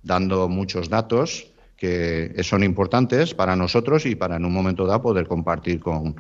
dando 0.04 0.50
muchos 0.50 0.89
datos 0.89 1.48
que 1.77 2.35
son 2.41 2.63
importantes 2.63 3.33
para 3.33 3.55
nosotros 3.55 4.05
y 4.05 4.15
para 4.15 4.38
en 4.38 4.45
un 4.45 4.53
momento 4.53 4.85
dado 4.85 5.01
poder 5.01 5.27
compartir 5.27 5.79
con 5.79 6.15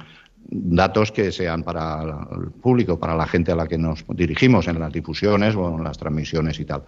datos 0.47 1.11
que 1.11 1.31
sean 1.31 1.63
para 1.63 2.03
el 2.03 2.51
público, 2.51 2.99
para 2.99 3.15
la 3.15 3.25
gente 3.25 3.51
a 3.51 3.55
la 3.55 3.67
que 3.67 3.77
nos 3.77 4.05
dirigimos 4.09 4.67
en 4.67 4.79
las 4.79 4.93
difusiones 4.93 5.55
o 5.55 5.77
en 5.77 5.83
las 5.83 5.97
transmisiones 5.97 6.59
y 6.59 6.65
tal. 6.65 6.83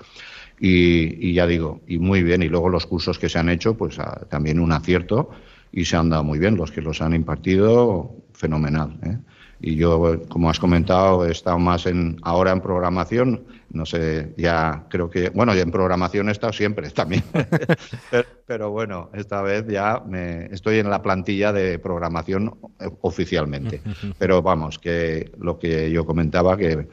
Y, 0.59 1.33
ya 1.33 1.45
digo, 1.45 1.81
y 1.87 1.99
muy 1.99 2.23
bien, 2.23 2.41
y 2.41 2.49
luego 2.49 2.69
los 2.69 2.85
cursos 2.85 3.19
que 3.19 3.29
se 3.29 3.39
han 3.39 3.49
hecho, 3.49 3.75
pues 3.75 3.99
ah, 3.99 4.25
también 4.29 4.59
un 4.59 4.71
acierto 4.71 5.29
y 5.71 5.85
se 5.85 5.95
han 5.95 6.09
dado 6.09 6.23
muy 6.23 6.39
bien. 6.39 6.55
Los 6.55 6.71
que 6.71 6.81
los 6.81 7.01
han 7.01 7.13
impartido, 7.13 8.15
fenomenal. 8.33 8.97
¿eh? 9.03 9.17
Y 9.59 9.75
yo, 9.75 10.21
como 10.29 10.49
has 10.49 10.59
comentado, 10.59 11.25
he 11.25 11.31
estado 11.31 11.59
más 11.59 11.85
en 11.85 12.17
ahora 12.23 12.51
en 12.51 12.61
programación. 12.61 13.43
No 13.69 13.85
sé, 13.85 14.33
ya 14.37 14.85
creo 14.89 15.09
que, 15.09 15.29
bueno, 15.29 15.53
ya 15.53 15.61
en 15.61 15.71
programación 15.71 16.29
he 16.29 16.31
estado 16.31 16.53
siempre 16.53 16.89
también. 16.91 17.23
pero, 18.47 18.71
bueno, 18.71 19.09
esta 19.13 19.41
vez 19.41 19.67
ya 19.67 20.01
me, 20.05 20.45
estoy 20.45 20.79
en 20.79 20.89
la 20.89 21.01
plantilla 21.01 21.51
de 21.51 21.77
programación 21.79 22.57
oficialmente. 23.01 23.81
Pero 24.17 24.41
vamos, 24.41 24.79
que 24.79 25.31
lo 25.39 25.59
que 25.59 25.91
yo 25.91 26.05
comentaba, 26.05 26.55
que 26.55 26.87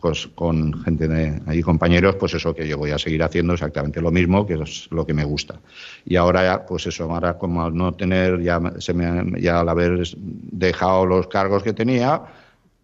pues 0.00 0.26
con 0.34 0.82
gente 0.82 1.08
de 1.08 1.40
ahí 1.46 1.62
compañeros, 1.62 2.16
pues 2.16 2.34
eso 2.34 2.54
que 2.54 2.66
yo 2.66 2.78
voy 2.78 2.90
a 2.90 2.98
seguir 2.98 3.22
haciendo 3.22 3.52
exactamente 3.52 4.00
lo 4.00 4.10
mismo, 4.10 4.46
que 4.46 4.54
es 4.54 4.88
lo 4.90 5.06
que 5.06 5.14
me 5.14 5.24
gusta. 5.24 5.60
Y 6.06 6.16
ahora, 6.16 6.64
pues 6.66 6.86
eso, 6.86 7.04
ahora 7.04 7.36
como 7.36 7.62
al 7.62 7.74
no 7.74 7.92
tener, 7.92 8.40
ya, 8.40 8.60
se 8.78 8.94
me, 8.94 9.40
ya 9.40 9.60
al 9.60 9.68
haber 9.68 10.02
dejado 10.16 11.04
los 11.04 11.26
cargos 11.28 11.62
que 11.62 11.74
tenía, 11.74 12.22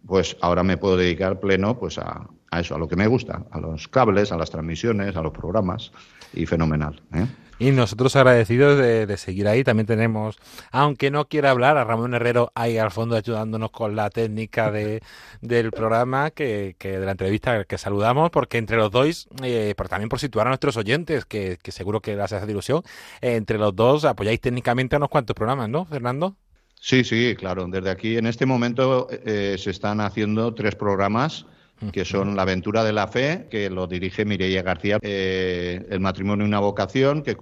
pues 0.05 0.37
ahora 0.41 0.63
me 0.63 0.77
puedo 0.77 0.95
dedicar 0.95 1.39
pleno 1.39 1.77
pues 1.77 1.97
a, 1.97 2.27
a 2.51 2.59
eso, 2.59 2.75
a 2.75 2.77
lo 2.77 2.87
que 2.87 2.95
me 2.95 3.07
gusta, 3.07 3.43
a 3.51 3.59
los 3.59 3.87
cables, 3.87 4.31
a 4.31 4.37
las 4.37 4.49
transmisiones, 4.49 5.15
a 5.15 5.21
los 5.21 5.33
programas, 5.33 5.91
y 6.33 6.45
fenomenal. 6.45 7.01
¿eh? 7.13 7.25
Y 7.59 7.71
nosotros 7.71 8.15
agradecidos 8.15 8.77
de, 8.77 9.17
seguir 9.17 9.47
ahí. 9.47 9.63
También 9.63 9.87
tenemos, 9.87 10.37
aunque 10.71 11.09
no 11.09 11.27
quiera 11.27 11.49
hablar, 11.49 11.77
a 11.77 11.83
Ramón 11.83 12.13
Herrero 12.13 12.51
ahí 12.53 12.77
al 12.77 12.91
fondo 12.91 13.15
ayudándonos 13.15 13.71
con 13.71 13.95
la 13.95 14.09
técnica 14.11 14.71
de, 14.71 15.01
del 15.41 15.71
programa, 15.71 16.29
que, 16.29 16.75
que 16.77 16.99
de 16.99 17.05
la 17.05 17.11
entrevista 17.11 17.63
que 17.63 17.77
saludamos, 17.79 18.29
porque 18.29 18.59
entre 18.59 18.77
los 18.77 18.91
dos, 18.91 19.27
eh, 19.43 19.73
pero 19.75 19.89
también 19.89 20.09
por 20.09 20.19
situar 20.19 20.45
a 20.47 20.51
nuestros 20.51 20.77
oyentes, 20.77 21.25
que, 21.25 21.57
seguro 21.69 21.99
que 21.99 22.15
les 22.15 22.31
hace 22.31 22.51
ilusión, 22.51 22.83
eh, 23.21 23.35
entre 23.35 23.57
los 23.57 23.75
dos 23.75 24.05
apoyáis 24.05 24.39
técnicamente 24.39 24.95
a 24.95 24.97
unos 24.97 25.09
cuantos 25.09 25.35
programas, 25.35 25.67
¿no, 25.67 25.85
Fernando? 25.85 26.35
Sí, 26.79 27.03
sí, 27.03 27.35
claro. 27.35 27.65
Desde 27.67 27.89
aquí, 27.89 28.17
en 28.17 28.27
este 28.27 28.45
momento, 28.45 29.07
eh, 29.09 29.55
se 29.57 29.71
están 29.71 29.99
haciendo 29.99 30.53
tres 30.53 30.75
programas 30.75 31.47
que 31.91 32.05
son 32.05 32.35
La 32.35 32.41
aventura 32.41 32.83
de 32.83 32.93
la 32.93 33.07
fe, 33.07 33.47
que 33.49 33.69
lo 33.69 33.87
dirige 33.87 34.25
Mireia 34.25 34.63
García, 34.63 34.97
eh, 35.01 35.85
El 35.89 35.99
matrimonio 35.99 36.45
y 36.45 36.47
una 36.47 36.59
vocación, 36.59 37.21
que, 37.21 37.37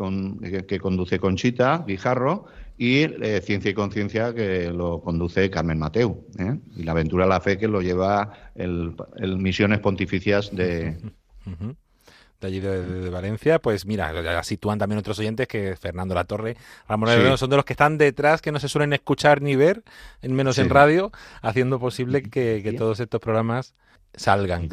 que, 0.67 0.79
conduce 0.79 1.19
Conchita 1.19 1.83
Guijarro, 1.87 2.45
y 2.77 3.03
eh, 3.03 3.41
Ciencia 3.41 3.71
y 3.71 3.73
Conciencia, 3.73 4.33
que 4.33 4.71
lo 4.71 5.01
conduce 5.01 5.49
Carmen 5.49 5.79
Mateu. 5.79 6.25
¿eh? 6.37 6.57
Y 6.75 6.83
La 6.83 6.91
aventura 6.91 7.25
de 7.25 7.29
la 7.29 7.39
fe, 7.39 7.57
que 7.57 7.67
lo 7.67 7.81
lleva 7.81 8.51
el, 8.55 8.95
Misiones 9.37 9.79
Pontificias 9.79 10.53
de... 10.53 10.97
de 11.45 12.47
allí 12.47 12.59
de, 12.59 13.09
Valencia, 13.09 13.59
pues 13.59 13.85
mira, 13.85 14.21
ya 14.21 14.43
sitúan 14.43 14.77
también 14.77 14.99
otros 14.99 15.17
oyentes 15.19 15.47
que 15.47 15.77
Fernando 15.77 16.13
La 16.13 16.25
Torre, 16.25 16.57
Ramón 16.89 17.37
son 17.37 17.49
de 17.49 17.55
los 17.55 17.63
que 17.63 17.73
están 17.73 17.97
detrás, 17.97 18.41
que 18.41 18.51
no 18.51 18.59
se 18.59 18.67
suelen 18.67 18.91
escuchar 18.91 19.41
ni 19.41 19.55
ver, 19.55 19.83
en 20.21 20.35
menos 20.35 20.57
en 20.57 20.69
radio, 20.69 21.13
haciendo 21.41 21.79
posible 21.79 22.23
que 22.23 22.75
todos 22.77 22.99
estos 22.99 23.21
programas 23.21 23.73
salgan. 24.17 24.69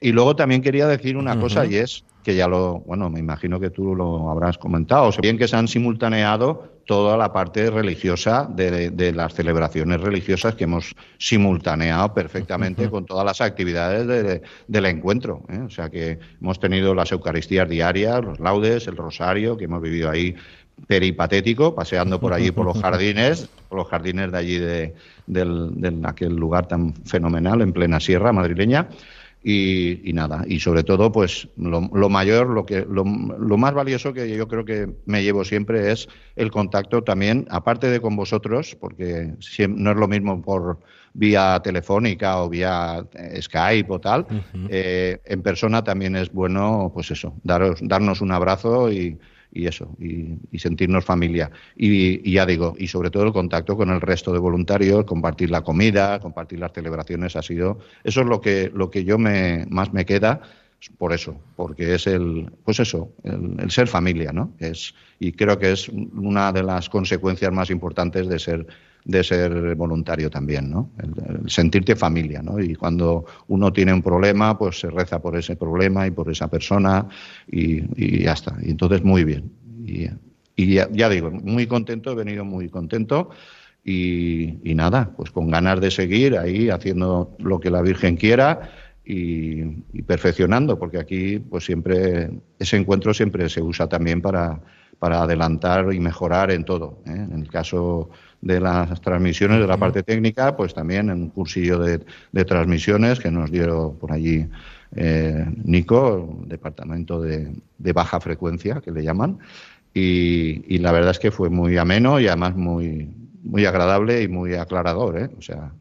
Y 0.00 0.12
luego 0.12 0.36
también 0.36 0.62
quería 0.62 0.86
decir 0.86 1.16
una 1.16 1.38
cosa 1.38 1.64
y 1.66 1.76
es 1.76 2.04
que 2.22 2.34
ya 2.34 2.48
lo, 2.48 2.80
bueno, 2.80 3.08
me 3.08 3.20
imagino 3.20 3.60
que 3.60 3.70
tú 3.70 3.94
lo 3.94 4.30
habrás 4.30 4.58
comentado, 4.58 5.10
bien 5.22 5.38
que 5.38 5.46
se 5.46 5.56
han 5.56 5.68
simultaneado 5.68 6.76
toda 6.84 7.16
la 7.16 7.32
parte 7.32 7.70
religiosa 7.70 8.48
de, 8.48 9.12
las 9.14 9.34
celebraciones 9.34 10.00
religiosas 10.00 10.54
que 10.54 10.64
hemos 10.64 10.94
simultaneado 11.18 12.14
perfectamente 12.14 12.90
con 12.90 13.06
todas 13.06 13.24
las 13.24 13.40
actividades 13.40 14.40
del 14.66 14.86
encuentro. 14.86 15.42
¿eh? 15.48 15.60
O 15.66 15.70
sea 15.70 15.88
que 15.88 16.18
hemos 16.40 16.58
tenido 16.60 16.94
las 16.94 17.12
Eucaristías 17.12 17.68
diarias, 17.68 18.24
los 18.24 18.40
laudes, 18.40 18.86
el 18.86 18.96
rosario, 18.96 19.56
que 19.56 19.64
hemos 19.64 19.82
vivido 19.82 20.10
ahí 20.10 20.34
peripatético, 20.86 21.74
paseando 21.74 22.20
por 22.20 22.32
allí 22.32 22.50
por 22.50 22.66
los 22.66 22.80
jardines, 22.80 23.48
por 23.68 23.78
los 23.78 23.88
jardines 23.88 24.30
de 24.30 24.38
allí 24.38 24.58
de, 24.58 24.94
del, 25.26 26.00
aquel 26.04 26.36
lugar 26.36 26.66
tan 26.68 26.94
fenomenal 27.04 27.62
en 27.62 27.72
plena 27.72 28.00
sierra 28.00 28.32
madrileña. 28.32 28.88
Y, 29.48 30.10
nada, 30.12 30.44
y 30.48 30.58
sobre 30.58 30.82
todo, 30.82 31.12
pues 31.12 31.46
lo, 31.56 31.80
mayor, 32.08 32.48
lo, 32.48 32.66
que, 32.66 32.84
lo, 32.84 33.04
más 33.04 33.74
valioso 33.74 34.12
que 34.12 34.28
yo 34.36 34.48
creo 34.48 34.64
que 34.64 34.88
me 35.04 35.22
llevo 35.22 35.44
siempre 35.44 35.92
es 35.92 36.08
el 36.34 36.50
contacto 36.50 37.04
también, 37.04 37.46
aparte 37.48 37.88
de 37.88 38.00
con 38.00 38.16
vosotros, 38.16 38.76
porque 38.80 39.34
no 39.68 39.90
es 39.92 39.96
lo 39.96 40.08
mismo 40.08 40.42
por 40.42 40.80
vía 41.14 41.60
telefónica 41.62 42.42
o 42.42 42.48
vía 42.48 43.06
eh, 43.12 43.40
Skype 43.40 43.92
o 43.92 44.00
tal, 44.00 44.26
eh, 44.68 45.20
en 45.24 45.42
persona 45.42 45.84
también 45.84 46.16
es 46.16 46.32
bueno, 46.32 46.90
pues 46.92 47.12
eso, 47.12 47.32
daros, 47.44 47.78
darnos 47.82 48.20
un 48.20 48.32
abrazo 48.32 48.90
y, 48.90 49.16
y 49.56 49.66
eso, 49.66 49.96
y, 49.98 50.58
sentirnos 50.58 51.04
familia. 51.04 51.50
Y, 51.76 52.30
ya 52.30 52.44
digo, 52.44 52.74
y 52.78 52.88
sobre 52.88 53.10
todo 53.10 53.24
el 53.24 53.32
contacto 53.32 53.76
con 53.76 53.90
el 53.90 54.00
resto 54.00 54.32
de 54.32 54.38
voluntarios, 54.38 55.04
compartir 55.04 55.50
la 55.50 55.62
comida, 55.62 56.20
compartir 56.20 56.58
las 56.58 56.72
celebraciones, 56.72 57.36
ha 57.36 57.42
sido, 57.42 57.78
eso 58.04 58.20
es 58.20 58.26
lo 58.26 58.40
que, 58.40 58.70
lo 58.74 58.90
que 58.90 59.04
yo 59.04 59.18
me, 59.18 59.66
más 59.70 59.92
me 59.92 60.04
queda 60.04 60.40
por 60.98 61.12
eso, 61.12 61.40
porque 61.56 61.94
es 61.94 62.06
el, 62.06 62.50
pues 62.64 62.80
eso, 62.80 63.10
el, 63.24 63.70
ser 63.70 63.88
familia, 63.88 64.32
¿no? 64.32 64.52
Es, 64.58 64.94
y 65.18 65.32
creo 65.32 65.58
que 65.58 65.72
es 65.72 65.88
una 65.88 66.52
de 66.52 66.62
las 66.62 66.88
consecuencias 66.90 67.50
más 67.52 67.70
importantes 67.70 68.28
de 68.28 68.38
ser 68.38 68.66
de 69.06 69.22
ser 69.22 69.76
voluntario 69.76 70.28
también, 70.28 70.68
¿no? 70.68 70.90
El, 70.98 71.48
sentirte 71.48 71.94
familia, 71.94 72.42
¿no? 72.42 72.58
Y 72.60 72.74
cuando 72.74 73.24
uno 73.46 73.72
tiene 73.72 73.94
un 73.94 74.02
problema, 74.02 74.58
pues 74.58 74.80
se 74.80 74.90
reza 74.90 75.22
por 75.22 75.36
ese 75.36 75.54
problema 75.54 76.06
y 76.06 76.10
por 76.10 76.28
esa 76.28 76.48
persona 76.48 77.06
y, 77.46 78.24
ya 78.24 78.32
está. 78.32 78.56
Y 78.60 78.70
entonces 78.70 79.04
muy 79.04 79.22
bien. 79.22 79.52
Y, 80.56 80.74
ya, 80.74 81.08
digo, 81.08 81.30
muy 81.30 81.68
contento, 81.68 82.10
he 82.10 82.14
venido 82.16 82.44
muy 82.44 82.68
contento 82.68 83.30
y, 83.84 84.74
nada, 84.74 85.12
pues 85.16 85.30
con 85.30 85.50
ganas 85.50 85.80
de 85.80 85.92
seguir 85.92 86.36
ahí 86.36 86.70
haciendo 86.70 87.36
lo 87.38 87.60
que 87.60 87.70
la 87.70 87.82
Virgen 87.82 88.16
quiera 88.16 88.72
y, 89.04 89.62
perfeccionando, 90.02 90.80
porque 90.80 90.98
aquí 90.98 91.38
pues 91.38 91.64
siempre 91.64 92.30
ese 92.58 92.76
encuentro 92.76 93.14
siempre 93.14 93.48
se 93.48 93.62
usa 93.62 93.88
también 93.88 94.20
para, 94.20 94.60
para 94.98 95.22
adelantar 95.22 95.92
y 95.92 96.00
mejorar 96.00 96.50
en 96.50 96.64
todo. 96.64 96.98
¿eh? 97.06 97.10
En 97.10 97.40
el 97.40 97.50
caso 97.50 98.10
de 98.40 98.60
las 98.60 99.00
transmisiones, 99.00 99.60
de 99.60 99.66
la 99.66 99.76
parte 99.76 100.02
técnica, 100.02 100.56
pues 100.56 100.74
también 100.74 101.10
en 101.10 101.22
un 101.22 101.30
cursillo 101.30 101.78
de, 101.78 101.98
transmisiones 102.44 103.18
que 103.18 103.30
nos 103.30 103.50
dio 103.50 103.96
por 104.00 104.12
allí 104.12 104.46
eh, 104.94 105.44
Nico, 105.64 106.42
departamento 106.46 107.20
de, 107.20 107.52
baja 107.78 108.20
frecuencia, 108.20 108.80
que 108.80 108.92
le 108.92 109.02
llaman, 109.02 109.38
y, 109.92 110.78
la 110.78 110.92
verdad 110.92 111.12
es 111.12 111.18
que 111.18 111.30
fue 111.30 111.48
muy 111.48 111.78
ameno 111.78 112.20
y 112.20 112.26
además 112.26 112.54
muy, 112.54 113.08
muy 113.42 113.64
agradable 113.64 114.22
y 114.22 114.28
muy 114.28 114.54
aclarador, 114.54 115.18
¿eh? 115.18 115.30
o 115.38 115.40
sea, 115.40 115.72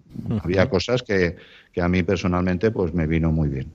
había 0.42 0.70
cosas 0.70 1.04
que, 1.04 1.36
que 1.74 1.82
a 1.82 1.90
mí 1.90 2.04
personalmente 2.04 2.72
pues 2.72 2.94
me 2.94 3.06
vino 3.06 3.32
muy 3.32 3.50
bien. 3.50 3.74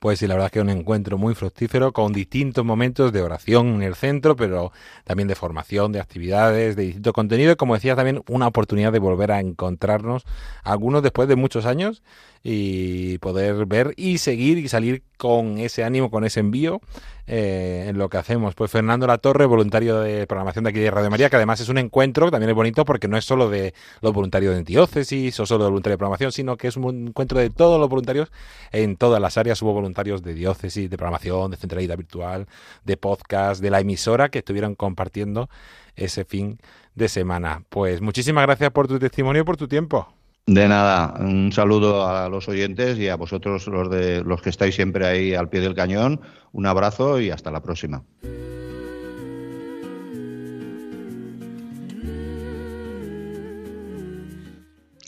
Pues 0.00 0.18
sí, 0.18 0.26
la 0.26 0.32
verdad 0.32 0.46
es 0.46 0.52
que 0.52 0.60
un 0.62 0.70
encuentro 0.70 1.18
muy 1.18 1.34
fructífero 1.34 1.92
con 1.92 2.14
distintos 2.14 2.64
momentos 2.64 3.12
de 3.12 3.20
oración 3.20 3.74
en 3.74 3.82
el 3.82 3.94
centro, 3.94 4.34
pero 4.34 4.72
también 5.04 5.28
de 5.28 5.34
formación, 5.34 5.92
de 5.92 6.00
actividades, 6.00 6.74
de 6.74 6.84
distinto 6.84 7.12
contenido 7.12 7.52
y 7.52 7.56
como 7.56 7.74
decía 7.74 7.94
también 7.96 8.22
una 8.26 8.46
oportunidad 8.46 8.92
de 8.92 8.98
volver 8.98 9.30
a 9.30 9.40
encontrarnos 9.40 10.24
algunos 10.64 11.02
después 11.02 11.28
de 11.28 11.36
muchos 11.36 11.66
años 11.66 12.02
y 12.42 13.18
poder 13.18 13.66
ver 13.66 13.92
y 13.96 14.18
seguir 14.18 14.58
y 14.58 14.68
salir 14.68 15.02
con 15.18 15.58
ese 15.58 15.84
ánimo, 15.84 16.10
con 16.10 16.24
ese 16.24 16.40
envío 16.40 16.80
eh, 17.26 17.86
en 17.88 17.98
lo 17.98 18.08
que 18.08 18.16
hacemos. 18.16 18.54
Pues 18.54 18.70
Fernando 18.70 19.06
La 19.06 19.18
Torre, 19.18 19.44
voluntario 19.44 20.00
de 20.00 20.26
programación 20.26 20.64
de 20.64 20.70
aquí 20.70 20.80
de 20.80 20.90
Radio 20.90 21.10
María, 21.10 21.28
que 21.28 21.36
además 21.36 21.60
es 21.60 21.68
un 21.68 21.76
encuentro 21.76 22.26
que 22.26 22.30
también 22.30 22.50
es 22.50 22.56
bonito 22.56 22.84
porque 22.86 23.08
no 23.08 23.18
es 23.18 23.24
solo 23.26 23.50
de 23.50 23.74
los 24.00 24.14
voluntarios 24.14 24.54
de 24.54 24.64
diócesis 24.64 25.38
o 25.38 25.44
solo 25.44 25.64
de 25.64 25.70
voluntarios 25.70 25.94
de 25.94 25.98
programación, 25.98 26.32
sino 26.32 26.56
que 26.56 26.68
es 26.68 26.76
un 26.76 27.08
encuentro 27.08 27.38
de 27.38 27.50
todos 27.50 27.78
los 27.78 27.90
voluntarios 27.90 28.32
en 28.72 28.96
todas 28.96 29.20
las 29.20 29.36
áreas. 29.36 29.60
Hubo 29.60 29.74
voluntarios 29.74 30.22
de 30.22 30.32
diócesis, 30.32 30.88
de 30.88 30.96
programación, 30.96 31.50
de 31.50 31.58
centralidad 31.58 31.98
virtual, 31.98 32.46
de 32.84 32.96
podcast, 32.96 33.60
de 33.60 33.70
la 33.70 33.80
emisora 33.80 34.30
que 34.30 34.38
estuvieron 34.38 34.74
compartiendo 34.74 35.50
ese 35.94 36.24
fin 36.24 36.58
de 36.94 37.08
semana. 37.08 37.64
Pues 37.68 38.00
muchísimas 38.00 38.46
gracias 38.46 38.70
por 38.70 38.88
tu 38.88 38.98
testimonio 38.98 39.42
y 39.42 39.44
por 39.44 39.58
tu 39.58 39.68
tiempo. 39.68 40.19
De 40.50 40.66
nada, 40.66 41.14
un 41.20 41.52
saludo 41.52 42.08
a 42.08 42.28
los 42.28 42.48
oyentes 42.48 42.98
y 42.98 43.08
a 43.08 43.14
vosotros 43.14 43.68
los 43.68 43.88
de 43.88 44.24
los 44.24 44.42
que 44.42 44.50
estáis 44.50 44.74
siempre 44.74 45.06
ahí 45.06 45.32
al 45.32 45.48
pie 45.48 45.60
del 45.60 45.76
cañón. 45.76 46.20
Un 46.50 46.66
abrazo 46.66 47.20
y 47.20 47.30
hasta 47.30 47.52
la 47.52 47.62
próxima. 47.62 48.02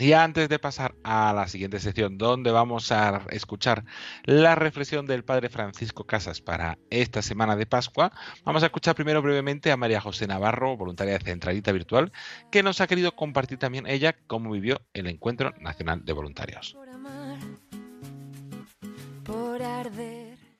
Y 0.03 0.15
antes 0.15 0.49
de 0.49 0.59
pasar 0.59 0.97
a 1.05 1.33
la 1.33 1.47
siguiente 1.47 1.79
sección, 1.79 2.19
donde 2.19 2.51
vamos 2.51 2.91
a 2.91 3.23
escuchar 3.31 3.85
la 4.25 4.57
reflexión 4.57 5.07
del 5.07 5.23
Padre 5.23 5.49
Francisco 5.49 6.03
Casas 6.03 6.41
para 6.41 6.77
esta 6.91 7.23
semana 7.23 7.55
de 7.55 7.67
Pascua, 7.67 8.11
vamos 8.45 8.65
a 8.65 8.67
escuchar 8.67 8.97
primero 8.97 9.23
brevemente 9.23 9.71
a 9.71 9.77
María 9.77 10.01
José 10.01 10.27
Navarro, 10.27 10.77
voluntaria 10.77 11.17
de 11.17 11.25
Centralita 11.25 11.71
Virtual, 11.71 12.11
que 12.51 12.65
nos 12.65 12.81
ha 12.81 12.89
querido 12.89 13.15
compartir 13.15 13.61
también 13.61 13.87
ella 13.87 14.17
cómo 14.27 14.51
vivió 14.51 14.81
el 14.93 15.07
Encuentro 15.07 15.53
Nacional 15.61 16.05
de 16.05 16.13
Voluntarios. 16.13 16.77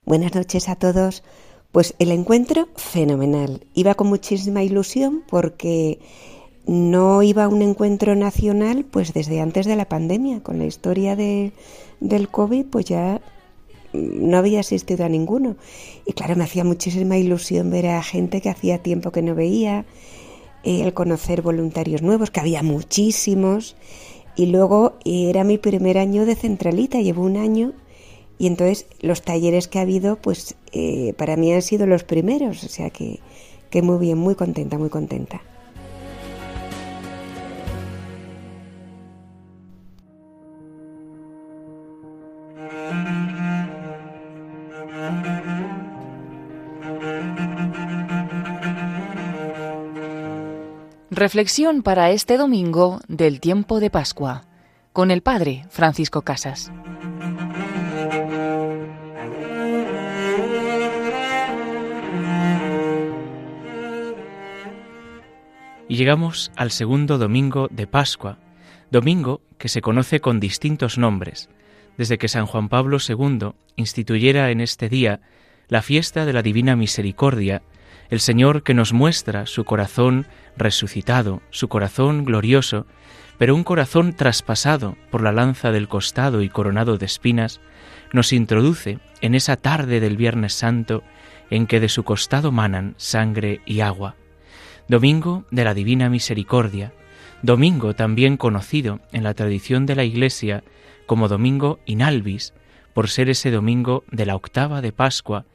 Buenas 0.05 0.35
noches 0.35 0.69
a 0.69 0.77
todos. 0.77 1.21
Pues 1.73 1.95
el 1.99 2.11
encuentro 2.11 2.69
fenomenal. 2.77 3.67
Iba 3.73 3.95
con 3.95 4.07
muchísima 4.07 4.63
ilusión 4.63 5.21
porque 5.27 5.99
no 6.65 7.23
iba 7.23 7.43
a 7.43 7.47
un 7.47 7.61
encuentro 7.61 8.15
nacional 8.15 8.85
pues 8.85 9.13
desde 9.13 9.41
antes 9.41 9.65
de 9.65 9.75
la 9.75 9.85
pandemia. 9.85 10.41
Con 10.41 10.59
la 10.59 10.65
historia 10.65 11.15
de, 11.15 11.51
del 11.99 12.29
COVID 12.29 12.65
pues 12.65 12.85
ya 12.85 13.21
no 13.93 14.37
había 14.37 14.61
asistido 14.61 15.05
a 15.05 15.09
ninguno. 15.09 15.55
Y 16.05 16.13
claro, 16.13 16.35
me 16.35 16.43
hacía 16.43 16.63
muchísima 16.63 17.17
ilusión 17.17 17.69
ver 17.69 17.87
a 17.87 18.03
gente 18.03 18.41
que 18.41 18.49
hacía 18.49 18.79
tiempo 18.79 19.11
que 19.11 19.21
no 19.21 19.35
veía, 19.35 19.85
eh, 20.63 20.81
el 20.81 20.93
conocer 20.93 21.41
voluntarios 21.41 22.01
nuevos, 22.01 22.31
que 22.31 22.39
había 22.39 22.63
muchísimos. 22.63 23.75
Y 24.35 24.47
luego 24.47 24.93
era 25.05 25.43
mi 25.43 25.57
primer 25.57 25.97
año 25.97 26.25
de 26.25 26.35
centralita, 26.35 26.99
llevo 27.01 27.23
un 27.23 27.37
año 27.37 27.73
y 28.37 28.47
entonces 28.47 28.87
los 28.99 29.21
talleres 29.21 29.67
que 29.67 29.79
ha 29.79 29.83
habido, 29.83 30.17
pues 30.17 30.55
eh, 30.71 31.13
para 31.17 31.37
mí 31.37 31.53
han 31.53 31.61
sido 31.61 31.85
los 31.85 32.03
primeros, 32.03 32.63
o 32.63 32.67
sea 32.67 32.89
que, 32.89 33.19
que 33.69 33.81
muy 33.81 33.99
bien, 33.99 34.17
muy 34.17 34.35
contenta, 34.35 34.77
muy 34.77 34.89
contenta. 34.89 35.41
Reflexión 51.25 51.83
para 51.83 52.11
este 52.11 52.35
domingo 52.35 52.99
del 53.07 53.39
tiempo 53.39 53.79
de 53.79 53.89
Pascua 53.89 54.43
con 54.91 55.09
el 55.09 55.21
Padre 55.21 55.63
Francisco 55.69 56.23
Casas. 56.23 56.69
Y 65.87 65.95
llegamos 65.95 66.51
al 66.57 66.71
segundo 66.71 67.17
domingo 67.17 67.69
de 67.71 67.87
Pascua, 67.87 68.37
domingo 68.91 69.39
que 69.57 69.69
se 69.69 69.79
conoce 69.79 70.19
con 70.19 70.41
distintos 70.41 70.97
nombres, 70.97 71.47
desde 71.97 72.17
que 72.17 72.27
San 72.27 72.47
Juan 72.47 72.67
Pablo 72.67 72.97
II 72.99 73.53
instituyera 73.77 74.51
en 74.51 74.59
este 74.59 74.89
día 74.89 75.21
la 75.69 75.81
fiesta 75.81 76.25
de 76.25 76.33
la 76.33 76.41
Divina 76.41 76.75
Misericordia, 76.75 77.61
el 78.13 78.19
Señor 78.19 78.61
que 78.61 78.75
nos 78.75 78.93
muestra 78.93 79.47
su 79.47 79.63
corazón 79.63 80.27
resucitado, 80.55 81.41
su 81.49 81.67
corazón 81.67 82.25
glorioso, 82.25 82.85
pero 83.39 83.55
un 83.55 83.63
corazón 83.63 84.13
traspasado 84.13 84.95
por 85.09 85.23
la 85.23 85.31
lanza 85.31 85.71
del 85.71 85.87
costado 85.87 86.43
y 86.43 86.49
coronado 86.49 86.99
de 86.99 87.07
espinas, 87.07 87.59
nos 88.11 88.31
introduce 88.31 88.99
en 89.21 89.33
esa 89.33 89.55
tarde 89.55 89.99
del 89.99 90.15
Viernes 90.15 90.53
Santo 90.53 91.01
en 91.49 91.65
que 91.65 91.79
de 91.79 91.89
su 91.89 92.03
costado 92.03 92.51
manan 92.51 92.93
sangre 92.97 93.61
y 93.65 93.79
agua. 93.79 94.15
Domingo 94.87 95.45
de 95.49 95.63
la 95.63 95.73
Divina 95.73 96.07
Misericordia, 96.07 96.93
domingo 97.41 97.95
también 97.95 98.37
conocido 98.37 98.99
en 99.11 99.23
la 99.23 99.33
tradición 99.33 99.87
de 99.87 99.95
la 99.95 100.03
Iglesia 100.03 100.63
como 101.07 101.29
Domingo 101.29 101.79
Inalvis, 101.87 102.53
por 102.93 103.09
ser 103.09 103.29
ese 103.29 103.49
domingo 103.49 104.03
de 104.11 104.27
la 104.27 104.35
octava 104.35 104.81
de 104.81 104.91
Pascua, 104.91 105.45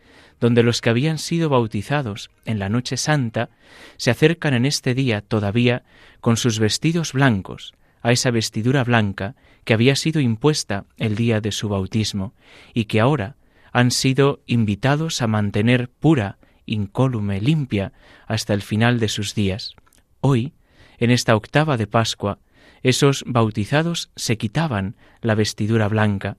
donde 0.41 0.63
los 0.63 0.81
que 0.81 0.91
habían 0.91 1.19
sido 1.19 1.49
bautizados 1.49 2.31
en 2.45 2.59
la 2.59 2.69
noche 2.69 2.97
santa 2.97 3.51
se 3.97 4.11
acercan 4.11 4.55
en 4.55 4.67
este 4.67 4.95
día 4.95 5.21
todavía 5.21 5.83
con 6.21 6.37
sus 6.37 6.59
vestidos 6.59 7.13
blancos 7.13 7.75
a 8.03 8.13
esa 8.13 8.31
vestidura 8.31 8.85
blanca 8.85 9.35
que 9.65 9.75
había 9.75 9.97
sido 9.97 10.21
impuesta 10.21 10.85
el 10.97 11.17
día 11.17 11.41
de 11.41 11.53
su 11.53 11.69
bautismo 11.69 12.35
y 12.73 12.85
que 12.85 13.01
ahora 13.01 13.37
han 13.73 13.91
sido 13.91 14.41
invitados 14.47 15.21
a 15.21 15.27
mantener 15.27 15.91
pura, 15.91 16.39
incólume, 16.65 17.41
limpia 17.41 17.93
hasta 18.27 18.55
el 18.55 18.63
final 18.63 18.99
de 18.99 19.09
sus 19.09 19.35
días. 19.35 19.75
Hoy, 20.21 20.55
en 20.99 21.11
esta 21.11 21.37
octava 21.37 21.77
de 21.77 21.87
Pascua, 21.87 22.39
esos 22.83 23.25
bautizados 23.27 24.11
se 24.17 24.39
quitaban 24.39 24.97
la 25.21 25.35
vestidura 25.35 25.89
blanca 25.89 26.37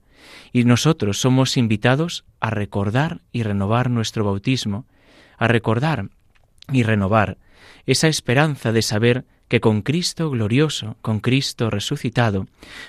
y 0.52 0.64
nosotros 0.64 1.20
somos 1.20 1.56
invitados 1.56 2.24
a 2.40 2.50
recordar 2.50 3.20
y 3.32 3.42
renovar 3.42 3.90
nuestro 3.90 4.24
bautismo, 4.24 4.86
a 5.38 5.48
recordar 5.48 6.08
y 6.72 6.82
renovar 6.82 7.38
esa 7.86 8.08
esperanza 8.08 8.72
de 8.72 8.82
saber 8.82 9.24
que 9.48 9.60
con 9.60 9.82
Cristo 9.82 10.30
glorioso, 10.30 10.96
con 11.02 11.18
Cristo 11.18 11.70
resucitado, 11.70 12.46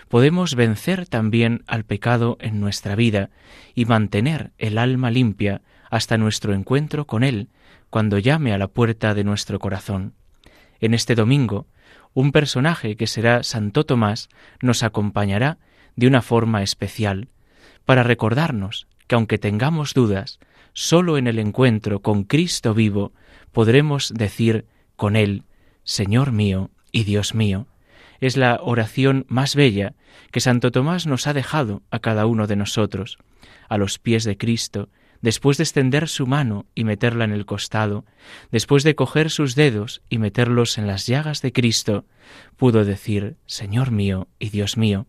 podemos 0.09 0.53
vencer 0.53 1.07
también 1.07 1.63
al 1.65 1.85
pecado 1.85 2.37
en 2.39 2.59
nuestra 2.59 2.95
vida 2.95 3.31
y 3.73 3.85
mantener 3.85 4.51
el 4.59 4.77
alma 4.77 5.09
limpia 5.09 5.61
hasta 5.89 6.17
nuestro 6.19 6.53
encuentro 6.53 7.07
con 7.07 7.23
Él, 7.23 7.49
cuando 7.89 8.19
llame 8.19 8.53
a 8.53 8.59
la 8.59 8.67
puerta 8.67 9.15
de 9.15 9.23
nuestro 9.23 9.57
corazón. 9.57 10.13
En 10.79 10.93
este 10.93 11.15
domingo, 11.15 11.65
un 12.13 12.31
personaje 12.31 12.95
que 12.95 13.07
será 13.07 13.43
Santo 13.43 13.85
Tomás 13.85 14.29
nos 14.61 14.83
acompañará 14.83 15.57
de 15.95 16.07
una 16.07 16.21
forma 16.21 16.63
especial, 16.63 17.29
para 17.85 18.03
recordarnos 18.03 18.87
que 19.07 19.15
aunque 19.15 19.37
tengamos 19.37 19.93
dudas, 19.93 20.39
sólo 20.73 21.17
en 21.17 21.27
el 21.27 21.39
encuentro 21.39 22.01
con 22.01 22.23
Cristo 22.23 22.73
vivo 22.73 23.11
podremos 23.51 24.13
decir 24.13 24.65
con 24.95 25.15
Él, 25.15 25.43
Señor 25.83 26.31
mío 26.31 26.69
y 26.91 27.03
Dios 27.03 27.33
mío. 27.33 27.67
Es 28.19 28.37
la 28.37 28.59
oración 28.61 29.25
más 29.27 29.55
bella 29.55 29.93
que 30.31 30.39
Santo 30.39 30.71
Tomás 30.71 31.07
nos 31.07 31.27
ha 31.27 31.33
dejado 31.33 31.81
a 31.91 31.99
cada 31.99 32.25
uno 32.25 32.47
de 32.47 32.55
nosotros, 32.55 33.17
a 33.67 33.77
los 33.77 33.99
pies 33.99 34.23
de 34.23 34.37
Cristo, 34.37 34.89
después 35.21 35.57
de 35.57 35.63
extender 35.63 36.09
su 36.09 36.27
mano 36.27 36.65
y 36.75 36.83
meterla 36.83 37.25
en 37.25 37.31
el 37.31 37.45
costado, 37.45 38.05
después 38.51 38.83
de 38.83 38.95
coger 38.95 39.29
sus 39.29 39.55
dedos 39.55 40.01
y 40.09 40.17
meterlos 40.17 40.77
en 40.77 40.87
las 40.87 41.07
llagas 41.07 41.41
de 41.41 41.51
Cristo, 41.51 42.05
pudo 42.57 42.85
decir, 42.85 43.37
Señor 43.45 43.91
mío 43.91 44.27
y 44.39 44.49
Dios 44.49 44.77
mío. 44.77 45.07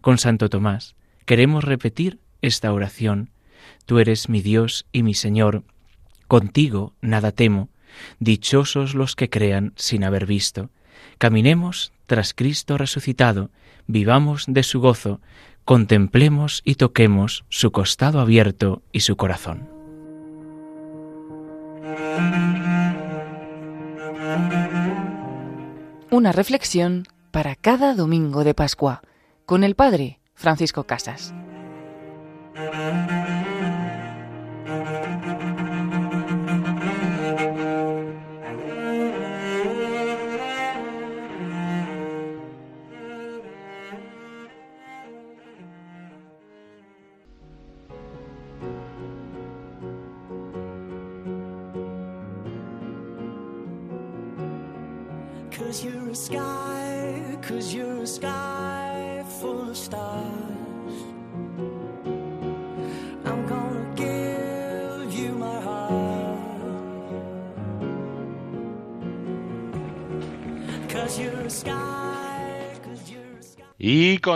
Con 0.00 0.18
Santo 0.18 0.48
Tomás 0.48 0.94
queremos 1.24 1.64
repetir 1.64 2.18
esta 2.42 2.72
oración. 2.72 3.30
Tú 3.86 3.98
eres 3.98 4.28
mi 4.28 4.42
Dios 4.42 4.86
y 4.92 5.02
mi 5.02 5.14
Señor. 5.14 5.64
Contigo 6.28 6.94
nada 7.00 7.32
temo. 7.32 7.68
Dichosos 8.18 8.94
los 8.94 9.16
que 9.16 9.30
crean 9.30 9.72
sin 9.76 10.04
haber 10.04 10.26
visto. 10.26 10.70
Caminemos 11.18 11.92
tras 12.06 12.34
Cristo 12.34 12.78
resucitado, 12.78 13.50
vivamos 13.86 14.44
de 14.46 14.62
su 14.62 14.80
gozo, 14.80 15.20
contemplemos 15.66 16.62
y 16.64 16.76
toquemos 16.76 17.44
su 17.48 17.72
costado 17.72 18.20
abierto 18.20 18.82
y 18.92 19.00
su 19.00 19.16
corazón. 19.16 19.68
Una 26.10 26.30
reflexión 26.30 27.02
para 27.32 27.56
cada 27.56 27.94
domingo 27.94 28.44
de 28.44 28.54
Pascua 28.54 29.02
con 29.44 29.64
el 29.64 29.74
Padre 29.74 30.20
Francisco 30.34 30.84
Casas. 30.84 31.34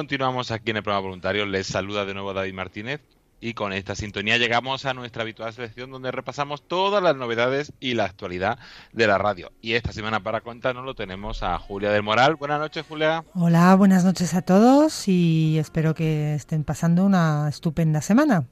Continuamos 0.00 0.50
aquí 0.50 0.70
en 0.70 0.78
el 0.78 0.82
programa 0.82 1.02
voluntario. 1.08 1.44
Les 1.44 1.66
saluda 1.66 2.06
de 2.06 2.14
nuevo 2.14 2.32
David 2.32 2.54
Martínez. 2.54 3.02
Y 3.38 3.52
con 3.52 3.74
esta 3.74 3.94
sintonía 3.94 4.38
llegamos 4.38 4.86
a 4.86 4.94
nuestra 4.94 5.24
habitual 5.24 5.52
selección 5.52 5.90
donde 5.90 6.10
repasamos 6.10 6.62
todas 6.66 7.02
las 7.02 7.16
novedades 7.16 7.74
y 7.80 7.92
la 7.92 8.06
actualidad 8.06 8.58
de 8.94 9.06
la 9.06 9.18
radio. 9.18 9.52
Y 9.60 9.74
esta 9.74 9.92
semana 9.92 10.22
para 10.22 10.40
contarnos 10.40 10.86
lo 10.86 10.94
tenemos 10.94 11.42
a 11.42 11.58
Julia 11.58 11.90
del 11.90 12.02
Moral. 12.02 12.36
Buenas 12.36 12.60
noches, 12.60 12.86
Julia. 12.88 13.24
Hola, 13.34 13.74
buenas 13.76 14.02
noches 14.02 14.32
a 14.32 14.40
todos 14.40 15.06
y 15.06 15.58
espero 15.58 15.94
que 15.94 16.34
estén 16.34 16.64
pasando 16.64 17.04
una 17.04 17.50
estupenda 17.50 18.00
semana. 18.00 18.46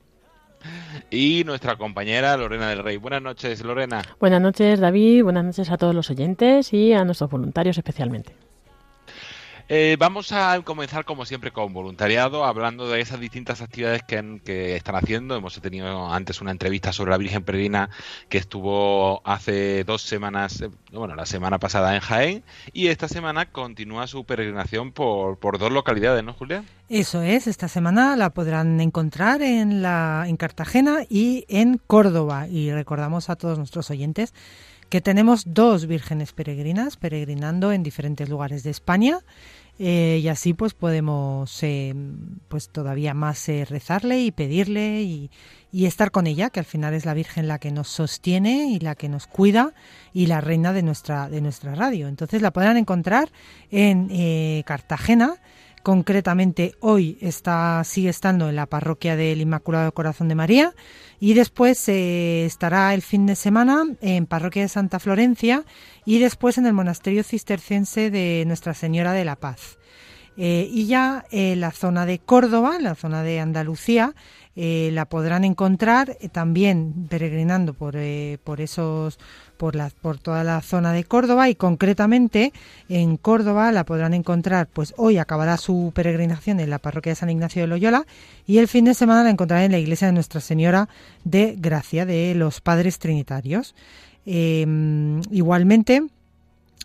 Y 1.11 1.45
nuestra 1.47 1.77
compañera 1.77 2.37
Lorena 2.37 2.69
del 2.69 2.85
Rey. 2.85 2.99
Buenas 2.99 3.23
noches, 3.23 3.65
Lorena. 3.65 4.03
Buenas 4.21 4.43
noches, 4.43 4.81
David. 4.81 5.23
Buenas 5.23 5.47
noches 5.47 5.71
a 5.71 5.79
todos 5.79 5.95
los 5.95 6.11
oyentes 6.11 6.75
y 6.75 6.93
a 6.93 7.07
nuestros 7.07 7.31
voluntarios 7.31 7.79
especialmente. 7.79 8.48
Eh, 9.71 9.97
vamos 9.99 10.33
a 10.33 10.59
comenzar 10.63 11.05
como 11.05 11.27
siempre 11.27 11.51
con 11.51 11.75
voluntariado, 11.75 12.47
hablando 12.47 12.89
de 12.89 13.03
esas 13.03 13.21
distintas 13.21 13.61
actividades 13.61 14.03
que, 14.03 14.77
están 14.77 14.97
haciendo. 14.97 15.37
Hemos 15.37 15.61
tenido 15.61 16.11
antes 16.11 16.41
una 16.41 16.53
entrevista 16.53 16.91
sobre 16.91 17.11
la 17.11 17.19
Virgen 17.19 17.43
Peregrina 17.43 17.91
que 18.31 18.39
estuvo 18.39 19.21
hace 19.27 19.85
dos 19.85 20.01
semanas, 20.01 20.63
eh, 20.63 20.71
bueno, 20.91 21.15
la 21.15 21.27
semana 21.27 21.59
pasada 21.59 21.95
en 21.95 22.01
Jaén, 22.01 22.45
y 22.73 22.87
esta 22.87 23.09
semana 23.09 23.45
continúa 23.53 24.07
su 24.07 24.25
peregrinación 24.25 24.91
por, 24.91 25.37
por 25.37 25.59
dos 25.59 25.71
localidades, 25.71 26.25
¿no, 26.25 26.33
Julia? 26.33 26.65
Eso 26.89 27.21
es, 27.21 27.47
esta 27.47 27.69
semana 27.69 28.17
la 28.17 28.31
podrán 28.31 28.81
encontrar 28.81 29.43
en, 29.43 29.83
la, 29.83 30.25
en 30.27 30.39
Cartagena 30.39 31.01
y 31.11 31.45
en 31.49 31.79
Córdoba. 31.87 32.49
Y 32.49 32.73
recordamos 32.73 33.29
a 33.29 33.37
todos 33.37 33.59
nuestros 33.59 33.91
oyentes 33.91 34.33
que 34.89 35.03
tenemos 35.03 35.43
dos 35.47 35.87
vírgenes 35.87 36.33
peregrinas 36.33 36.97
peregrinando 36.97 37.73
en 37.73 37.83
diferentes 37.83 38.29
lugares 38.31 38.63
de 38.63 38.71
España 38.71 39.21
eh, 39.79 40.21
y 40.23 40.29
así 40.29 40.55
pues 40.55 40.75
podemos 40.75 41.63
eh, 41.63 41.95
pues 42.49 42.69
todavía 42.69 43.15
más 43.15 43.49
eh, 43.49 43.65
rezarle 43.65 44.21
y 44.21 44.33
pedirle 44.33 45.03
y, 45.03 45.31
y, 45.71 45.87
estar 45.87 46.11
con 46.11 46.27
ella 46.27 46.51
que 46.51 46.59
al 46.59 46.67
final 46.67 46.95
es 46.95 47.05
la 47.05 47.15
Virgen 47.15 47.47
la 47.47 47.59
que 47.59 47.71
nos 47.71 47.89
sostiene 47.89 48.67
y 48.73 48.81
la 48.81 48.97
que 48.97 49.09
nos 49.09 49.27
cuida 49.27 49.75
y 50.13 50.27
la 50.27 50.41
reina 50.41 50.73
de 50.73 50.83
nuestra 50.83 51.29
de 51.29 51.41
nuestra 51.41 51.75
radio. 51.75 52.09
Entonces 52.09 52.43
la 52.43 52.51
podrán 52.51 52.77
encontrar 52.77 53.31
en 53.71 54.63
Cartagena 54.65 55.37
concretamente 55.89 56.75
hoy 56.81 57.17
está 57.23 57.83
sigue 57.83 58.11
estando 58.11 58.51
en 58.51 58.57
la 58.57 58.67
parroquia 58.67 59.17
del 59.17 59.41
Inmaculado 59.41 59.91
Corazón 59.95 60.29
de 60.29 60.35
María 60.35 60.75
y 61.19 61.33
después 61.33 61.89
eh, 61.89 62.45
estará 62.45 62.93
el 62.93 63.01
fin 63.01 63.25
de 63.25 63.35
semana 63.35 63.87
en 64.03 64.27
parroquia 64.27 64.61
de 64.61 64.69
Santa 64.69 64.99
Florencia 64.99 65.65
y 66.05 66.19
después 66.19 66.59
en 66.59 66.67
el 66.67 66.75
monasterio 66.75 67.25
cisterciense 67.25 68.11
de 68.11 68.45
Nuestra 68.47 68.75
Señora 68.75 69.15
de 69.15 69.25
la 69.25 69.37
Paz. 69.37 69.79
Eh, 70.37 70.69
y 70.71 70.89
ya 70.89 71.25
en 71.31 71.61
la 71.61 71.71
zona 71.71 72.05
de 72.05 72.19
Córdoba, 72.19 72.77
en 72.77 72.85
la 72.85 72.95
zona 72.95 73.23
de 73.23 73.41
Andalucía, 73.41 74.15
eh, 74.61 74.91
la 74.93 75.05
podrán 75.05 75.45
encontrar 75.45 76.19
también 76.33 77.07
peregrinando 77.09 77.75
por, 77.75 77.97
por 78.43 78.61
esos 78.61 79.21
por, 79.57 79.77
la, 79.77 79.91
por 80.03 80.19
toda 80.19 80.43
la 80.43 80.63
zona 80.63 80.93
de 80.93 81.05
Córdoba 81.05 81.49
y 81.49 81.55
concretamente 81.55 82.53
en 82.89 83.19
Córdoba 83.19 83.71
la 83.71 83.85
podrán 83.85 84.15
encontrar, 84.15 84.67
pues 84.67 84.95
hoy 84.97 85.19
acabará 85.19 85.59
su 85.59 85.93
peregrinación 85.95 86.59
en 86.59 86.71
la 86.71 86.81
parroquia 86.81 87.13
de 87.13 87.17
San 87.17 87.31
Ignacio 87.31 87.63
de 87.63 87.69
Loyola 87.69 88.05
y 88.49 88.59
el 88.59 88.67
fin 88.67 88.85
de 88.87 88.95
semana 88.95 89.23
la 89.23 89.31
encontrarán 89.31 89.67
en 89.67 89.73
la 89.73 89.79
iglesia 89.79 90.09
de 90.09 90.13
Nuestra 90.13 90.41
Señora 90.41 90.89
de 91.23 91.55
Gracia 91.57 92.05
de 92.05 92.35
los 92.35 92.61
Padres 92.61 92.99
Trinitarios. 92.99 93.77
Em, 94.27 95.21
igualmente, 95.31 96.03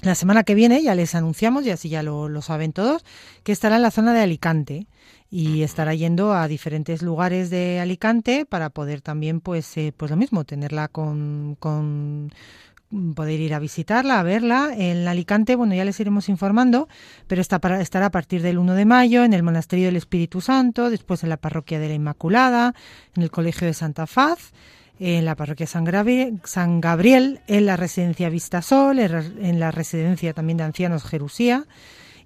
la 0.03 0.13
semana 0.13 0.43
que 0.43 0.53
viene 0.53 0.83
ya 0.83 0.93
les 0.93 1.15
anunciamos, 1.15 1.65
y 1.65 1.71
así 1.71 1.89
ya 1.89 2.03
lo, 2.03 2.29
lo, 2.29 2.43
saben 2.43 2.71
todos, 2.71 3.03
que 3.43 3.51
estará 3.51 3.77
en 3.77 3.81
la 3.81 3.89
zona 3.89 4.13
de 4.13 4.21
Alicante 4.21 4.85
y 5.35 5.63
estará 5.63 5.95
yendo 5.95 6.31
a 6.31 6.47
diferentes 6.47 7.01
lugares 7.01 7.49
de 7.49 7.79
Alicante 7.79 8.45
para 8.45 8.69
poder 8.69 9.01
también, 9.01 9.39
pues, 9.39 9.75
eh, 9.77 9.91
pues 9.97 10.11
lo 10.11 10.15
mismo, 10.15 10.43
tenerla 10.43 10.89
con, 10.89 11.57
con 11.59 12.31
poder 13.15 13.39
ir 13.39 13.55
a 13.55 13.59
visitarla, 13.59 14.19
a 14.19 14.23
verla. 14.23 14.75
En 14.77 15.07
Alicante, 15.07 15.55
bueno, 15.55 15.73
ya 15.73 15.85
les 15.85 15.99
iremos 15.99 16.29
informando, 16.29 16.87
pero 17.25 17.41
está 17.41 17.57
para, 17.57 17.81
estará 17.81 18.05
a 18.05 18.11
partir 18.11 18.43
del 18.43 18.59
1 18.59 18.75
de 18.75 18.85
mayo 18.85 19.23
en 19.23 19.33
el 19.33 19.41
Monasterio 19.41 19.87
del 19.87 19.95
Espíritu 19.95 20.39
Santo, 20.39 20.91
después 20.91 21.23
en 21.23 21.29
la 21.29 21.37
Parroquia 21.37 21.79
de 21.79 21.87
la 21.87 21.95
Inmaculada, 21.95 22.75
en 23.15 23.23
el 23.23 23.31
Colegio 23.31 23.65
de 23.65 23.73
Santa 23.73 24.05
Faz, 24.05 24.51
en 24.99 25.25
la 25.25 25.35
Parroquia 25.35 25.65
San 25.65 25.83
Gabriel, 25.83 26.41
San 26.43 26.79
Gabriel 26.79 27.39
en 27.47 27.65
la 27.65 27.75
Residencia 27.75 28.29
Vistasol, 28.29 28.99
en 28.99 29.59
la 29.59 29.71
Residencia 29.71 30.31
también 30.33 30.57
de 30.57 30.65
Ancianos 30.65 31.03
Jerusía, 31.03 31.65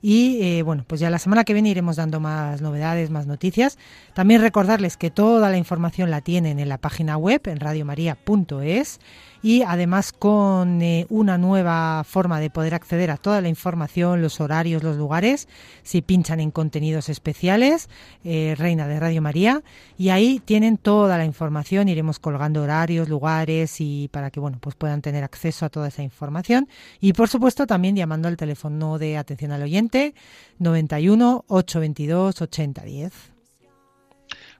y 0.01 0.41
eh, 0.41 0.63
bueno, 0.63 0.83
pues 0.85 1.01
ya 1.01 1.09
la 1.09 1.19
semana 1.19 1.43
que 1.43 1.53
viene 1.53 1.69
iremos 1.69 1.95
dando 1.95 2.19
más 2.19 2.61
novedades, 2.61 3.09
más 3.09 3.27
noticias. 3.27 3.77
También 4.13 4.41
recordarles 4.41 4.97
que 4.97 5.09
toda 5.09 5.49
la 5.49 5.57
información 5.57 6.11
la 6.11 6.21
tienen 6.21 6.59
en 6.59 6.69
la 6.69 6.77
página 6.77 7.17
web, 7.17 7.41
en 7.45 7.59
radiomaria.es 7.59 8.99
y 9.41 9.61
además 9.61 10.11
con 10.11 10.81
eh, 10.81 11.05
una 11.09 11.37
nueva 11.37 12.03
forma 12.03 12.39
de 12.39 12.49
poder 12.49 12.73
acceder 12.73 13.11
a 13.11 13.17
toda 13.17 13.41
la 13.41 13.49
información, 13.49 14.21
los 14.21 14.39
horarios, 14.39 14.83
los 14.83 14.97
lugares, 14.97 15.47
si 15.83 16.01
pinchan 16.01 16.39
en 16.39 16.51
contenidos 16.51 17.09
especiales, 17.09 17.89
eh, 18.23 18.55
Reina 18.57 18.87
de 18.87 18.99
Radio 18.99 19.21
María, 19.21 19.63
y 19.97 20.09
ahí 20.09 20.41
tienen 20.43 20.77
toda 20.77 21.17
la 21.17 21.25
información, 21.25 21.89
iremos 21.89 22.19
colgando 22.19 22.63
horarios, 22.63 23.09
lugares 23.09 23.79
y 23.79 24.09
para 24.11 24.31
que 24.31 24.39
bueno, 24.39 24.57
pues 24.59 24.75
puedan 24.75 25.01
tener 25.01 25.23
acceso 25.23 25.65
a 25.65 25.69
toda 25.69 25.87
esa 25.87 26.03
información. 26.03 26.67
Y 26.99 27.13
por 27.13 27.29
supuesto 27.29 27.67
también 27.67 27.95
llamando 27.95 28.27
al 28.27 28.37
teléfono 28.37 28.97
de 28.97 29.17
atención 29.17 29.51
al 29.51 29.63
oyente 29.63 30.13
91 30.59 31.45
822 31.47 32.41
8010 32.41 33.36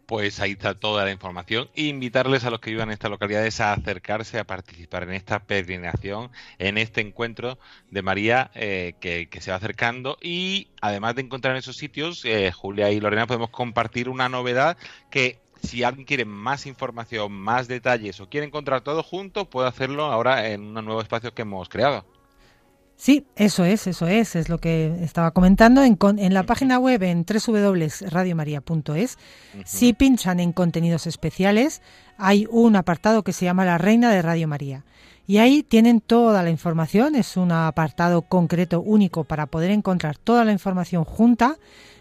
pues 0.08 0.40
ahí 0.40 0.54
está 0.54 0.74
toda 0.74 1.06
la 1.06 1.12
información. 1.12 1.70
E 1.76 1.84
invitarles 1.84 2.46
a 2.46 2.50
los 2.50 2.62
que 2.62 2.72
vivan 2.72 2.90
en 2.90 2.94
estas 2.94 3.12
localidades 3.12 3.60
a 3.62 3.74
acercarse 3.74 4.40
a 4.40 4.46
participar 4.46 5.04
en 5.04 5.14
esta 5.14 5.40
peregrinación, 5.40 6.32
en 6.60 6.78
este 6.78 7.02
encuentro 7.02 7.60
de 7.92 8.02
María 8.02 8.50
eh, 8.56 8.96
que, 9.00 9.30
se 9.42 9.52
va 9.52 9.58
acercando. 9.58 10.18
Y 10.22 10.70
además 10.82 11.16
de 11.16 11.24
encontrar 11.24 11.54
en 11.56 11.60
esos 11.60 11.76
sitios, 11.76 12.24
eh, 12.26 12.52
Julia 12.52 12.90
y 12.92 13.00
Lorena 13.00 13.28
podemos 13.28 13.50
compartir 13.50 14.10
una 14.10 14.30
novedad 14.30 14.78
que 15.12 15.40
si 15.62 15.84
alguien 15.84 16.06
quiere 16.06 16.26
más 16.26 16.66
información, 16.66 17.32
más 17.34 17.68
detalles 17.68 18.20
o 18.22 18.30
quiere 18.30 18.48
encontrar 18.48 18.82
todo 18.82 19.04
junto, 19.04 19.50
puede 19.50 19.68
hacerlo 19.68 20.06
ahora 20.06 20.50
en 20.50 20.78
un 20.78 20.86
nuevo 20.86 21.02
espacio 21.02 21.34
que 21.34 21.42
hemos 21.42 21.68
creado. 21.68 22.06
Sí, 23.00 23.28
eso 23.36 23.64
es, 23.64 23.86
eso 23.86 24.08
es, 24.08 24.36
es 24.36 24.50
lo 24.50 24.58
que 24.58 24.92
estaba 25.04 25.30
comentando. 25.30 25.84
En, 25.84 26.00
en 26.18 26.34
la 26.34 26.42
página 26.44 26.80
web 26.80 27.04
en 27.04 27.24
www.radiomaria.es, 27.26 29.20
si 29.66 29.94
pinchan 29.94 30.40
en 30.40 30.52
contenidos 30.52 31.06
especiales, 31.06 31.84
hay 32.18 32.48
un 32.50 32.76
apartado 32.76 33.24
que 33.24 33.34
se 33.34 33.46
llama 33.46 33.66
La 33.66 33.78
Reina 33.78 34.10
de 34.10 34.24
Radio 34.24 34.48
María. 34.48 34.84
Y 35.28 35.38
ahí 35.38 35.62
tienen 35.62 36.02
toda 36.02 36.42
la 36.42 36.50
información, 36.50 37.14
es 37.14 37.38
un 37.38 37.52
apartado 37.52 38.24
concreto 38.24 38.82
único 38.82 39.26
para 39.26 39.46
poder 39.46 39.70
encontrar 39.70 40.18
toda 40.18 40.44
la 40.44 40.52
información 40.52 41.04
junta 41.04 41.58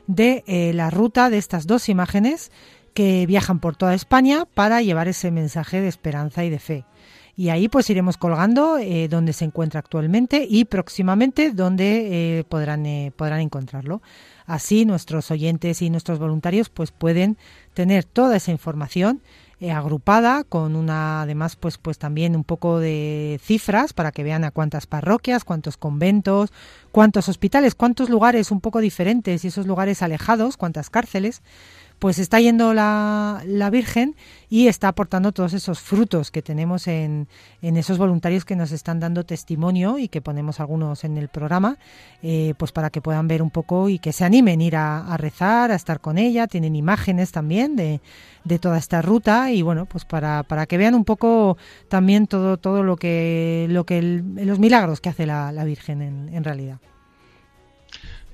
de 0.07 0.44
eh, 0.47 0.72
la 0.72 0.88
ruta 0.88 1.28
de 1.28 1.36
estas 1.36 1.66
dos 1.66 1.90
imágenes 1.90 2.51
que 2.94 3.26
viajan 3.26 3.61
por 3.61 3.76
toda 3.76 3.92
España 3.92 4.47
para 4.47 4.80
llevar 4.80 5.09
ese 5.09 5.30
mensaje 5.30 5.82
de 5.82 5.88
esperanza 5.88 6.42
y 6.42 6.49
de 6.49 6.59
fe 6.59 6.86
y 7.37 7.51
ahí 7.51 7.68
pues 7.68 7.89
iremos 7.91 8.16
colgando 8.16 8.78
eh, 8.78 9.09
donde 9.09 9.34
se 9.34 9.45
encuentra 9.45 9.80
actualmente 9.80 10.47
y 10.49 10.64
próximamente 10.64 11.53
donde 11.53 12.39
eh, 12.39 12.45
podrán, 12.45 12.87
eh, 12.87 13.12
podrán 13.14 13.41
encontrarlo. 13.41 14.01
Así 14.47 14.87
nuestros 14.87 15.30
oyentes 15.30 15.82
y 15.82 15.91
nuestros 15.91 16.18
voluntarios 16.18 16.70
pues 16.70 16.93
pueden 16.93 17.37
tener 17.74 18.05
toda 18.05 18.37
esa 18.37 18.53
información 18.53 19.20
eh, 19.59 19.70
agrupada 19.70 20.45
con 20.45 20.76
una 20.76 21.22
además 21.22 21.57
pues 21.57 21.78
pues 21.78 21.97
también 21.97 22.37
un 22.37 22.45
poco 22.45 22.78
de 22.78 23.41
cifras 23.43 23.95
para 23.95 24.12
que 24.12 24.22
vean 24.22 24.45
a 24.45 24.51
cuántas 24.51 24.87
parroquias, 24.87 25.45
cuántos 25.45 25.78
conventos, 25.78 26.53
cuántos 26.93 27.30
hospitales, 27.30 27.74
cuántos 27.74 28.11
lugares 28.11 28.51
un 28.51 28.61
poco 28.61 28.80
diferentes 28.80 29.47
y 29.47 29.49
esos 29.49 29.66
lugares 29.66 30.03
alejados, 30.03 30.59
cuántas 30.59 30.91
cárceles 30.91 31.41
pues 31.99 32.18
está 32.18 32.40
yendo 32.40 32.74
la, 32.74 33.42
la 33.47 33.70
Virgen 33.70 34.16
y 34.49 34.68
está 34.68 34.88
aportando 34.88 35.32
todos 35.32 35.55
esos 35.55 35.80
frutos 35.80 36.30
que 36.30 36.42
tenemos 36.42 36.86
en, 36.86 37.26
en, 37.62 37.76
esos 37.76 37.99
voluntarios 37.99 38.44
que 38.44 38.55
nos 38.55 38.70
están 38.70 39.01
dando 39.01 39.24
testimonio 39.24 39.99
y 39.99 40.09
que 40.09 40.20
ponemos 40.20 40.61
algunos 40.61 41.05
en 41.05 41.16
el 41.16 41.28
programa, 41.28 41.78
eh, 42.22 42.55
pues 42.59 42.72
para 42.72 42.90
que 42.90 43.01
puedan 43.01 43.28
ver 43.28 43.42
un 43.42 43.51
poco 43.51 43.88
y 43.88 43.99
que 43.99 44.12
se 44.12 44.24
animen 44.24 44.61
a 44.61 44.64
ir 44.64 44.76
a, 44.76 45.16
rezar, 45.16 45.70
a 45.70 45.74
estar 45.74 46.01
con 46.01 46.18
ella. 46.18 46.47
Tienen 46.47 46.76
imágenes 46.76 47.32
también 47.32 47.76
de, 47.76 48.01
de 48.44 48.59
toda 48.59 48.78
esta 48.78 49.03
ruta 49.03 49.51
y 49.51 49.62
bueno, 49.62 49.86
pues 49.86 50.05
para, 50.05 50.42
para 50.42 50.66
que 50.66 50.78
vean 50.78 50.94
un 50.94 51.05
poco 51.05 51.57
también 51.88 52.26
todo, 52.26 52.59
todo 52.59 52.82
lo 52.82 52.97
que, 52.97 53.66
lo 53.70 53.84
que 53.84 54.03
los 54.03 54.59
milagros 54.59 55.01
que 55.01 55.09
hace 55.09 55.26
la, 55.26 55.51
la 55.51 55.64
Virgen 55.64 56.03
en, 56.03 56.28
en 56.32 56.44
realidad. 56.44 56.78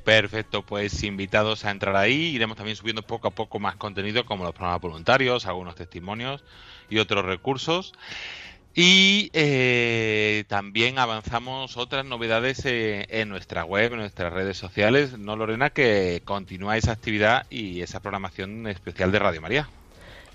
Perfecto, 0.04 0.62
pues 0.62 1.02
invitados 1.04 1.64
a 1.64 1.70
entrar 1.70 1.94
ahí. 1.96 2.34
Iremos 2.34 2.56
también 2.56 2.76
subiendo 2.76 3.02
poco 3.02 3.28
a 3.28 3.30
poco 3.30 3.60
más 3.60 3.76
contenido 3.76 4.26
como 4.26 4.44
los 4.44 4.52
programas 4.52 4.80
voluntarios, 4.80 5.46
algunos 5.46 5.76
testimonios 5.76 6.42
y 6.90 6.98
otros 6.98 7.24
recursos. 7.24 7.92
Y 8.74 9.30
eh, 9.34 10.44
también 10.48 10.98
avanzamos 10.98 11.76
otras 11.76 12.06
novedades 12.06 12.64
eh, 12.64 13.06
en 13.10 13.28
nuestra 13.28 13.64
web, 13.64 13.92
en 13.92 13.98
nuestras 14.00 14.32
redes 14.32 14.56
sociales. 14.56 15.18
No, 15.18 15.36
Lorena, 15.36 15.70
que 15.70 16.22
continúa 16.24 16.76
esa 16.78 16.92
actividad 16.92 17.46
y 17.50 17.82
esa 17.82 18.00
programación 18.00 18.66
especial 18.66 19.12
de 19.12 19.18
Radio 19.18 19.42
María. 19.42 19.68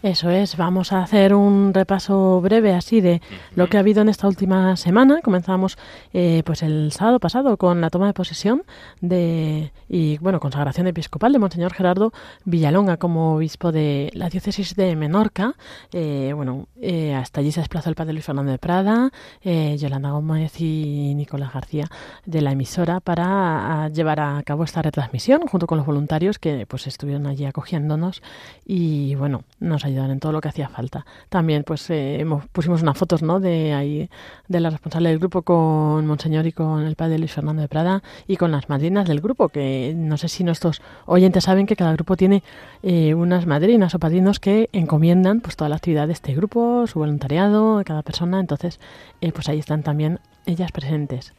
Eso 0.04 0.30
es, 0.30 0.58
vamos 0.58 0.94
a 0.94 1.02
hacer 1.02 1.34
un 1.34 1.74
repaso 1.74 2.40
breve 2.40 2.76
así 2.76 3.02
de 3.02 3.20
lo 3.56 3.68
que 3.68 3.78
ha 3.78 3.80
habido 3.80 4.04
en 4.04 4.10
esta 4.10 4.28
última 4.28 4.76
semana. 4.76 5.22
Comenzamos 5.24 5.76
eh, 6.14 6.44
pues 6.46 6.62
el 6.62 6.92
sábado 6.92 7.20
pasado 7.20 7.58
con 7.58 7.82
la 7.82 7.90
toma 7.90 8.06
de 8.06 8.14
posesión 8.14 8.62
de 9.02 9.72
y 9.90 10.20
bueno 10.20 10.40
consagración 10.40 10.86
episcopal 10.86 11.34
de 11.34 11.40
Monseñor 11.40 11.74
Gerardo 11.74 12.14
Villalonga 12.46 12.98
como 12.98 13.38
obispo 13.38 13.72
de 13.72 14.12
la 14.14 14.30
diócesis 14.30 14.76
de 14.76 14.96
Menorca. 14.96 15.56
Eh, 15.92 16.32
bueno, 16.36 16.68
eh, 16.80 17.16
hasta 17.16 17.40
allí 17.40 17.52
se 17.52 17.62
desplazó 17.62 17.90
el 17.90 17.96
padre 17.96 18.14
Luis 18.14 18.26
Fernando 18.26 18.52
de 18.52 18.60
Prada, 18.60 19.12
Yolanda 19.44 20.12
Gómez 20.12 20.62
y 20.62 21.16
Nicolás 21.16 21.54
García 21.54 21.90
de 22.24 22.42
la 22.42 22.52
emisora 22.52 23.00
para 23.00 23.90
llevar 23.90 24.20
a 24.20 24.44
cabo 24.44 24.64
esta 24.64 24.84
retransmisión 24.84 25.42
junto 25.48 25.66
con 25.66 25.80
los 25.80 25.88
voluntarios 25.88 26.38
que 26.38 26.68
pues 26.68 26.86
estuvieron 26.86 27.26
allí 27.26 27.46
acogiéndonos 27.46 28.22
y 28.64 29.16
bueno 29.16 29.42
nos 29.60 29.87
ayudar 29.88 30.10
en 30.10 30.20
todo 30.20 30.32
lo 30.32 30.42
que 30.42 30.50
hacía 30.50 30.70
falta. 30.70 31.06
También 31.30 31.64
pues 31.64 31.90
eh, 31.90 32.26
pusimos 32.52 32.82
unas 32.82 32.98
fotos 32.98 33.24
¿no? 33.24 33.40
de 33.40 33.74
ahí 33.74 34.10
de 34.48 34.60
la 34.60 34.70
responsable 34.70 35.10
del 35.10 35.20
grupo 35.20 35.42
con 35.42 36.06
Monseñor 36.06 36.46
y 36.48 36.52
con 36.52 36.84
el 36.84 36.96
padre 36.96 37.18
Luis 37.20 37.32
Fernando 37.32 37.62
de 37.62 37.68
Prada 37.68 38.04
y 38.28 38.38
con 38.38 38.52
las 38.52 38.70
madrinas 38.70 39.08
del 39.08 39.22
grupo, 39.22 39.50
que 39.50 39.94
no 39.96 40.18
sé 40.18 40.28
si 40.28 40.44
nuestros 40.44 40.82
oyentes 41.06 41.44
saben 41.46 41.66
que 41.66 41.76
cada 41.76 41.94
grupo 41.94 42.16
tiene 42.16 42.44
eh, 42.84 43.14
unas 43.14 43.46
madrinas 43.46 43.96
o 43.96 44.00
padrinos 44.00 44.40
que 44.40 44.70
encomiendan 44.74 45.42
pues 45.42 45.56
toda 45.56 45.70
la 45.70 45.76
actividad 45.78 46.08
de 46.08 46.14
este 46.14 46.34
grupo, 46.34 46.86
su 46.88 47.00
voluntariado, 47.00 47.82
cada 47.86 48.04
persona, 48.04 48.40
entonces 48.40 48.80
eh, 49.22 49.32
pues 49.32 49.50
ahí 49.50 49.60
están 49.60 49.84
también 49.84 50.20
ellas 50.46 50.72
presentes. 50.72 51.34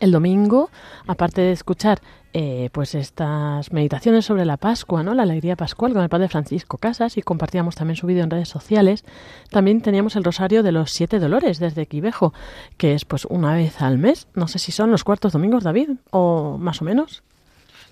El 0.00 0.12
domingo, 0.12 0.70
aparte 1.06 1.40
de 1.40 1.52
escuchar 1.52 2.00
eh, 2.34 2.68
pues 2.72 2.94
estas 2.94 3.72
meditaciones 3.72 4.26
sobre 4.26 4.44
la 4.44 4.58
Pascua, 4.58 5.02
¿no? 5.02 5.14
La 5.14 5.22
alegría 5.22 5.56
pascual 5.56 5.92
con 5.92 6.02
el 6.02 6.08
padre 6.08 6.28
Francisco 6.28 6.76
Casas 6.76 7.16
y 7.16 7.22
compartíamos 7.22 7.74
también 7.74 7.96
su 7.96 8.06
vídeo 8.06 8.22
en 8.22 8.30
redes 8.30 8.48
sociales. 8.48 9.04
También 9.50 9.80
teníamos 9.80 10.14
el 10.14 10.24
rosario 10.24 10.62
de 10.62 10.72
los 10.72 10.90
siete 10.90 11.18
dolores 11.18 11.58
desde 11.58 11.86
Quivejo, 11.86 12.34
que 12.76 12.94
es 12.94 13.04
pues 13.04 13.24
una 13.24 13.54
vez 13.54 13.80
al 13.80 13.98
mes. 13.98 14.28
No 14.34 14.46
sé 14.46 14.58
si 14.58 14.72
son 14.72 14.90
los 14.90 15.04
cuartos 15.04 15.32
domingos, 15.32 15.64
David, 15.64 15.90
o 16.10 16.58
más 16.58 16.82
o 16.82 16.84
menos. 16.84 17.22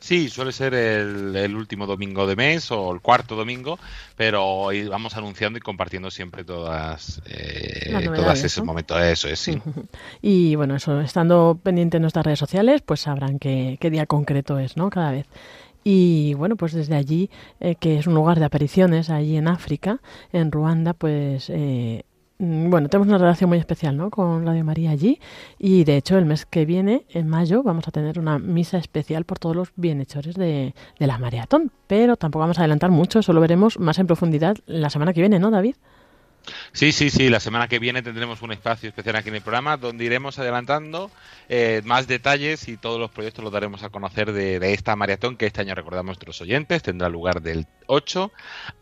Sí, 0.01 0.29
suele 0.29 0.53
ser 0.53 0.75
el, 0.75 1.55
último 1.57 1.87
domingo 1.87 2.27
de 2.27 2.37
mes 2.37 2.71
o 2.71 2.93
el 2.93 3.01
cuarto 3.01 3.37
domingo, 3.37 3.79
pero 4.17 4.69
vamos 4.91 5.17
anunciando 5.17 5.59
y 5.59 5.61
compartiendo 5.61 6.11
siempre 6.11 6.45
todas, 6.45 7.23
eh, 7.27 8.09
todas 8.15 8.45
esos 8.45 8.65
momentos. 8.65 9.01
Eso 9.03 9.29
es, 9.29 9.39
sí. 9.39 9.61
y 10.23 10.55
bueno, 10.55 10.77
eso, 10.77 11.01
estando 11.01 11.59
pendiente 11.63 11.97
en 11.97 12.03
nuestras 12.03 12.25
redes 12.27 12.39
sociales, 12.39 12.83
pues 12.83 13.01
sabrán 13.01 13.39
qué, 13.39 13.79
qué 13.81 13.91
día 13.91 14.07
concreto 14.07 14.59
es, 14.59 14.77
¿no? 14.77 14.91
Cada 14.91 15.13
vez. 15.13 15.27
Y 15.89 16.35
bueno, 16.35 16.57
pues 16.57 16.73
desde 16.73 16.97
allí, 16.97 17.31
eh, 17.61 17.77
que 17.77 17.97
es 17.97 18.09
un 18.09 18.15
lugar 18.15 18.41
de 18.41 18.45
apariciones, 18.45 19.09
allí 19.09 19.37
en 19.37 19.47
África, 19.47 20.01
en 20.33 20.51
Ruanda, 20.51 20.95
pues 20.95 21.49
eh, 21.49 22.03
bueno, 22.39 22.89
tenemos 22.89 23.09
una 23.09 23.19
relación 23.19 23.49
muy 23.49 23.59
especial 23.59 23.97
¿no? 23.97 24.11
con 24.11 24.45
Radio 24.45 24.63
María 24.63 24.91
allí 24.91 25.21
y 25.59 25.85
de 25.85 25.97
hecho 25.97 26.19
el 26.19 26.27
mes 26.27 26.45
que 26.45 26.67
viene, 26.67 27.07
en 27.11 27.29
mayo, 27.29 27.63
vamos 27.63 27.89
a 27.89 27.91
tener 27.91 28.19
una 28.19 28.39
misa 28.39 28.77
especial 28.77 29.25
por 29.25 29.39
todos 29.39 29.57
los 29.57 29.73
bienhechores 29.77 30.35
de, 30.35 30.75
de 30.99 31.07
la 31.07 31.19
maratón, 31.19 31.73
pero 31.87 32.17
tampoco 32.17 32.41
vamos 32.41 32.59
a 32.59 32.63
adelantar 32.63 32.91
mucho, 32.91 33.21
eso 33.21 33.33
lo 33.33 33.41
veremos 33.41 33.79
más 33.79 33.99
en 33.99 34.07
profundidad 34.07 34.57
la 34.67 34.91
semana 34.91 35.15
que 35.15 35.21
viene, 35.21 35.39
¿no, 35.39 35.51
David? 35.51 35.77
Sí, 36.73 36.93
sí, 36.93 37.11
sí. 37.11 37.29
La 37.29 37.41
semana 37.41 37.69
que 37.69 37.79
viene 37.79 38.03
tendremos 38.03 38.43
un 38.43 38.53
espacio 38.53 38.89
especial 38.89 39.17
aquí 39.17 39.29
en 39.29 39.37
el 39.37 39.43
programa 39.43 39.77
donde 39.77 40.05
iremos 40.05 40.39
adelantando 40.39 41.11
eh, 41.49 41.83
más 41.85 42.07
detalles 42.07 42.69
y 42.69 42.77
todos 42.77 43.01
los 43.01 43.11
proyectos 43.11 43.45
los 43.45 43.53
daremos 43.53 43.83
a 43.83 43.91
conocer 43.91 44.33
de, 44.33 44.73
esta 44.73 44.97
maratón 44.97 45.37
que 45.37 45.47
este 45.47 45.61
año 45.61 45.75
recordamos 45.75 46.07
nuestros 46.07 46.41
oyentes. 46.41 46.83
Tendrá 46.83 47.09
lugar 47.09 47.43
del 47.43 47.67
8 47.87 48.33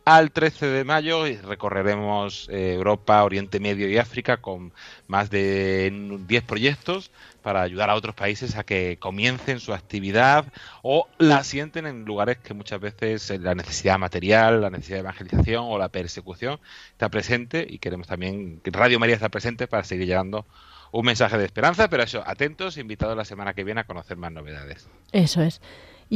al 0.04 0.30
13 0.32 0.66
de 0.66 0.84
mayo 0.84 1.26
y 1.26 1.36
recorreremos 1.36 2.48
eh, 2.50 2.74
Europa, 2.74 3.22
Oriente 3.24 3.60
Medio 3.60 3.88
y 3.88 3.98
África 3.98 4.38
con 4.38 4.72
más 5.06 5.30
de 5.30 5.92
10 6.26 6.42
proyectos 6.44 7.10
para 7.44 7.60
ayudar 7.60 7.90
a 7.90 7.94
otros 7.94 8.14
países 8.14 8.56
a 8.56 8.64
que 8.64 8.96
comiencen 8.98 9.60
su 9.60 9.74
actividad 9.74 10.46
o 10.80 11.06
la 11.18 11.44
sienten 11.44 11.86
en 11.86 12.06
lugares 12.06 12.38
que 12.38 12.54
muchas 12.54 12.80
veces 12.80 13.28
la 13.38 13.54
necesidad 13.54 13.98
material, 13.98 14.62
la 14.62 14.70
necesidad 14.70 14.96
de 14.96 15.00
evangelización 15.00 15.66
o 15.68 15.76
la 15.76 15.90
persecución 15.90 16.58
está 16.92 17.10
presente 17.10 17.66
y 17.68 17.80
queremos 17.80 18.06
también 18.06 18.60
que 18.60 18.70
Radio 18.70 18.98
María 18.98 19.14
está 19.14 19.28
presente 19.28 19.66
para 19.66 19.84
seguir 19.84 20.06
llevando 20.06 20.46
un 20.90 21.04
mensaje 21.04 21.36
de 21.36 21.44
esperanza, 21.44 21.90
pero 21.90 22.02
eso, 22.02 22.22
atentos, 22.26 22.78
invitados 22.78 23.14
la 23.14 23.26
semana 23.26 23.52
que 23.52 23.62
viene 23.62 23.82
a 23.82 23.84
conocer 23.84 24.16
más 24.16 24.32
novedades. 24.32 24.88
Eso 25.12 25.42
es. 25.42 25.60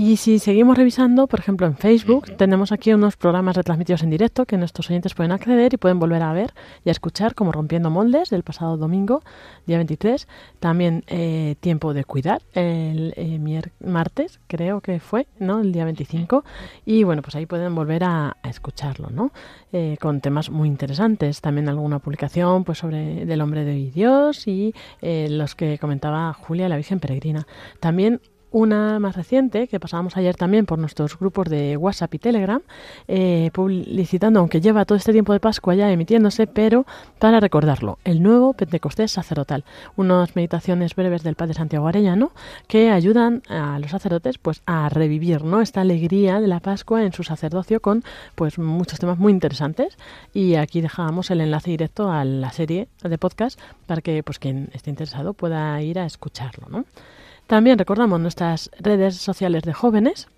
Y 0.01 0.17
si 0.17 0.39
seguimos 0.39 0.79
revisando, 0.79 1.27
por 1.27 1.41
ejemplo, 1.41 1.67
en 1.67 1.77
Facebook, 1.77 2.37
tenemos 2.37 2.71
aquí 2.71 2.93
unos 2.93 3.17
programas 3.17 3.57
retransmitidos 3.57 4.05
en 4.05 4.11
directo 4.11 4.47
que 4.47 4.57
nuestros 4.57 4.89
oyentes 4.91 5.13
pueden 5.13 5.33
acceder 5.33 5.75
y 5.75 5.77
pueden 5.77 5.99
volver 5.99 6.23
a 6.23 6.33
ver 6.33 6.55
y 6.85 6.89
a 6.91 6.93
escuchar, 6.93 7.35
como 7.35 7.51
Rompiendo 7.51 7.91
Moldes, 7.91 8.31
del 8.31 8.45
pasado 8.45 8.77
domingo, 8.77 9.25
día 9.67 9.77
23. 9.79 10.29
También 10.61 11.03
eh, 11.09 11.57
Tiempo 11.59 11.95
de 11.95 12.05
Cuidar, 12.05 12.43
el 12.55 13.13
eh, 13.17 13.41
martes, 13.81 14.39
creo 14.47 14.81
que 14.83 15.01
fue, 15.01 15.27
¿no? 15.41 15.59
El 15.59 15.73
día 15.73 15.85
25. 15.85 16.45
Y 16.87 17.03
bueno, 17.03 17.21
pues 17.21 17.35
ahí 17.35 17.47
pueden 17.47 17.75
volver 17.75 18.05
a, 18.05 18.37
escucharlo, 18.45 19.11
¿no? 19.11 19.33
Eh, 19.73 19.97
con 20.01 20.21
temas 20.21 20.49
muy 20.49 20.69
interesantes. 20.69 21.41
También 21.41 21.69
alguna 21.69 21.99
publicación 21.99 22.63
pues 22.63 22.79
sobre 22.79 23.27
del 23.27 23.41
hombre 23.41 23.65
de 23.65 23.91
Dios 23.91 24.47
y 24.47 24.73
los 25.03 25.57
que 25.57 25.77
comentaba 25.79 26.33
Julia, 26.35 26.69
la 26.69 26.77
Virgen 26.77 27.01
Peregrina. 27.01 27.49
También 27.81 28.21
una 28.51 28.99
más 28.99 29.17
reciente, 29.17 29.69
que 29.69 29.81
pasábamos 29.81 30.17
ayer 30.17 30.37
también 30.37 30.67
por 30.67 30.79
nuestros 30.79 31.19
grupos 31.19 31.49
de 31.49 31.77
WhatsApp 31.77 32.15
y 32.15 32.19
Telegram, 32.19 32.63
eh, 33.07 33.51
publicitando, 33.53 34.41
aunque 34.41 34.61
lleva 34.61 34.85
todo 34.85 34.97
este 34.97 35.13
tiempo 35.13 35.33
de 35.33 35.41
Pascua 35.41 35.75
ya 35.75 35.91
emitiéndose, 35.91 36.47
pero 36.47 36.87
para 37.19 37.41
recordarlo, 37.41 37.99
el 38.05 38.23
nuevo 38.23 38.55
Pentecostés 38.55 39.13
sacerdotal, 39.13 39.65
unas 39.97 40.37
meditaciones 40.37 40.95
breves 40.95 41.23
del 41.23 41.35
Padre 41.35 41.55
Santiago 41.55 41.89
Arellano 41.89 42.33
que 42.67 42.91
ayudan 42.91 43.43
a 43.49 43.79
los 43.79 43.91
sacerdotes 43.91 44.39
pues 44.39 44.63
a 44.67 44.89
revivir 44.89 45.45
¿no? 45.45 45.61
esta 45.61 45.81
alegría 45.81 46.41
de 46.41 46.47
la 46.47 46.61
Pascua 46.61 47.03
en 47.03 47.13
su 47.13 47.23
sacerdocio 47.23 47.81
con 47.81 48.05
pues 48.35 48.59
muchos 48.59 48.99
temas 48.99 49.19
muy 49.19 49.33
interesantes 49.33 49.97
y 50.33 50.55
aquí 50.55 50.81
dejábamos 50.81 51.31
el 51.31 51.41
enlace 51.41 51.71
directo 51.71 52.11
a 52.11 52.25
la 52.25 52.51
serie 52.53 52.89
de 53.03 53.19
podcast 53.19 53.61
para 53.87 54.01
que 54.01 54.23
pues 54.23 54.39
quien 54.39 54.71
esté 54.73 54.91
interesado 54.91 55.35
pueda 55.35 55.81
ir 55.83 55.99
a 55.99 56.07
escucharlo, 56.07 56.69
¿no? 56.69 56.85
También 57.49 57.79
recordamos 57.79 58.21
nuestras 58.21 58.71
redes 58.79 59.17
sociales 59.17 59.63
de 59.63 59.73
jóvenes, 59.73 60.29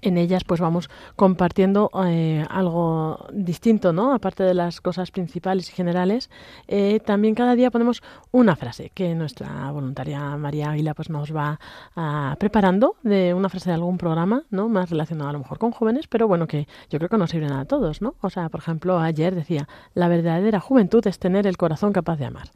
en 0.00 0.16
ellas 0.16 0.42
pues 0.44 0.58
vamos 0.58 0.88
compartiendo 1.16 1.90
eh, 2.06 2.46
algo 2.48 3.26
distinto, 3.30 3.92
¿no? 3.92 4.14
Aparte 4.14 4.42
de 4.42 4.54
las 4.54 4.80
cosas 4.80 5.10
principales 5.10 5.68
y 5.68 5.72
generales, 5.72 6.30
eh, 6.66 7.00
también 7.00 7.34
cada 7.34 7.54
día 7.56 7.70
ponemos 7.70 8.02
una 8.30 8.56
frase 8.56 8.90
que 8.94 9.14
nuestra 9.14 9.70
voluntaria 9.70 10.20
María 10.38 10.70
Águila 10.70 10.94
pues 10.94 11.10
nos 11.10 11.36
va 11.36 11.60
ah, 11.94 12.36
preparando 12.38 12.96
de 13.02 13.34
una 13.34 13.50
frase 13.50 13.68
de 13.68 13.74
algún 13.74 13.98
programa, 13.98 14.44
¿no? 14.48 14.70
Más 14.70 14.88
relacionado 14.88 15.28
a 15.28 15.32
lo 15.34 15.40
mejor 15.40 15.58
con 15.58 15.72
jóvenes, 15.72 16.06
pero 16.08 16.26
bueno 16.26 16.46
que 16.46 16.66
yo 16.88 16.98
creo 16.98 17.10
que 17.10 17.18
nos 17.18 17.30
sirven 17.30 17.52
a 17.52 17.66
todos, 17.66 18.00
¿no? 18.00 18.14
O 18.22 18.30
sea, 18.30 18.48
por 18.48 18.60
ejemplo, 18.60 18.98
ayer 18.98 19.34
decía, 19.34 19.68
la 19.92 20.08
verdadera 20.08 20.58
juventud 20.58 21.06
es 21.06 21.18
tener 21.18 21.46
el 21.46 21.58
corazón 21.58 21.92
capaz 21.92 22.16
de 22.16 22.24
amar 22.24 22.48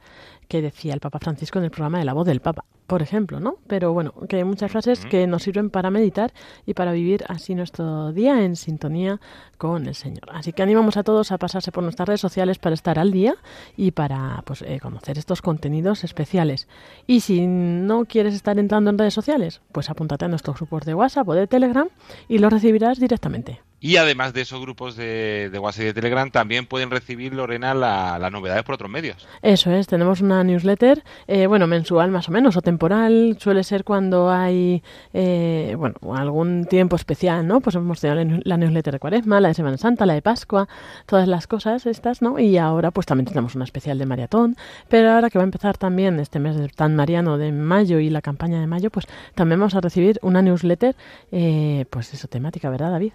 que 0.48 0.62
decía 0.62 0.94
el 0.94 1.00
Papa 1.00 1.18
Francisco 1.18 1.58
en 1.58 1.64
el 1.64 1.70
programa 1.70 1.98
de 1.98 2.04
la 2.04 2.12
voz 2.12 2.26
del 2.26 2.40
Papa, 2.40 2.64
por 2.86 3.02
ejemplo, 3.02 3.40
¿no? 3.40 3.56
Pero 3.66 3.92
bueno, 3.92 4.12
que 4.28 4.36
hay 4.36 4.44
muchas 4.44 4.70
frases 4.70 5.06
que 5.06 5.26
nos 5.26 5.42
sirven 5.42 5.70
para 5.70 5.90
meditar 5.90 6.32
y 6.66 6.74
para 6.74 6.92
vivir 6.92 7.24
así 7.28 7.54
nuestro 7.54 8.12
día 8.12 8.44
en 8.44 8.56
sintonía 8.56 9.20
con 9.58 9.86
el 9.86 9.94
Señor. 9.94 10.28
Así 10.32 10.52
que 10.52 10.62
animamos 10.62 10.96
a 10.96 11.02
todos 11.02 11.32
a 11.32 11.38
pasarse 11.38 11.72
por 11.72 11.82
nuestras 11.82 12.08
redes 12.08 12.20
sociales 12.20 12.58
para 12.58 12.74
estar 12.74 12.98
al 12.98 13.10
día 13.10 13.36
y 13.76 13.92
para 13.92 14.42
pues, 14.44 14.62
eh, 14.62 14.80
conocer 14.80 15.18
estos 15.18 15.40
contenidos 15.42 16.04
especiales. 16.04 16.68
Y 17.06 17.20
si 17.20 17.46
no 17.46 18.04
quieres 18.04 18.34
estar 18.34 18.58
entrando 18.58 18.90
en 18.90 18.98
redes 18.98 19.14
sociales, 19.14 19.60
pues 19.72 19.90
apúntate 19.90 20.26
a 20.26 20.28
nuestros 20.28 20.56
grupos 20.56 20.84
de 20.84 20.94
WhatsApp 20.94 21.28
o 21.28 21.34
de 21.34 21.46
Telegram 21.46 21.88
y 22.28 22.38
los 22.38 22.52
recibirás 22.52 23.00
directamente 23.00 23.62
Y 23.84 23.98
además 23.98 24.32
de 24.32 24.40
esos 24.40 24.62
grupos 24.62 24.96
de, 24.96 25.50
WhatsApp 25.60 25.82
y 25.82 25.84
de 25.84 25.92
Telegram, 25.92 26.30
también 26.30 26.64
pueden 26.64 26.90
recibir, 26.90 27.34
Lorena, 27.34 27.74
las 27.74 28.32
novedades 28.32 28.62
por 28.62 28.76
otros 28.76 28.90
medios. 28.90 29.28
Eso 29.42 29.70
es, 29.72 29.88
tenemos 29.88 30.22
una 30.22 30.42
newsletter, 30.42 31.04
eh, 31.26 31.46
bueno, 31.46 31.66
mensual 31.66 32.10
más 32.10 32.30
o 32.30 32.32
menos, 32.32 32.56
o 32.56 32.62
temporal, 32.62 33.36
suele 33.38 33.62
ser 33.62 33.84
cuando 33.84 34.30
hay, 34.30 34.82
eh, 35.12 35.74
bueno, 35.76 35.96
algún 36.14 36.64
tiempo 36.64 36.96
especial, 36.96 37.46
¿no? 37.46 37.60
Pues 37.60 37.76
hemos 37.76 38.00
tenido 38.00 38.40
la 38.44 38.56
newsletter 38.56 38.94
de 38.94 39.00
Cuaresma, 39.00 39.38
la 39.42 39.48
de 39.48 39.54
Semana 39.54 39.76
Santa, 39.76 40.06
la 40.06 40.14
de 40.14 40.22
Pascua, 40.22 40.66
todas 41.04 41.28
las 41.28 41.46
cosas 41.46 41.84
estas, 41.84 42.22
¿no? 42.22 42.38
Y 42.38 42.56
ahora 42.56 42.90
pues 42.90 43.06
también 43.06 43.26
tenemos 43.26 43.54
una 43.54 43.64
especial 43.64 43.98
de 43.98 44.06
maratón, 44.06 44.56
pero 44.88 45.10
ahora 45.10 45.28
que 45.28 45.36
va 45.36 45.44
a 45.44 45.44
empezar 45.44 45.76
también 45.76 46.18
este 46.20 46.38
mes 46.38 46.56
tan 46.74 46.96
mariano 46.96 47.36
de 47.36 47.52
mayo 47.52 47.98
y 47.98 48.08
la 48.08 48.22
campaña 48.22 48.62
de 48.62 48.66
mayo, 48.66 48.88
pues 48.88 49.06
también 49.34 49.60
vamos 49.60 49.74
a 49.74 49.82
recibir 49.82 50.18
una 50.22 50.40
newsletter, 50.40 50.96
eh, 51.32 51.84
pues 51.90 52.14
eso, 52.14 52.28
temática, 52.28 52.70
¿verdad, 52.70 52.90
David? 52.90 53.12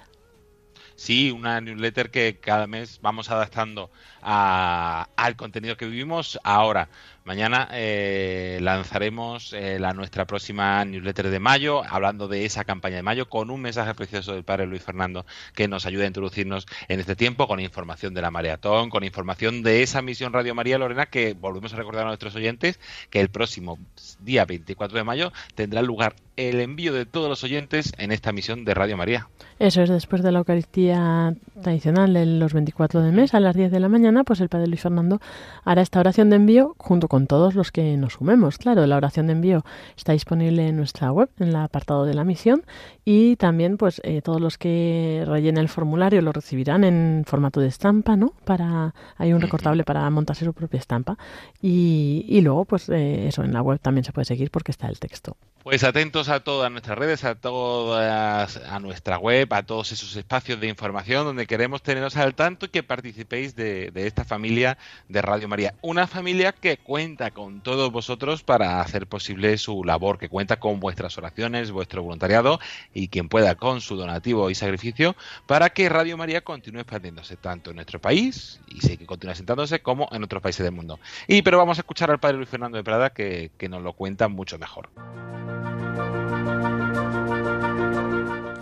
Sí, 1.01 1.31
una 1.31 1.61
newsletter 1.61 2.11
que 2.11 2.39
cada 2.39 2.67
mes 2.67 2.99
vamos 3.01 3.29
adaptando 3.31 3.89
al 4.21 5.35
contenido 5.35 5.77
que 5.77 5.85
vivimos. 5.85 6.39
Ahora, 6.43 6.89
mañana 7.25 7.69
eh, 7.71 8.59
lanzaremos 8.61 9.53
eh, 9.53 9.77
la, 9.79 9.93
nuestra 9.93 10.25
próxima 10.25 10.83
newsletter 10.85 11.29
de 11.29 11.39
mayo, 11.39 11.83
hablando 11.87 12.27
de 12.27 12.45
esa 12.45 12.63
campaña 12.63 12.97
de 12.97 13.03
mayo, 13.03 13.29
con 13.29 13.49
un 13.49 13.61
mensaje 13.61 13.93
precioso 13.93 14.33
del 14.33 14.43
padre 14.43 14.65
Luis 14.65 14.83
Fernando 14.83 15.25
que 15.53 15.67
nos 15.67 15.85
ayuda 15.85 16.05
a 16.05 16.07
introducirnos 16.07 16.65
en 16.87 16.99
este 16.99 17.15
tiempo, 17.15 17.47
con 17.47 17.59
información 17.59 18.13
de 18.13 18.21
la 18.21 18.31
maratón, 18.31 18.89
con 18.89 19.03
información 19.03 19.63
de 19.63 19.83
esa 19.83 20.01
misión 20.01 20.33
Radio 20.33 20.55
María 20.55 20.77
Lorena, 20.77 21.05
que 21.05 21.33
volvemos 21.33 21.73
a 21.73 21.77
recordar 21.77 22.03
a 22.03 22.07
nuestros 22.07 22.35
oyentes 22.35 22.79
que 23.09 23.19
el 23.19 23.29
próximo 23.29 23.77
día 24.19 24.45
24 24.45 24.97
de 24.97 25.03
mayo 25.03 25.31
tendrá 25.55 25.81
lugar 25.81 26.15
el 26.35 26.61
envío 26.61 26.93
de 26.93 27.05
todos 27.05 27.27
los 27.27 27.43
oyentes 27.43 27.91
en 27.97 28.11
esta 28.11 28.31
misión 28.31 28.63
de 28.63 28.73
Radio 28.73 28.95
María. 28.95 29.27
Eso 29.59 29.81
es 29.81 29.89
después 29.89 30.23
de 30.23 30.31
la 30.31 30.39
Eucaristía 30.39 31.35
tradicional 31.61 32.13
de 32.13 32.25
los 32.25 32.53
24 32.53 33.01
de 33.01 33.11
mes 33.11 33.33
a 33.33 33.41
las 33.41 33.55
10 33.57 33.71
de 33.71 33.79
la 33.81 33.89
mañana, 33.89 34.08
pues 34.25 34.41
el 34.41 34.49
Padre 34.49 34.67
Luis 34.67 34.81
Fernando 34.81 35.19
hará 35.63 35.81
esta 35.81 35.99
oración 35.99 36.29
de 36.29 36.37
envío 36.37 36.75
junto 36.77 37.07
con 37.07 37.27
todos 37.27 37.55
los 37.55 37.71
que 37.71 37.97
nos 37.97 38.13
sumemos. 38.13 38.57
Claro, 38.57 38.85
la 38.85 38.97
oración 38.97 39.27
de 39.27 39.33
envío 39.33 39.63
está 39.95 40.13
disponible 40.13 40.67
en 40.67 40.77
nuestra 40.77 41.11
web, 41.11 41.29
en 41.39 41.49
el 41.49 41.55
apartado 41.55 42.05
de 42.05 42.13
la 42.13 42.23
misión, 42.23 42.63
y 43.05 43.35
también 43.37 43.77
pues 43.77 44.01
eh, 44.03 44.21
todos 44.21 44.41
los 44.41 44.57
que 44.57 45.23
rellenen 45.25 45.61
el 45.61 45.69
formulario 45.69 46.21
lo 46.21 46.31
recibirán 46.31 46.83
en 46.83 47.23
formato 47.25 47.59
de 47.59 47.67
estampa, 47.67 48.15
¿no? 48.15 48.33
Para 48.45 48.93
hay 49.17 49.33
un 49.33 49.41
recortable 49.41 49.83
para 49.83 50.09
montarse 50.09 50.45
su 50.45 50.53
propia 50.53 50.79
estampa 50.79 51.17
y, 51.61 52.25
y 52.27 52.41
luego 52.41 52.65
pues 52.65 52.89
eh, 52.89 53.27
eso 53.27 53.43
en 53.43 53.53
la 53.53 53.61
web 53.61 53.79
también 53.79 54.03
se 54.03 54.11
puede 54.11 54.25
seguir 54.25 54.51
porque 54.51 54.71
está 54.71 54.87
el 54.87 54.99
texto. 54.99 55.37
Pues 55.61 55.83
atentos 55.83 56.29
a 56.29 56.39
todas 56.39 56.71
nuestras 56.71 56.97
redes, 56.97 57.25
a 57.25 57.35
todas 57.35 58.61
nuestra 58.81 59.17
web, 59.17 59.53
a 59.53 59.63
todos 59.63 59.91
esos 59.91 60.15
espacios 60.15 60.61
de 60.61 60.67
información 60.67 61.25
donde 61.25 61.47
queremos 61.47 61.83
teneros 61.83 62.15
al 62.15 62.33
tanto 62.33 62.67
y 62.67 62.69
que 62.69 62.81
participéis 62.81 63.57
de, 63.57 63.91
esta 63.93 64.23
familia 64.23 64.77
de 65.09 65.21
Radio 65.21 65.49
María. 65.49 65.73
Una 65.81 66.07
familia 66.07 66.53
que 66.53 66.77
cuenta 66.77 67.31
con 67.31 67.59
todos 67.59 67.91
vosotros 67.91 68.41
para 68.41 68.79
hacer 68.79 69.05
posible 69.05 69.57
su 69.57 69.83
labor, 69.83 70.17
que 70.17 70.29
cuenta 70.29 70.61
con 70.61 70.79
vuestras 70.79 71.17
oraciones, 71.17 71.71
vuestro 71.71 72.03
voluntariado 72.03 72.61
y 72.93 73.09
quien 73.09 73.27
pueda 73.27 73.55
con 73.55 73.81
su 73.81 73.97
donativo 73.97 74.49
y 74.49 74.55
sacrificio 74.55 75.17
para 75.45 75.71
que 75.71 75.89
Radio 75.89 76.15
María 76.15 76.39
continúe 76.39 76.79
expandiéndose 76.79 77.35
tanto 77.35 77.71
en 77.71 77.75
nuestro 77.75 77.99
país 77.99 78.61
y 78.67 78.79
que 78.79 79.05
continúe 79.05 79.35
sentándose 79.35 79.81
como 79.81 80.07
en 80.13 80.23
otros 80.23 80.41
países 80.41 80.63
del 80.63 80.73
mundo. 80.73 81.01
Y 81.27 81.41
pero 81.41 81.57
vamos 81.57 81.77
a 81.79 81.81
escuchar 81.81 82.09
al 82.11 82.19
padre 82.19 82.37
Luis 82.37 82.49
Fernando 82.49 82.77
de 82.77 82.83
Prada 82.85 83.09
que 83.09 83.51
nos 83.69 83.83
lo 83.83 83.91
cuenta 83.91 84.29
mucho 84.29 84.57
mejor. 84.57 84.89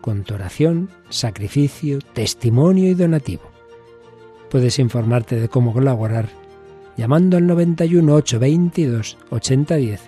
con 0.00 0.24
tu 0.24 0.34
oración, 0.34 0.88
sacrificio, 1.08 1.98
testimonio 2.12 2.88
y 2.88 2.94
donativo. 2.94 3.42
Puedes 4.50 4.78
informarte 4.78 5.36
de 5.36 5.48
cómo 5.48 5.72
colaborar 5.72 6.28
llamando 6.96 7.36
al 7.36 7.46
91 7.46 8.14
822 8.14 9.18
8010 9.30 10.00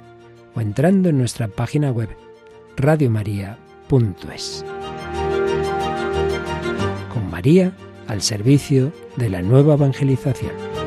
o 0.54 0.60
entrando 0.60 1.08
en 1.08 1.18
nuestra 1.18 1.48
página 1.48 1.90
web 1.90 2.08
radiomaria.es. 2.76 4.64
Con 7.12 7.30
María 7.30 7.72
al 8.08 8.22
servicio 8.22 8.92
de 9.16 9.30
la 9.30 9.42
nueva 9.42 9.74
evangelización. 9.74 10.79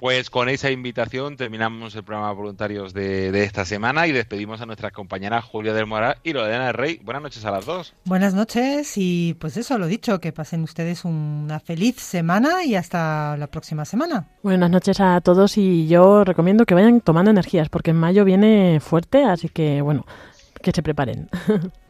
Pues 0.00 0.30
con 0.30 0.48
esa 0.48 0.70
invitación 0.70 1.36
terminamos 1.36 1.94
el 1.94 2.02
programa 2.02 2.30
de 2.30 2.34
voluntarios 2.34 2.94
de, 2.94 3.44
esta 3.44 3.66
semana 3.66 4.06
y 4.06 4.12
despedimos 4.12 4.62
a 4.62 4.64
nuestras 4.64 4.92
compañeras 4.92 5.44
Julia 5.44 5.74
del 5.74 5.84
Moral 5.84 6.16
y 6.24 6.32
Lorena 6.32 6.68
del 6.68 6.74
Rey. 6.74 7.00
Buenas 7.04 7.22
noches 7.22 7.44
a 7.44 7.50
las 7.50 7.66
dos. 7.66 7.92
Buenas 8.06 8.32
noches 8.32 8.94
y 8.96 9.36
pues 9.38 9.58
eso, 9.58 9.76
lo 9.76 9.86
dicho, 9.86 10.18
que 10.18 10.32
pasen 10.32 10.62
ustedes 10.62 11.04
una 11.04 11.60
feliz 11.60 11.96
semana 11.96 12.64
y 12.64 12.76
hasta 12.76 13.36
la 13.36 13.48
próxima 13.48 13.84
semana. 13.84 14.26
Buenas 14.42 14.70
noches 14.70 14.98
a 15.00 15.20
todos 15.20 15.58
y 15.58 15.86
yo 15.86 16.24
recomiendo 16.24 16.64
que 16.64 16.72
vayan 16.72 17.02
tomando 17.02 17.30
energías 17.30 17.68
porque 17.68 17.90
en 17.90 17.98
mayo 17.98 18.24
viene 18.24 18.80
fuerte, 18.80 19.24
así 19.24 19.50
que 19.50 19.82
bueno, 19.82 20.06
que 20.62 20.72
se 20.72 20.82
preparen. 20.82 21.28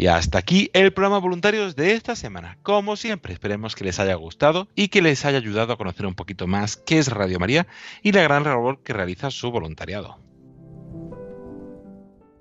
Y 0.00 0.06
hasta 0.06 0.38
aquí 0.38 0.70
el 0.72 0.94
programa 0.94 1.18
voluntarios 1.18 1.76
de 1.76 1.92
esta 1.92 2.16
semana. 2.16 2.56
Como 2.62 2.96
siempre, 2.96 3.34
esperemos 3.34 3.74
que 3.74 3.84
les 3.84 4.00
haya 4.00 4.14
gustado 4.14 4.66
y 4.74 4.88
que 4.88 5.02
les 5.02 5.26
haya 5.26 5.36
ayudado 5.36 5.74
a 5.74 5.76
conocer 5.76 6.06
un 6.06 6.14
poquito 6.14 6.46
más 6.46 6.78
qué 6.78 6.98
es 6.98 7.08
Radio 7.08 7.38
María 7.38 7.66
y 8.02 8.12
la 8.12 8.22
gran 8.22 8.44
labor 8.44 8.82
que 8.82 8.94
realiza 8.94 9.30
su 9.30 9.50
voluntariado. 9.50 10.18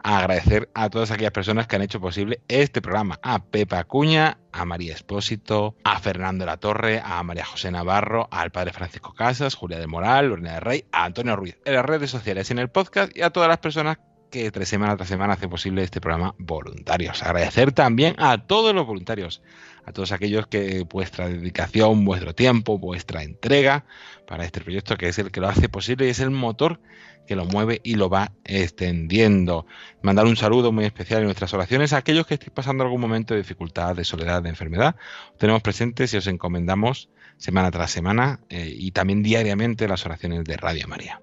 agradecer 0.02 0.70
a 0.74 0.90
todas 0.90 1.12
aquellas 1.12 1.34
personas 1.34 1.68
que 1.68 1.76
han 1.76 1.82
hecho 1.82 2.00
posible 2.00 2.40
este 2.48 2.82
programa. 2.82 3.20
A 3.22 3.44
Pepa 3.44 3.80
Acuña, 3.80 4.38
a 4.54 4.64
María 4.64 4.94
Espósito, 4.94 5.76
a 5.84 6.00
Fernando 6.00 6.46
La 6.46 6.56
Torre, 6.56 7.02
a 7.04 7.22
María 7.24 7.44
José 7.44 7.72
Navarro, 7.72 8.30
al 8.32 8.52
Padre 8.52 8.72
Francisco 8.72 9.14
Casas, 9.14 9.56
Julia 9.56 9.80
de 9.80 9.88
Moral, 9.88 10.30
Lorena 10.30 10.54
de 10.54 10.60
Rey, 10.62 10.86
a 10.94 11.04
Antonio 11.04 11.36
Ruiz 11.36 11.58
en 11.66 11.74
las 11.74 11.86
redes 11.86 12.10
sociales 12.10 12.52
en 12.52 12.60
el 12.60 12.70
podcast 12.70 13.12
y 13.18 13.22
a 13.22 13.32
todas 13.32 13.50
las 13.50 13.58
personas 13.58 13.98
que 14.30 14.52
tres 14.52 14.70
semana 14.70 14.96
tras 14.96 15.10
semana 15.10 15.34
hace 15.34 15.48
posible 15.48 15.84
este 15.84 16.02
programa 16.02 16.36
Voluntarios. 16.38 17.24
Agradecer 17.24 17.72
también 17.72 18.16
a 18.18 18.38
todos 18.38 18.74
los 18.74 18.86
voluntarios, 18.86 19.42
a 19.86 19.92
todos 19.92 20.12
aquellos 20.12 20.48
que 20.48 20.86
vuestra 20.90 21.28
dedicación, 21.28 22.06
vuestro 22.06 22.34
tiempo, 22.34 22.78
vuestra 22.78 23.24
entrega 23.24 23.86
para 24.28 24.46
este 24.46 24.62
proyecto 24.62 24.98
que 24.98 25.08
es 25.08 25.20
el 25.20 25.32
que 25.32 25.42
lo 25.42 25.50
hace 25.50 25.70
posible 25.70 26.06
y 26.06 26.10
es 26.10 26.20
el 26.20 26.32
motor 26.32 26.80
que 27.28 27.36
lo 27.36 27.46
mueve 27.46 27.80
y 27.84 27.96
lo 27.96 28.10
va 28.10 28.32
extendiendo. 28.44 29.68
Mandar 30.02 30.26
un 30.26 30.36
saludo 30.36 30.72
muy 30.72 30.86
especial 30.86 31.20
en 31.20 31.26
nuestras 31.26 31.54
oraciones 31.54 31.94
a 31.94 31.98
aquellos 31.98 32.26
que 32.26 32.34
estéis 32.36 32.52
pasando 32.52 32.84
algún 32.84 33.02
momento 33.02 33.34
de 33.34 33.42
dificultad, 33.42 33.96
de 33.96 34.04
soledad, 34.04 34.42
de 34.42 34.50
enfermedad. 34.50 34.96
Os 35.32 35.38
tenemos 35.38 35.62
presentes 35.62 36.12
y 36.14 36.18
os 36.18 36.26
encomendamos 36.26 37.10
semana 37.38 37.70
tras 37.70 37.92
semana 37.92 38.40
eh, 38.50 38.74
y 38.76 38.92
también 38.92 39.22
diariamente 39.22 39.88
las 39.88 40.06
oraciones 40.06 40.44
de 40.44 40.58
Radio 40.58 40.88
María. 40.88 41.22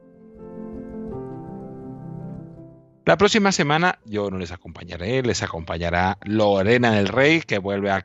La 3.07 3.17
próxima 3.17 3.53
semana 3.53 4.01
yo 4.05 4.33
no 4.33 4.39
les 4.39 4.51
acompañaré, 4.51 5.23
les 5.23 5.41
acompañará 5.45 6.19
Lorena 6.25 6.91
del 6.91 7.07
Rey, 7.07 7.41
que 7.41 7.59
vuelve 7.59 7.93
a, 7.93 8.05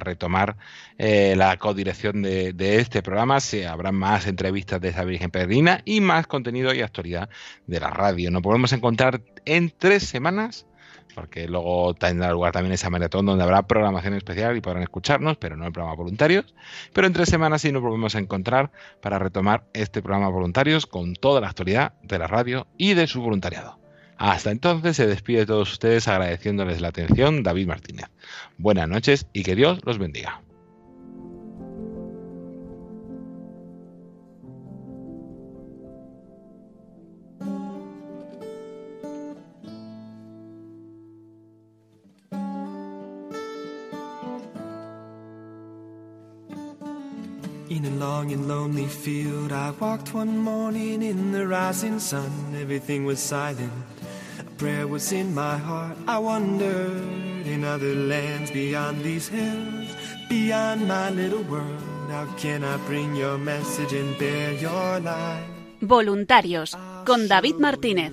retomar 0.00 0.56
eh, 0.98 1.34
la 1.36 1.56
codirección 1.56 2.20
de, 2.22 2.52
este 2.58 3.00
programa. 3.00 3.38
Se 3.38 3.68
habrá 3.68 3.92
más 3.92 4.26
entrevistas 4.26 4.80
de 4.80 4.88
esa 4.88 5.04
Virgen 5.04 5.30
Peregrina 5.30 5.82
y 5.84 6.00
más 6.00 6.26
contenido 6.26 6.74
y 6.74 6.80
actualidad 6.82 7.28
de 7.68 7.78
la 7.78 7.90
radio. 7.90 8.32
Nos 8.32 8.42
podemos 8.42 8.72
encontrar 8.72 9.22
en 9.44 9.72
tres 9.76 10.02
semanas 10.02 10.66
porque 11.14 11.46
luego 11.46 11.94
tendrá 11.94 12.32
lugar 12.32 12.52
también 12.52 12.72
esa 12.72 12.90
maratón 12.90 13.26
donde 13.26 13.44
habrá 13.44 13.62
programación 13.68 14.14
especial 14.14 14.56
y 14.56 14.60
podrán 14.60 14.82
escucharnos, 14.82 15.36
pero 15.36 15.56
no 15.56 15.64
el 15.64 15.72
programa 15.72 15.94
voluntarios. 15.94 16.56
Pero 16.92 17.06
en 17.06 17.12
tres 17.12 17.28
semanas 17.28 17.62
sí 17.62 17.70
nos 17.70 17.82
volvemos 17.82 18.16
a 18.16 18.18
encontrar 18.18 18.72
para 19.00 19.20
retomar 19.20 19.64
este 19.74 20.02
programa 20.02 20.28
voluntarios 20.28 20.86
con 20.86 21.14
toda 21.14 21.40
la 21.40 21.48
actualidad 21.48 21.94
de 22.02 22.18
la 22.18 22.26
radio 22.26 22.66
y 22.76 22.94
de 22.94 23.06
su 23.06 23.22
voluntariado. 23.22 23.79
Hasta 24.20 24.50
entonces 24.50 24.98
se 24.98 25.06
despide 25.06 25.38
de 25.38 25.46
todos 25.46 25.72
ustedes 25.72 26.06
agradeciéndoles 26.06 26.82
la 26.82 26.88
atención 26.88 27.42
David 27.42 27.68
Martínez. 27.68 28.04
Buenas 28.58 28.86
noches 28.86 29.26
y 29.32 29.44
que 29.44 29.56
Dios 29.56 29.80
los 29.86 29.96
bendiga. 29.96 30.42
In 47.70 47.86
a 47.86 47.90
long 47.98 48.32
and 48.32 48.46
lonely 48.46 48.86
field, 48.86 49.50
I 49.52 49.70
walked 49.80 50.12
one 50.12 50.36
morning 50.36 51.02
in 51.02 51.32
the 51.32 51.46
rising 51.46 51.98
sun. 51.98 52.54
Everything 52.60 53.06
was 53.06 53.18
silent 53.18 53.72
prayer 54.60 54.86
was 54.86 55.10
in 55.10 55.34
my 55.34 55.56
heart. 55.56 55.96
I 56.06 56.18
wondered 56.18 57.46
in 57.48 57.64
other 57.64 57.94
lands 57.94 58.50
beyond 58.50 59.02
these 59.02 59.26
hills, 59.26 59.88
beyond 60.28 60.86
my 60.86 61.08
little 61.08 61.42
world. 61.48 61.80
How 62.12 62.26
can 62.36 62.62
I 62.62 62.76
bring 62.86 63.16
your 63.16 63.38
message 63.38 63.94
and 63.94 64.18
bear 64.18 64.52
your 64.60 65.00
light? 65.00 65.48
Voluntarios 65.80 66.76
con 67.06 67.26
David 67.26 67.56
Martínez. 67.56 68.12